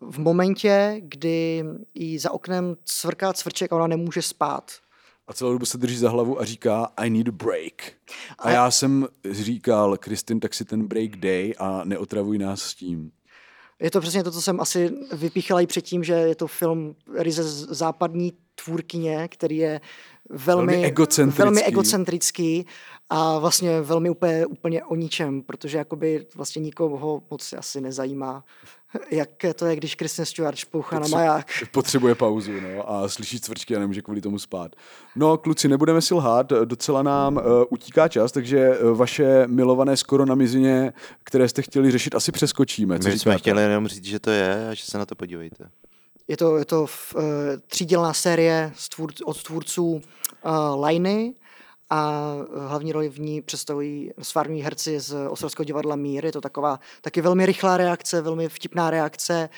v 0.00 0.18
momentě, 0.18 1.00
kdy 1.02 1.64
jí 1.94 2.18
za 2.18 2.30
oknem 2.30 2.76
cvrká 2.84 3.32
cvrček 3.32 3.72
a 3.72 3.76
ona 3.76 3.86
nemůže 3.86 4.22
spát. 4.22 4.72
A 5.26 5.32
celou 5.32 5.52
dobu 5.52 5.66
se 5.66 5.78
drží 5.78 5.96
za 5.96 6.10
hlavu 6.10 6.40
a 6.40 6.44
říká 6.44 6.92
I 6.96 7.10
need 7.10 7.28
a 7.28 7.32
break. 7.32 7.92
A, 8.38 8.42
a 8.42 8.50
já 8.50 8.70
jsem 8.70 9.08
říkal, 9.30 9.96
Kristin, 9.96 10.40
tak 10.40 10.54
si 10.54 10.64
ten 10.64 10.86
break 10.86 11.16
dej 11.16 11.54
a 11.58 11.84
neotravuj 11.84 12.38
nás 12.38 12.62
s 12.62 12.74
tím. 12.74 13.10
Je 13.80 13.90
to 13.90 14.00
přesně 14.00 14.24
to, 14.24 14.30
co 14.30 14.42
jsem 14.42 14.60
asi 14.60 14.90
vypíchala 15.12 15.60
i 15.60 15.66
předtím, 15.66 16.04
že 16.04 16.12
je 16.12 16.34
to 16.34 16.46
film 16.46 16.94
ryze 17.14 17.42
západní 17.74 18.32
tvůrkyně, 18.64 19.28
který 19.28 19.56
je 19.56 19.80
velmi, 20.30 20.72
velmi, 20.72 20.86
egocentrický. 20.86 21.42
velmi 21.42 21.62
egocentrický 21.64 22.66
a 23.10 23.38
vlastně 23.38 23.80
velmi 23.80 24.10
úplně, 24.10 24.46
úplně 24.46 24.84
o 24.84 24.94
ničem, 24.94 25.42
protože 25.42 25.78
jakoby 25.78 26.26
vlastně 26.34 26.62
nikoho 26.62 27.22
moc 27.30 27.52
asi 27.52 27.80
nezajímá 27.80 28.44
jak 29.10 29.30
to 29.54 29.66
je, 29.66 29.76
když 29.76 29.94
Kristen 29.94 30.26
Stewart 30.26 30.56
špouchá 30.56 31.00
Potře- 31.00 31.10
na 31.10 31.18
maják. 31.18 31.46
Potřebuje 31.72 32.14
pauzu 32.14 32.52
no, 32.60 32.90
a 32.90 33.08
slyší 33.08 33.40
cvrčky 33.40 33.76
a 33.76 33.78
nemůže 33.78 34.02
kvůli 34.02 34.20
tomu 34.20 34.38
spát. 34.38 34.72
No, 35.16 35.36
kluci, 35.38 35.68
nebudeme 35.68 36.00
si 36.00 36.14
lhát, 36.14 36.52
docela 36.64 37.02
nám 37.02 37.36
uh, 37.36 37.42
utíká 37.70 38.08
čas, 38.08 38.32
takže 38.32 38.78
uh, 38.78 38.98
vaše 38.98 39.46
milované 39.46 39.96
skoro 39.96 40.26
na 40.26 40.34
mizině, 40.34 40.92
které 41.24 41.48
jste 41.48 41.62
chtěli 41.62 41.90
řešit, 41.90 42.14
asi 42.14 42.32
přeskočíme. 42.32 42.98
Co 42.98 43.08
My 43.08 43.18
jsme 43.18 43.38
chtěli 43.38 43.62
jenom 43.62 43.88
říct, 43.88 44.04
že 44.04 44.18
to 44.18 44.30
je 44.30 44.68
a 44.68 44.74
že 44.74 44.84
se 44.84 44.98
na 44.98 45.06
to 45.06 45.14
podívejte. 45.14 45.70
Je 46.28 46.36
to, 46.36 46.56
je 46.56 46.64
to 46.64 46.86
v, 46.86 47.14
uh, 47.14 47.22
třídělná 47.66 48.14
série 48.14 48.72
tvůr, 48.94 49.12
od 49.24 49.42
tvůrců 49.42 49.86
uh, 49.86 50.86
Liny, 50.86 51.34
a 51.90 52.34
hlavní 52.66 52.92
roli 52.92 53.08
v 53.08 53.20
ní 53.20 53.42
představují 53.42 54.10
svární 54.22 54.62
herci 54.62 55.00
z 55.00 55.28
Ostrovského 55.28 55.64
divadla 55.64 55.96
Mír. 55.96 56.24
Je 56.24 56.32
to 56.32 56.40
taková 56.40 56.80
taky 57.00 57.20
velmi 57.20 57.46
rychlá 57.46 57.76
reakce, 57.76 58.22
velmi 58.22 58.48
vtipná 58.48 58.90
reakce, 58.90 59.48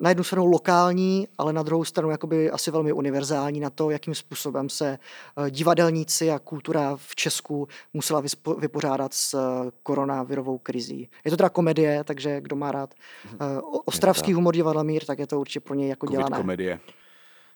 na 0.00 0.08
jednu 0.08 0.24
stranu 0.24 0.46
lokální, 0.46 1.28
ale 1.38 1.52
na 1.52 1.62
druhou 1.62 1.84
stranu 1.84 2.10
jakoby 2.10 2.50
asi 2.50 2.70
velmi 2.70 2.92
univerzální 2.92 3.60
na 3.60 3.70
to, 3.70 3.90
jakým 3.90 4.14
způsobem 4.14 4.68
se 4.68 4.98
eh, 5.46 5.50
divadelníci 5.50 6.30
a 6.30 6.38
kultura 6.38 6.96
v 6.96 7.16
Česku 7.16 7.68
musela 7.94 8.22
vypořádat 8.58 9.14
s 9.14 9.34
eh, 9.34 9.70
koronavirovou 9.82 10.58
krizí. 10.58 11.08
Je 11.24 11.30
to 11.30 11.36
teda 11.36 11.48
komedie, 11.48 12.04
takže 12.04 12.40
kdo 12.40 12.56
má 12.56 12.72
rád 12.72 12.94
mhm. 13.24 13.36
eh, 13.40 13.60
ostravský 13.84 14.32
humor 14.32 14.54
divadla 14.54 14.82
Mír, 14.82 15.04
tak 15.04 15.18
je 15.18 15.26
to 15.26 15.40
určitě 15.40 15.60
pro 15.60 15.74
něj 15.74 15.88
jako 15.88 16.06
dělané. 16.06 16.36
komedie. 16.36 16.80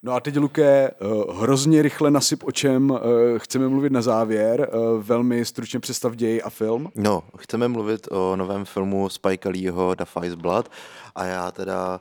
No 0.03 0.13
a 0.13 0.21
teď, 0.21 0.37
Luke, 0.37 0.65
eh, 0.65 0.95
hrozně 1.33 1.83
rychle 1.83 2.11
nasyp, 2.11 2.45
o 2.45 2.53
čem 2.53 2.93
eh, 2.97 3.39
chceme 3.39 3.69
mluvit 3.69 3.93
na 3.93 4.03
závěr. 4.03 4.69
Eh, 4.73 4.77
velmi 4.99 5.45
stručně 5.45 5.81
představ 5.81 6.15
děj 6.17 6.43
a 6.45 6.51
film. 6.51 6.89
No, 6.95 7.23
chceme 7.39 7.69
mluvit 7.69 8.09
o 8.11 8.37
novém 8.37 8.65
filmu 8.65 9.09
Spike 9.09 9.49
Leeho 9.49 9.95
The 9.95 10.05
Five 10.05 10.37
Blood 10.37 10.69
a 11.15 11.25
já 11.25 11.51
teda 11.51 12.01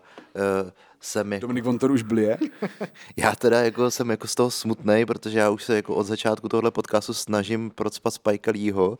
jsem 1.01 1.33
jako... 1.33 1.41
Dominik 1.41 1.63
Vontor 1.63 1.91
už 1.91 2.03
blije? 2.03 2.37
Já 3.17 3.35
teda 3.35 3.61
jako 3.61 3.91
jsem 3.91 4.09
jako 4.09 4.27
z 4.27 4.35
toho 4.35 4.51
smutný, 4.51 5.05
protože 5.05 5.39
já 5.39 5.49
už 5.49 5.63
se 5.63 5.75
jako 5.75 5.95
od 5.95 6.03
začátku 6.03 6.49
tohle 6.49 6.71
podcastu 6.71 7.13
snažím 7.13 7.71
procpat 7.75 8.13
Spike 8.13 8.51
Leeho 8.51 8.97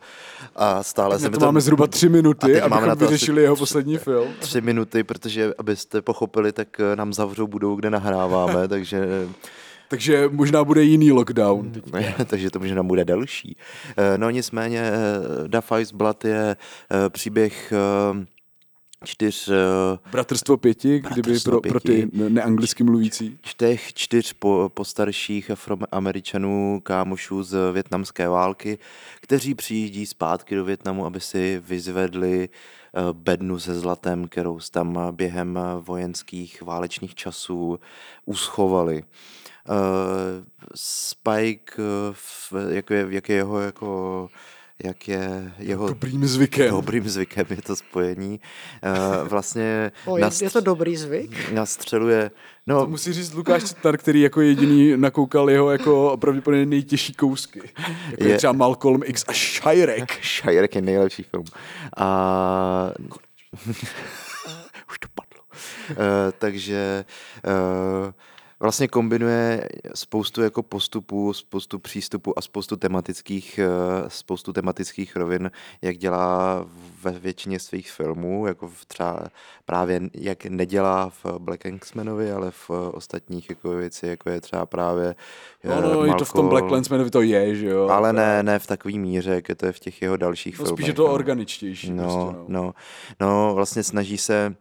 a 0.56 0.82
stále 0.82 1.18
se 1.18 1.30
mi 1.30 1.36
to... 1.36 1.44
máme 1.46 1.60
zhruba 1.60 1.86
tři 1.86 2.08
minuty, 2.08 2.60
abychom 2.60 2.70
máme 2.70 2.94
vyřešili 2.94 3.42
jeho 3.42 3.56
poslední 3.56 3.98
film. 3.98 4.28
Tři 4.38 4.60
minuty, 4.60 5.04
protože 5.04 5.54
abyste 5.58 6.02
pochopili, 6.02 6.52
tak 6.52 6.80
eh, 6.80 6.96
nám 6.96 7.12
zavřou 7.12 7.46
budou, 7.46 7.76
kde 7.76 7.90
nahráváme, 7.90 8.68
takže... 8.68 9.08
Takže 9.88 10.28
možná 10.32 10.64
bude 10.64 10.82
jiný 10.82 11.12
lockdown. 11.12 11.72
takže 12.26 12.50
to 12.50 12.58
možná 12.58 12.82
bude 12.82 13.04
delší. 13.04 13.56
Eh, 13.96 14.18
no 14.18 14.30
nicméně 14.30 14.92
Da 15.46 15.60
Five 15.60 15.92
Blood 15.94 16.24
je 16.24 16.56
příběh 17.08 17.72
čtyř... 19.04 19.48
Uh, 19.48 19.54
Bratrstvo 20.12 20.56
pěti, 20.56 21.00
bratrstvo 21.00 21.22
kdyby 21.22 21.40
pro, 21.40 21.60
pěti, 21.60 21.70
pro 21.70 21.80
ty 21.80 22.08
neanglicky 22.12 22.84
mluvící. 22.84 23.38
Těch 23.56 23.94
čtyř 23.94 24.32
po, 24.32 24.70
postarších 24.74 25.50
afroameričanů, 25.50 26.80
kámošů 26.82 27.42
z 27.42 27.72
větnamské 27.72 28.28
války, 28.28 28.78
kteří 29.20 29.54
přijíždí 29.54 30.06
zpátky 30.06 30.54
do 30.54 30.64
Větnamu, 30.64 31.06
aby 31.06 31.20
si 31.20 31.62
vyzvedli 31.64 32.48
uh, 32.48 33.12
bednu 33.12 33.58
se 33.58 33.80
zlatem, 33.80 34.28
kterou 34.28 34.58
tam 34.70 34.98
během 35.10 35.58
vojenských 35.80 36.62
válečných 36.62 37.14
časů 37.14 37.80
uschovali. 38.24 39.04
Uh, 39.68 39.76
Spike, 40.74 41.82
uh, 41.82 42.70
jak, 42.70 42.90
je, 42.90 43.06
jak 43.10 43.28
je 43.28 43.36
jeho 43.36 43.60
jako 43.60 44.28
jak 44.84 45.08
je 45.08 45.52
jeho... 45.58 45.88
Dobrým 45.88 46.26
zvykem. 46.26 46.70
Dobrým 46.70 47.08
zvykem 47.08 47.46
je 47.50 47.62
to 47.62 47.76
spojení. 47.76 48.40
Uh, 49.20 49.28
vlastně... 49.28 49.92
O, 50.06 50.16
je, 50.16 50.22
nastř... 50.22 50.42
je 50.42 50.50
to 50.50 50.60
dobrý 50.60 50.96
zvyk? 50.96 51.52
Nastřeluje... 51.52 52.30
No, 52.66 52.80
to 52.80 52.86
musí 52.86 53.12
říct 53.12 53.34
Lukáš 53.34 53.62
Citar, 53.62 53.96
který 53.96 54.20
jako 54.20 54.40
jediný 54.40 54.96
nakoukal 54.96 55.50
jeho 55.50 55.70
jako 55.70 56.16
pravděpodobně 56.20 56.66
nejtěžší 56.66 57.14
kousky. 57.14 57.60
Jako 58.10 58.24
je, 58.24 58.30
je 58.30 58.36
třeba 58.36 58.52
Malcolm 58.52 59.02
X 59.04 59.24
a 59.28 59.32
Shirek. 59.32 60.24
Shirek 60.42 60.74
je 60.74 60.82
nejlepší 60.82 61.22
film. 61.22 61.44
A... 61.96 62.92
Už 64.90 64.98
to 64.98 65.08
padlo. 65.14 65.44
Uh, 65.90 65.96
takže... 66.38 67.04
Uh, 68.06 68.12
vlastně 68.60 68.88
kombinuje 68.88 69.68
spoustu 69.94 70.42
jako 70.42 70.62
postupů, 70.62 71.32
spoustu 71.32 71.78
přístupů 71.78 72.38
a 72.38 72.42
spoustu 72.42 72.76
tematických, 72.76 73.58
eh, 73.58 74.10
spoustu 74.10 74.52
tematických 74.52 75.16
rovin, 75.16 75.50
jak 75.82 75.96
dělá 75.96 76.64
ve 77.02 77.10
většině 77.10 77.58
svých 77.58 77.90
filmů, 77.90 78.46
jako 78.46 78.68
v 78.68 78.84
třeba 78.84 79.24
právě 79.64 80.00
jak 80.14 80.46
nedělá 80.46 81.10
v 81.10 81.38
Black 81.38 81.60
Kingsmanovi, 81.60 82.32
ale 82.32 82.50
v 82.50 82.70
ostatních 82.70 83.50
jako 83.50 83.70
věci, 83.70 84.06
jako 84.06 84.30
je 84.30 84.40
třeba 84.40 84.66
právě 84.66 85.14
No, 85.64 85.80
no, 85.80 86.06
no 86.06 86.14
to 86.14 86.24
v 86.24 86.32
tom 86.32 86.48
Black 86.48 86.68
Clansmanovi 86.68 87.10
to 87.10 87.22
je, 87.22 87.54
že 87.56 87.66
jo. 87.66 87.88
Ale 87.88 88.12
ne, 88.12 88.42
ne 88.42 88.58
v 88.58 88.66
takový 88.66 88.98
míře, 88.98 89.30
jak 89.30 89.48
je 89.48 89.54
to 89.54 89.66
je 89.66 89.72
v 89.72 89.80
těch 89.80 90.02
jeho 90.02 90.16
dalších 90.16 90.58
no, 90.58 90.64
filmech. 90.64 90.78
Spíš 90.78 90.86
je 90.86 90.94
to 90.94 91.08
no. 91.08 91.14
organičtější. 91.14 91.90
No, 91.90 92.02
prostě, 92.02 92.52
no. 92.52 92.62
no, 92.62 92.72
no, 93.20 93.54
vlastně 93.54 93.82
snaží 93.82 94.18
se 94.18 94.54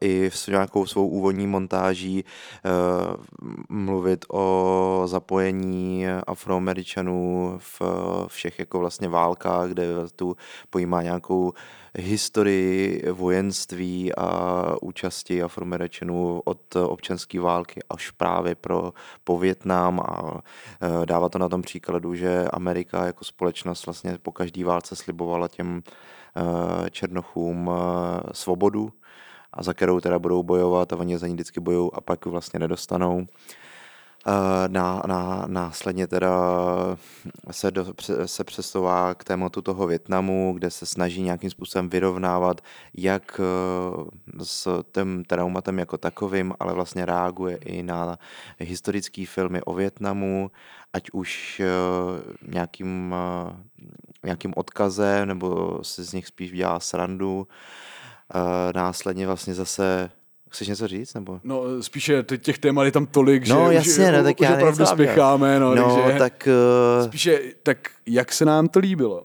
i 0.00 0.30
s 0.34 0.46
nějakou 0.46 0.86
svou 0.86 1.08
úvodní 1.08 1.46
montáží 1.46 2.24
uh, 2.24 3.50
mluvit 3.68 4.24
o 4.32 5.02
zapojení 5.06 6.06
afroameričanů 6.26 7.54
v 7.58 7.82
všech 8.26 8.58
jako 8.58 8.78
vlastně 8.78 9.08
válkách, 9.08 9.68
kde 9.68 9.86
tu 10.16 10.36
pojímá 10.70 11.02
nějakou 11.02 11.52
historii 11.98 13.04
vojenství 13.12 14.14
a 14.14 14.62
účasti 14.82 15.42
afroameričanů 15.42 16.42
od 16.44 16.76
občanské 16.76 17.40
války 17.40 17.80
až 17.90 18.10
právě 18.10 18.54
pro 18.54 18.92
po 19.24 19.38
Větnam 19.38 20.00
a 20.00 20.22
uh, 20.32 20.40
dává 21.06 21.28
to 21.28 21.38
na 21.38 21.48
tom 21.48 21.62
příkladu, 21.62 22.14
že 22.14 22.44
Amerika 22.52 23.06
jako 23.06 23.24
společnost 23.24 23.86
vlastně 23.86 24.18
po 24.22 24.32
každé 24.32 24.64
válce 24.64 24.96
slibovala 24.96 25.48
těm 25.48 25.82
černochům 26.90 27.70
svobodu, 28.32 28.92
a 29.54 29.62
za 29.62 29.74
kterou 29.74 30.00
teda 30.00 30.18
budou 30.18 30.42
bojovat 30.42 30.92
a 30.92 30.96
oni 30.96 31.18
za 31.18 31.26
ní 31.26 31.34
vždycky 31.34 31.60
bojují 31.60 31.90
a 31.94 32.00
pak 32.00 32.26
vlastně 32.26 32.58
nedostanou. 32.58 33.26
Na, 34.68 35.02
na, 35.06 35.44
následně 35.46 36.06
teda 36.06 36.30
se, 37.50 37.70
do, 37.70 37.86
se 38.26 38.44
přesouvá 38.44 39.14
k 39.14 39.24
tématu 39.24 39.62
toho 39.62 39.86
Větnamu, 39.86 40.52
kde 40.52 40.70
se 40.70 40.86
snaží 40.86 41.22
nějakým 41.22 41.50
způsobem 41.50 41.88
vyrovnávat 41.88 42.60
jak 42.94 43.40
e, 43.40 44.44
s 44.44 44.82
tím 44.92 45.24
traumatem 45.24 45.78
jako 45.78 45.98
takovým, 45.98 46.54
ale 46.60 46.74
vlastně 46.74 47.04
reaguje 47.04 47.56
i 47.56 47.82
na 47.82 48.18
historické 48.58 49.26
filmy 49.26 49.62
o 49.62 49.74
Větnamu, 49.74 50.50
ať 50.92 51.10
už 51.12 51.60
e, 51.60 51.66
nějakým, 52.48 53.14
nějakým 54.24 54.52
odkazem, 54.56 55.28
nebo 55.28 55.78
si 55.82 56.02
z 56.02 56.12
nich 56.12 56.26
spíš 56.26 56.52
dělá 56.52 56.80
srandu 56.80 57.48
následně 58.74 59.26
vlastně 59.26 59.54
zase 59.54 60.10
Chceš 60.54 60.68
něco 60.68 60.88
říct? 60.88 61.14
Nebo? 61.14 61.40
No 61.44 61.82
spíše 61.82 62.24
těch 62.38 62.58
témat 62.58 62.84
je 62.84 62.92
tam 62.92 63.06
tolik, 63.06 63.48
no, 63.48 63.68
že 63.68 63.74
jasně, 63.74 63.92
už, 64.04 64.12
ne, 64.12 64.22
tak 64.22 64.40
už 64.40 64.48
já 64.48 64.54
opravdu 64.54 64.86
spěcháme. 64.86 65.60
No, 65.60 65.74
no 65.74 65.96
takže 65.96 66.18
tak... 66.18 66.48
Uh... 66.98 67.06
Spíše, 67.06 67.40
tak 67.62 67.78
jak 68.06 68.32
se 68.32 68.44
nám 68.44 68.68
to 68.68 68.78
líbilo? 68.78 69.24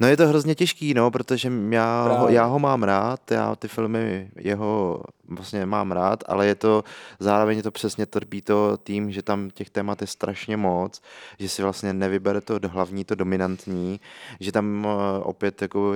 No 0.00 0.08
je 0.08 0.16
to 0.16 0.28
hrozně 0.28 0.54
těžký, 0.54 0.94
no, 0.94 1.10
protože 1.10 1.52
já 1.70 2.02
ho, 2.02 2.28
já 2.28 2.44
ho 2.44 2.58
mám 2.58 2.82
rád, 2.82 3.30
já 3.30 3.56
ty 3.56 3.68
filmy 3.68 4.30
jeho 4.36 5.02
vlastně 5.28 5.66
mám 5.66 5.92
rád, 5.92 6.24
ale 6.26 6.46
je 6.46 6.54
to, 6.54 6.84
zároveň 7.18 7.56
je 7.56 7.62
to 7.62 7.70
přesně 7.70 8.06
trpí 8.06 8.42
to 8.42 8.78
tím, 8.84 9.12
že 9.12 9.22
tam 9.22 9.50
těch 9.50 9.70
témat 9.70 10.00
je 10.00 10.06
strašně 10.06 10.56
moc, 10.56 11.02
že 11.38 11.48
si 11.48 11.62
vlastně 11.62 11.92
nevybere 11.92 12.40
to 12.40 12.58
hlavní, 12.68 13.04
to 13.04 13.14
dominantní, 13.14 14.00
že 14.40 14.52
tam 14.52 14.86
eh, 14.86 15.22
opět, 15.22 15.62
jako, 15.62 15.94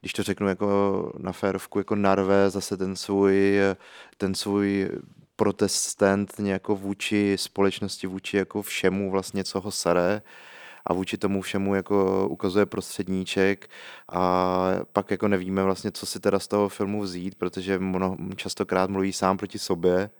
když 0.00 0.12
to 0.12 0.22
řeknu 0.22 0.48
jako 0.48 1.12
na 1.18 1.32
férovku, 1.32 1.78
jako 1.78 1.94
narve 1.94 2.50
zase 2.50 2.76
ten 2.76 2.96
svůj, 2.96 3.58
ten 4.16 4.34
svůj 4.34 4.90
protestant 5.36 6.32
jako 6.42 6.76
vůči 6.76 7.36
společnosti, 7.38 8.06
vůči 8.06 8.36
jako 8.36 8.62
všemu 8.62 9.10
vlastně, 9.10 9.44
co 9.44 9.60
ho 9.60 9.70
sere, 9.70 10.22
a 10.86 10.92
vůči 10.92 11.18
tomu 11.18 11.42
všemu 11.42 11.74
jako 11.74 12.28
ukazuje 12.28 12.66
prostředníček 12.66 13.70
a 14.12 14.70
pak 14.92 15.10
jako 15.10 15.28
nevíme 15.28 15.62
vlastně, 15.62 15.92
co 15.92 16.06
si 16.06 16.20
teda 16.20 16.38
z 16.38 16.48
toho 16.48 16.68
filmu 16.68 17.02
vzít, 17.02 17.34
protože 17.34 17.78
mnoho, 17.78 18.16
častokrát 18.36 18.90
mluví 18.90 19.12
sám 19.12 19.36
proti 19.36 19.58
sobě. 19.58 20.10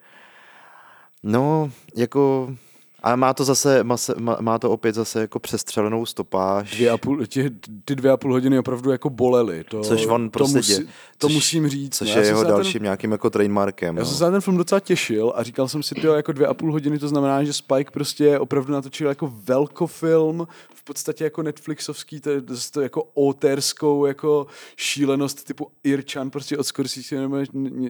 No, 1.23 1.71
jako 1.95 2.53
ale 3.01 3.17
má 3.17 3.33
to 3.33 3.43
zase, 3.43 3.83
má, 3.83 4.37
má 4.39 4.59
to 4.59 4.71
opět 4.71 4.95
zase 4.95 5.21
jako 5.21 5.39
přestřelenou 5.39 6.05
stopáž. 6.05 6.71
Dvě 6.71 6.89
a 6.89 6.97
půl, 6.97 7.25
tě, 7.25 7.51
ty 7.85 7.95
dvě 7.95 8.11
a 8.11 8.17
půl 8.17 8.31
hodiny 8.31 8.59
opravdu 8.59 8.91
jako 8.91 9.09
bolely. 9.09 9.63
To, 9.63 9.81
což 9.81 10.05
on 10.05 10.29
prostě 10.29 10.53
to, 10.53 10.57
musí, 10.57 10.83
to 11.17 11.27
což, 11.27 11.33
musím 11.33 11.67
říct. 11.67 11.97
Což 11.97 12.15
je 12.15 12.25
jeho 12.25 12.43
dalším 12.43 12.79
ten, 12.79 12.83
nějakým 12.83 13.11
jako 13.11 13.29
trademarkem. 13.29 13.97
Já 13.97 14.03
no. 14.03 14.09
jsem 14.09 14.17
se 14.17 14.23
na 14.23 14.31
ten 14.31 14.41
film 14.41 14.57
docela 14.57 14.79
těšil 14.79 15.33
a 15.35 15.43
říkal 15.43 15.67
jsem 15.67 15.83
si, 15.83 15.95
tyjo, 15.95 16.13
jako 16.13 16.31
dvě 16.31 16.47
a 16.47 16.53
půl 16.53 16.71
hodiny, 16.71 16.99
to 16.99 17.07
znamená, 17.07 17.43
že 17.43 17.53
Spike 17.53 17.91
prostě 17.91 18.39
opravdu 18.39 18.73
natočil 18.73 19.09
jako 19.09 19.33
velkofilm, 19.43 20.47
v 20.73 20.83
podstatě 20.83 21.23
jako 21.23 21.43
Netflixovský, 21.43 22.21
to 22.21 22.29
je 22.29 22.41
to 22.71 22.81
jako 22.81 23.03
oterskou 23.13 24.05
jako 24.05 24.47
šílenost 24.75 25.43
typu 25.43 25.67
Irčan, 25.83 26.29
prostě 26.29 26.57
od 26.57 26.63
Scorsese 26.63 27.15
nebo 27.15 27.37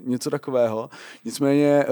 něco 0.04 0.30
takového. 0.30 0.90
Nicméně 1.26 1.86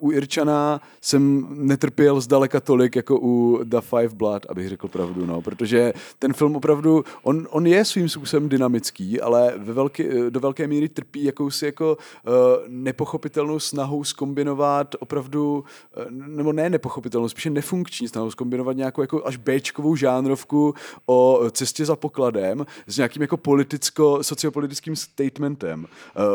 uh, 0.00 0.08
u 0.08 0.12
Irčana 0.12 0.80
jsem 1.00 1.46
netrpěl 1.50 2.20
zdaleka 2.20 2.57
tolik 2.60 2.96
jako 2.96 3.18
u 3.20 3.60
The 3.64 3.80
Five 3.80 4.08
Blood, 4.08 4.46
abych 4.48 4.68
řekl 4.68 4.88
pravdu, 4.88 5.26
no, 5.26 5.42
protože 5.42 5.92
ten 6.18 6.32
film 6.32 6.56
opravdu, 6.56 7.04
on, 7.22 7.48
on 7.50 7.66
je 7.66 7.84
svým 7.84 8.08
způsobem 8.08 8.48
dynamický, 8.48 9.20
ale 9.20 9.52
ve 9.56 9.72
velké, 9.72 10.30
do 10.30 10.40
velké 10.40 10.66
míry 10.66 10.88
trpí 10.88 11.24
jakousi 11.24 11.64
jako 11.66 11.98
uh, 12.26 12.32
nepochopitelnou 12.68 13.58
snahou 13.58 14.04
skombinovat 14.04 14.94
opravdu, 14.98 15.64
uh, 15.96 16.04
nebo 16.10 16.52
ne 16.52 16.70
nepochopitelnou, 16.70 17.28
spíše 17.28 17.50
nefunkční 17.50 18.08
snahou 18.08 18.30
skombinovat 18.30 18.76
nějakou 18.76 19.00
jako 19.00 19.26
až 19.26 19.36
Bčkovou 19.36 19.96
žánrovku 19.96 20.74
o 21.06 21.40
cestě 21.50 21.84
za 21.84 21.96
pokladem 21.96 22.66
s 22.86 22.96
nějakým 22.96 23.22
jako 23.22 23.36
politicko-sociopolitickým 23.36 24.96
statementem. 24.96 25.86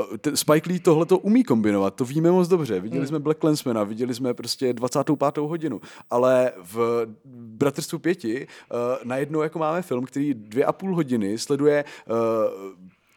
Uh, 0.10 0.18
ten 0.18 0.38
Spike 0.38 0.70
Lee 0.70 0.80
tohle 0.80 1.06
to 1.06 1.18
umí 1.18 1.44
kombinovat, 1.44 1.96
to 1.96 2.06
víme 2.06 2.32
moc 2.32 2.48
dobře. 2.48 2.80
Viděli 2.80 3.00
hmm. 3.00 3.08
jsme 3.08 3.20
Black 3.20 3.40
Clansmana, 3.40 3.84
viděli 3.84 4.14
jsme 4.14 4.34
prostě 4.34 4.74
25. 4.74 5.38
hodinu, 5.38 5.82
ale 6.14 6.52
v 6.58 7.06
Bratrstvu 7.26 8.00
pěti 8.00 8.48
uh, 8.48 8.78
najednou 9.04 9.42
jako 9.42 9.60
máme 9.60 9.82
film, 9.82 10.06
který 10.06 10.34
dvě 10.34 10.66
a 10.66 10.72
půl 10.72 10.96
hodiny 10.96 11.38
sleduje 11.38 11.86
uh, 12.08 12.16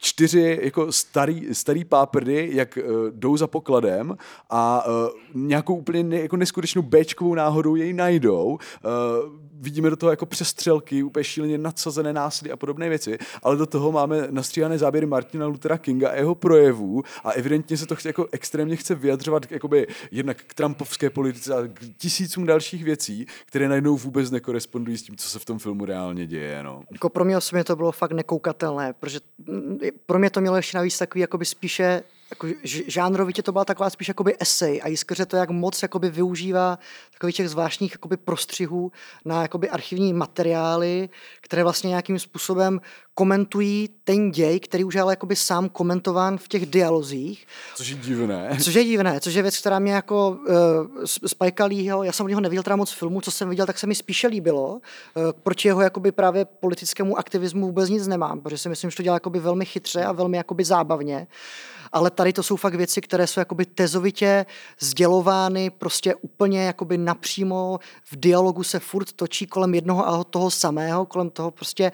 čtyři 0.06 0.58
jako 0.62 0.92
starý, 0.92 1.54
starý 1.54 1.84
páprdy, 1.84 2.50
jak 2.52 2.78
uh, 2.78 3.10
jdou 3.10 3.36
za 3.36 3.46
pokladem 3.46 4.16
a 4.50 4.86
uh, 4.86 4.92
nějakou 5.34 5.76
úplně 5.76 6.02
ne, 6.02 6.20
jako 6.20 6.36
neskutečnou 6.36 6.82
béčkovou 6.82 7.34
náhodou 7.34 7.74
jej 7.74 7.92
najdou. 7.92 8.46
Uh, 8.46 9.46
vidíme 9.60 9.90
do 9.90 9.96
toho 9.96 10.10
jako 10.10 10.26
přestřelky, 10.26 11.02
úplně 11.02 11.24
šíleně 11.24 11.58
nadsazené 11.58 12.12
násilí 12.12 12.52
a 12.52 12.56
podobné 12.56 12.88
věci, 12.88 13.18
ale 13.42 13.56
do 13.56 13.66
toho 13.66 13.92
máme 13.92 14.28
nastříhané 14.30 14.78
záběry 14.78 15.06
Martina 15.06 15.46
Luthera 15.46 15.78
Kinga 15.78 16.10
a 16.10 16.14
jeho 16.14 16.34
projevů 16.34 17.02
a 17.24 17.30
evidentně 17.30 17.76
se 17.76 17.86
to 17.86 17.96
chce, 17.96 18.08
jako 18.08 18.26
extrémně 18.32 18.76
chce 18.76 18.94
vyjadřovat 18.94 19.46
k, 19.46 19.50
jakoby, 19.50 19.86
jednak 20.10 20.36
k 20.46 20.54
trumpovské 20.54 21.10
politice 21.10 21.54
a 21.54 21.66
k 21.66 21.80
tisícům 21.96 22.46
dalších 22.46 22.84
věcí, 22.84 23.26
které 23.46 23.68
najednou 23.68 23.96
vůbec 23.96 24.30
nekorespondují 24.30 24.98
s 24.98 25.02
tím, 25.02 25.16
co 25.16 25.28
se 25.28 25.38
v 25.38 25.44
tom 25.44 25.58
filmu 25.58 25.84
reálně 25.84 26.26
děje. 26.26 26.62
No. 26.62 26.82
Jako 26.90 27.08
pro 27.08 27.24
mě 27.24 27.36
osobně 27.36 27.64
to 27.64 27.76
bylo 27.76 27.92
fakt 27.92 28.12
nekoukatelné, 28.12 28.92
protože 28.92 29.20
mm, 29.46 29.78
pro 30.06 30.18
mě 30.18 30.30
to 30.30 30.40
mělo 30.40 30.56
ještě 30.56 30.76
navíc 30.76 30.98
takový 30.98 31.20
jakoby 31.20 31.44
spíše 31.44 32.02
jako 32.30 32.46
žánrovitě 32.86 33.42
to 33.42 33.52
byla 33.52 33.64
taková 33.64 33.90
spíš 33.90 34.08
jakoby 34.08 34.36
esej 34.38 34.80
a 34.84 34.88
jiskře 34.88 35.26
to, 35.26 35.36
jak 35.36 35.50
moc 35.50 35.82
jakoby 35.82 36.10
využívá 36.10 36.78
takových 37.12 37.36
těch 37.36 37.48
zvláštních 37.48 37.92
jakoby 37.92 38.16
prostřihů 38.16 38.92
na 39.24 39.42
jakoby 39.42 39.70
archivní 39.70 40.12
materiály, 40.12 41.08
které 41.40 41.62
vlastně 41.62 41.88
nějakým 41.88 42.18
způsobem 42.18 42.80
komentují 43.14 43.88
ten 44.04 44.30
děj, 44.30 44.60
který 44.60 44.84
už 44.84 44.94
je 44.94 45.00
ale 45.00 45.12
jakoby 45.12 45.36
sám 45.36 45.68
komentován 45.68 46.38
v 46.38 46.48
těch 46.48 46.66
dialozích. 46.66 47.46
Což 47.74 47.88
je 47.88 47.96
divné. 47.96 48.56
Což 48.62 48.74
je 48.74 48.84
divné, 48.84 49.20
což 49.20 49.34
je 49.34 49.42
věc, 49.42 49.58
která 49.58 49.78
mě 49.78 49.92
jako 49.92 50.28
uh, 50.28 51.04
Spike 51.04 51.64
Leeho, 51.64 52.02
já 52.02 52.12
jsem 52.12 52.26
od 52.26 52.28
něho 52.28 52.40
neviděl 52.40 52.62
teda 52.62 52.76
moc 52.76 52.92
filmů, 52.92 53.20
co 53.20 53.30
jsem 53.30 53.48
viděl, 53.48 53.66
tak 53.66 53.78
se 53.78 53.86
mi 53.86 53.94
spíše 53.94 54.26
líbilo. 54.26 54.72
Uh, 54.72 54.80
proti 55.42 55.68
jeho 55.68 55.80
jakoby 55.80 56.12
právě 56.12 56.44
politickému 56.44 57.18
aktivismu 57.18 57.66
vůbec 57.66 57.90
nic 57.90 58.06
nemám, 58.06 58.40
protože 58.40 58.58
si 58.58 58.68
myslím, 58.68 58.90
že 58.90 58.96
to 58.96 59.02
dělá 59.02 59.16
jakoby 59.16 59.38
velmi 59.38 59.64
chytře 59.64 60.04
a 60.04 60.12
velmi 60.12 60.36
jakoby 60.36 60.64
zábavně 60.64 61.26
ale 61.92 62.10
tady 62.10 62.32
to 62.32 62.42
jsou 62.42 62.56
fakt 62.56 62.74
věci, 62.74 63.00
které 63.00 63.26
jsou 63.26 63.40
jakoby 63.40 63.66
tezovitě 63.66 64.46
sdělovány 64.80 65.70
prostě 65.70 66.14
úplně 66.14 66.64
jakoby 66.64 66.98
napřímo. 66.98 67.78
V 68.04 68.16
dialogu 68.16 68.62
se 68.62 68.78
furt 68.78 69.12
točí 69.12 69.46
kolem 69.46 69.74
jednoho 69.74 70.08
a 70.08 70.24
toho 70.24 70.50
samého, 70.50 71.06
kolem 71.06 71.30
toho 71.30 71.50
prostě, 71.50 71.92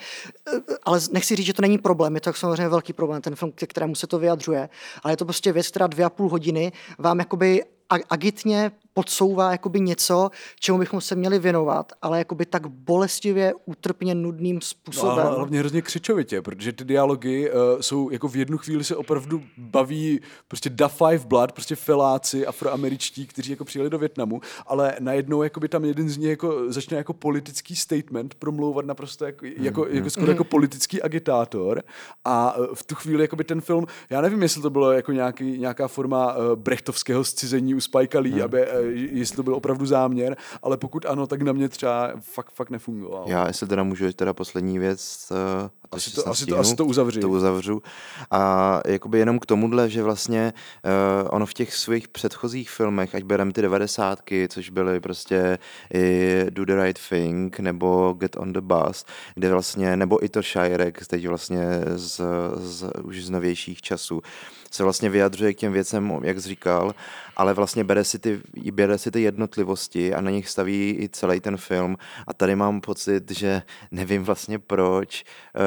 eh, 0.54 0.60
ale 0.84 1.00
nechci 1.12 1.36
říct, 1.36 1.46
že 1.46 1.52
to 1.52 1.62
není 1.62 1.78
problém, 1.78 2.14
je 2.14 2.20
to 2.20 2.32
samozřejmě 2.32 2.68
velký 2.68 2.92
problém, 2.92 3.22
ten 3.22 3.36
film, 3.36 3.52
ke 3.52 3.66
kterému 3.66 3.94
se 3.94 4.06
to 4.06 4.18
vyjadřuje, 4.18 4.68
ale 5.02 5.12
je 5.12 5.16
to 5.16 5.24
prostě 5.24 5.52
věc, 5.52 5.68
která 5.68 5.86
dvě 5.86 6.04
a 6.04 6.10
půl 6.10 6.28
hodiny 6.28 6.72
vám 6.98 7.18
jakoby 7.18 7.64
agitně 8.10 8.72
podsouvá 8.94 9.52
jakoby 9.52 9.80
něco, 9.80 10.30
čemu 10.60 10.78
bychom 10.78 11.00
se 11.00 11.14
měli 11.14 11.38
věnovat, 11.38 11.92
ale 12.02 12.18
jakoby 12.18 12.46
tak 12.46 12.66
bolestivě, 12.66 13.54
útrpně 13.64 14.14
nudným 14.14 14.60
způsobem. 14.60 15.16
No, 15.16 15.22
ale 15.22 15.36
hlavně 15.36 15.58
hrozně 15.58 15.82
křičovitě, 15.82 16.42
protože 16.42 16.72
ty 16.72 16.84
dialogy 16.84 17.50
uh, 17.50 17.80
jsou 17.80 18.10
jako 18.10 18.28
v 18.28 18.36
jednu 18.36 18.58
chvíli 18.58 18.84
se 18.84 18.96
opravdu 18.96 19.42
baví 19.56 20.20
prostě 20.48 20.70
Da 20.70 20.88
Five 20.88 21.26
Blood, 21.26 21.52
prostě 21.52 21.76
feláci 21.76 22.46
afroameričtí, 22.46 23.26
kteří 23.26 23.50
jako 23.50 23.64
přijeli 23.64 23.90
do 23.90 23.98
Větnamu, 23.98 24.40
ale 24.66 24.96
najednou 25.00 25.42
jakoby 25.42 25.68
tam 25.68 25.84
jeden 25.84 26.08
z 26.08 26.16
nich 26.16 26.30
jako 26.30 26.72
začne 26.72 26.96
jako 26.96 27.12
politický 27.12 27.76
statement 27.76 28.34
promlouvat 28.34 28.84
naprosto 28.84 29.24
jako, 29.24 29.46
mm, 29.46 29.64
jako, 29.64 29.86
mm. 29.90 29.96
jako 29.96 30.10
skoro 30.10 30.26
mm. 30.26 30.32
jako 30.32 30.44
politický 30.44 31.02
agitátor 31.02 31.82
a 32.24 32.56
uh, 32.56 32.66
v 32.74 32.84
tu 32.84 32.94
chvíli 32.94 33.24
jakoby 33.24 33.44
ten 33.44 33.60
film, 33.60 33.86
já 34.10 34.20
nevím, 34.20 34.42
jestli 34.42 34.62
to 34.62 34.70
bylo 34.70 34.92
jako 34.92 35.12
nějaký, 35.12 35.58
nějaká 35.58 35.88
forma 35.88 36.36
uh, 36.36 36.56
brechtovského 36.56 37.24
scizení 37.24 37.74
u 37.74 37.80
Spike 37.82 38.18
Lee, 38.18 38.34
mm. 38.34 38.42
aby 38.42 38.66
jestli 39.12 39.36
to 39.36 39.42
byl 39.42 39.54
opravdu 39.54 39.86
záměr, 39.86 40.36
ale 40.62 40.76
pokud 40.76 41.06
ano, 41.06 41.26
tak 41.26 41.42
na 41.42 41.52
mě 41.52 41.68
třeba 41.68 42.12
fakt, 42.20 42.50
fakt 42.50 42.70
nefungoval. 42.70 43.24
Já, 43.26 43.46
jestli 43.46 43.66
teda 43.66 43.82
můžu, 43.82 44.12
teda 44.12 44.32
poslední 44.32 44.78
věc, 44.78 45.32
uh, 45.62 45.68
asi 45.92 46.14
to, 46.14 46.28
asi, 46.28 46.46
to, 46.46 46.58
asi 46.58 46.76
to 46.76 46.84
uzavřu. 46.84 47.20
To 47.20 47.28
uzavřu. 47.28 47.82
A 48.30 48.80
jakoby 48.86 49.18
jenom 49.18 49.38
k 49.38 49.46
tomuhle, 49.46 49.90
že 49.90 50.02
vlastně 50.02 50.52
uh, 50.84 51.28
ono 51.30 51.46
v 51.46 51.54
těch 51.54 51.74
svých 51.74 52.08
předchozích 52.08 52.70
filmech, 52.70 53.14
ať 53.14 53.22
berem 53.22 53.52
ty 53.52 53.62
devadesátky, 53.62 54.48
což 54.48 54.70
byly 54.70 55.00
prostě 55.00 55.58
i 55.94 56.46
Do 56.50 56.64
the 56.64 56.82
Right 56.82 57.08
Thing, 57.08 57.58
nebo 57.58 58.12
Get 58.18 58.36
on 58.36 58.52
the 58.52 58.60
Bus, 58.60 59.04
kde 59.34 59.50
vlastně, 59.50 59.96
nebo 59.96 60.24
i 60.24 60.28
to 60.28 60.42
Shirek, 60.42 61.06
teď 61.06 61.28
vlastně 61.28 61.64
z, 61.94 62.20
z, 62.56 62.84
už 63.02 63.24
z 63.24 63.30
novějších 63.30 63.82
časů, 63.82 64.22
se 64.70 64.82
vlastně 64.82 65.10
vyjadřuje 65.10 65.54
k 65.54 65.56
těm 65.56 65.72
věcem, 65.72 66.20
jak 66.22 66.40
jsi 66.40 66.48
říkal, 66.48 66.94
ale 67.36 67.54
vlastně 67.54 67.84
bere 67.84 68.04
si, 68.04 68.18
ty, 68.18 68.40
bere 68.72 68.98
si 68.98 69.10
ty 69.10 69.22
jednotlivosti 69.22 70.14
a 70.14 70.20
na 70.20 70.30
nich 70.30 70.48
staví 70.48 70.96
i 71.00 71.08
celý 71.08 71.40
ten 71.40 71.56
film. 71.56 71.96
A 72.26 72.34
tady 72.34 72.56
mám 72.56 72.80
pocit, 72.80 73.30
že 73.30 73.62
nevím 73.90 74.24
vlastně 74.24 74.58
proč. 74.58 75.24
Uh, 75.54 75.62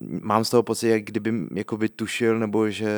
mám 0.00 0.44
z 0.44 0.50
toho 0.50 0.62
pocit, 0.62 0.88
jak 0.88 1.04
kdyby 1.04 1.32
jakoby 1.54 1.88
tušil, 1.88 2.38
nebo 2.38 2.70
že 2.70 2.90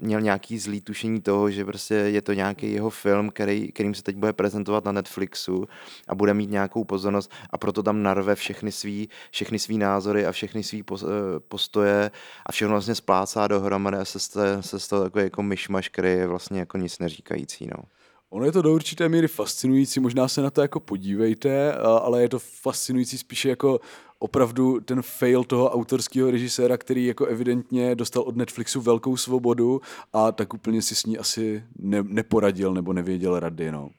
měl 0.00 0.20
nějaký 0.20 0.58
zlý 0.58 0.80
tušení 0.80 1.20
toho, 1.20 1.50
že 1.50 1.64
prostě 1.64 1.94
je 1.94 2.22
to 2.22 2.32
nějaký 2.32 2.72
jeho 2.72 2.90
film, 2.90 3.30
který, 3.30 3.72
kterým 3.72 3.94
se 3.94 4.02
teď 4.02 4.16
bude 4.16 4.32
prezentovat 4.32 4.84
na 4.84 4.92
Netflixu 4.92 5.68
a 6.08 6.14
bude 6.14 6.34
mít 6.34 6.50
nějakou 6.50 6.84
pozornost 6.84 7.32
a 7.50 7.58
proto 7.58 7.82
tam 7.82 8.02
narve 8.02 8.34
všechny 8.34 8.72
svý, 8.72 9.08
všechny 9.30 9.58
svý 9.58 9.78
názory 9.78 10.26
a 10.26 10.32
všechny 10.32 10.62
svý 10.62 10.84
eh, 10.92 11.06
postoje 11.48 12.10
a 12.46 12.52
všechno 12.52 12.72
vlastně 12.72 12.94
splácá 12.94 13.48
dohromady 13.48 13.96
a 13.96 14.04
se, 14.04 14.18
se 14.62 14.80
z 14.80 14.88
toho 14.88 15.02
takový 15.02 15.24
jako 15.24 15.42
myšmaš, 15.42 15.88
který 15.88 16.08
je 16.08 16.26
vlastně 16.26 16.60
jako 16.60 16.78
nic 16.78 16.98
neříkající. 16.98 17.66
No. 17.66 17.84
Ono 18.30 18.44
je 18.44 18.52
to 18.52 18.62
do 18.62 18.72
určité 18.72 19.08
míry 19.08 19.28
fascinující, 19.28 20.00
možná 20.00 20.28
se 20.28 20.42
na 20.42 20.50
to 20.50 20.62
jako 20.62 20.80
podívejte, 20.80 21.74
ale 21.74 22.22
je 22.22 22.28
to 22.28 22.38
fascinující 22.38 23.18
spíše 23.18 23.48
jako 23.48 23.80
opravdu 24.18 24.80
ten 24.80 25.02
fail 25.02 25.44
toho 25.44 25.70
autorského 25.70 26.30
režiséra, 26.30 26.76
který 26.76 27.06
jako 27.06 27.26
evidentně 27.26 27.94
dostal 27.94 28.22
od 28.22 28.36
Netflixu 28.36 28.80
velkou 28.80 29.16
svobodu 29.16 29.80
a 30.12 30.32
tak 30.32 30.54
úplně 30.54 30.82
si 30.82 30.94
s 30.94 31.06
ní 31.06 31.18
asi 31.18 31.64
ne, 31.78 32.02
neporadil 32.02 32.74
nebo 32.74 32.92
nevěděl 32.92 33.40
rady. 33.40 33.72
No. 33.72 33.90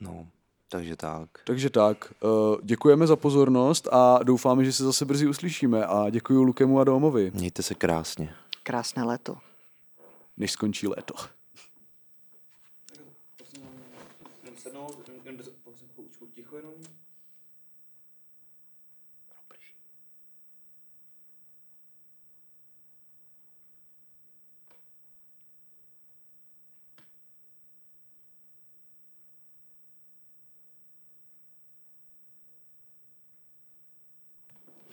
no. 0.00 0.26
Takže 0.68 0.96
tak. 0.96 1.28
Takže 1.44 1.70
tak. 1.70 2.12
Děkujeme 2.62 3.06
za 3.06 3.16
pozornost 3.16 3.88
a 3.92 4.22
doufáme, 4.22 4.64
že 4.64 4.72
se 4.72 4.84
zase 4.84 5.04
brzy 5.04 5.26
uslyšíme 5.26 5.86
a 5.86 6.10
děkuji 6.10 6.44
Lukemu 6.44 6.80
a 6.80 6.84
Domovi. 6.84 7.32
Mějte 7.34 7.62
se 7.62 7.74
krásně. 7.74 8.34
Krásné 8.62 9.04
léto. 9.04 9.36
Než 10.36 10.52
skončí 10.52 10.88
léto. 10.88 11.14
Sentinels 14.66 15.05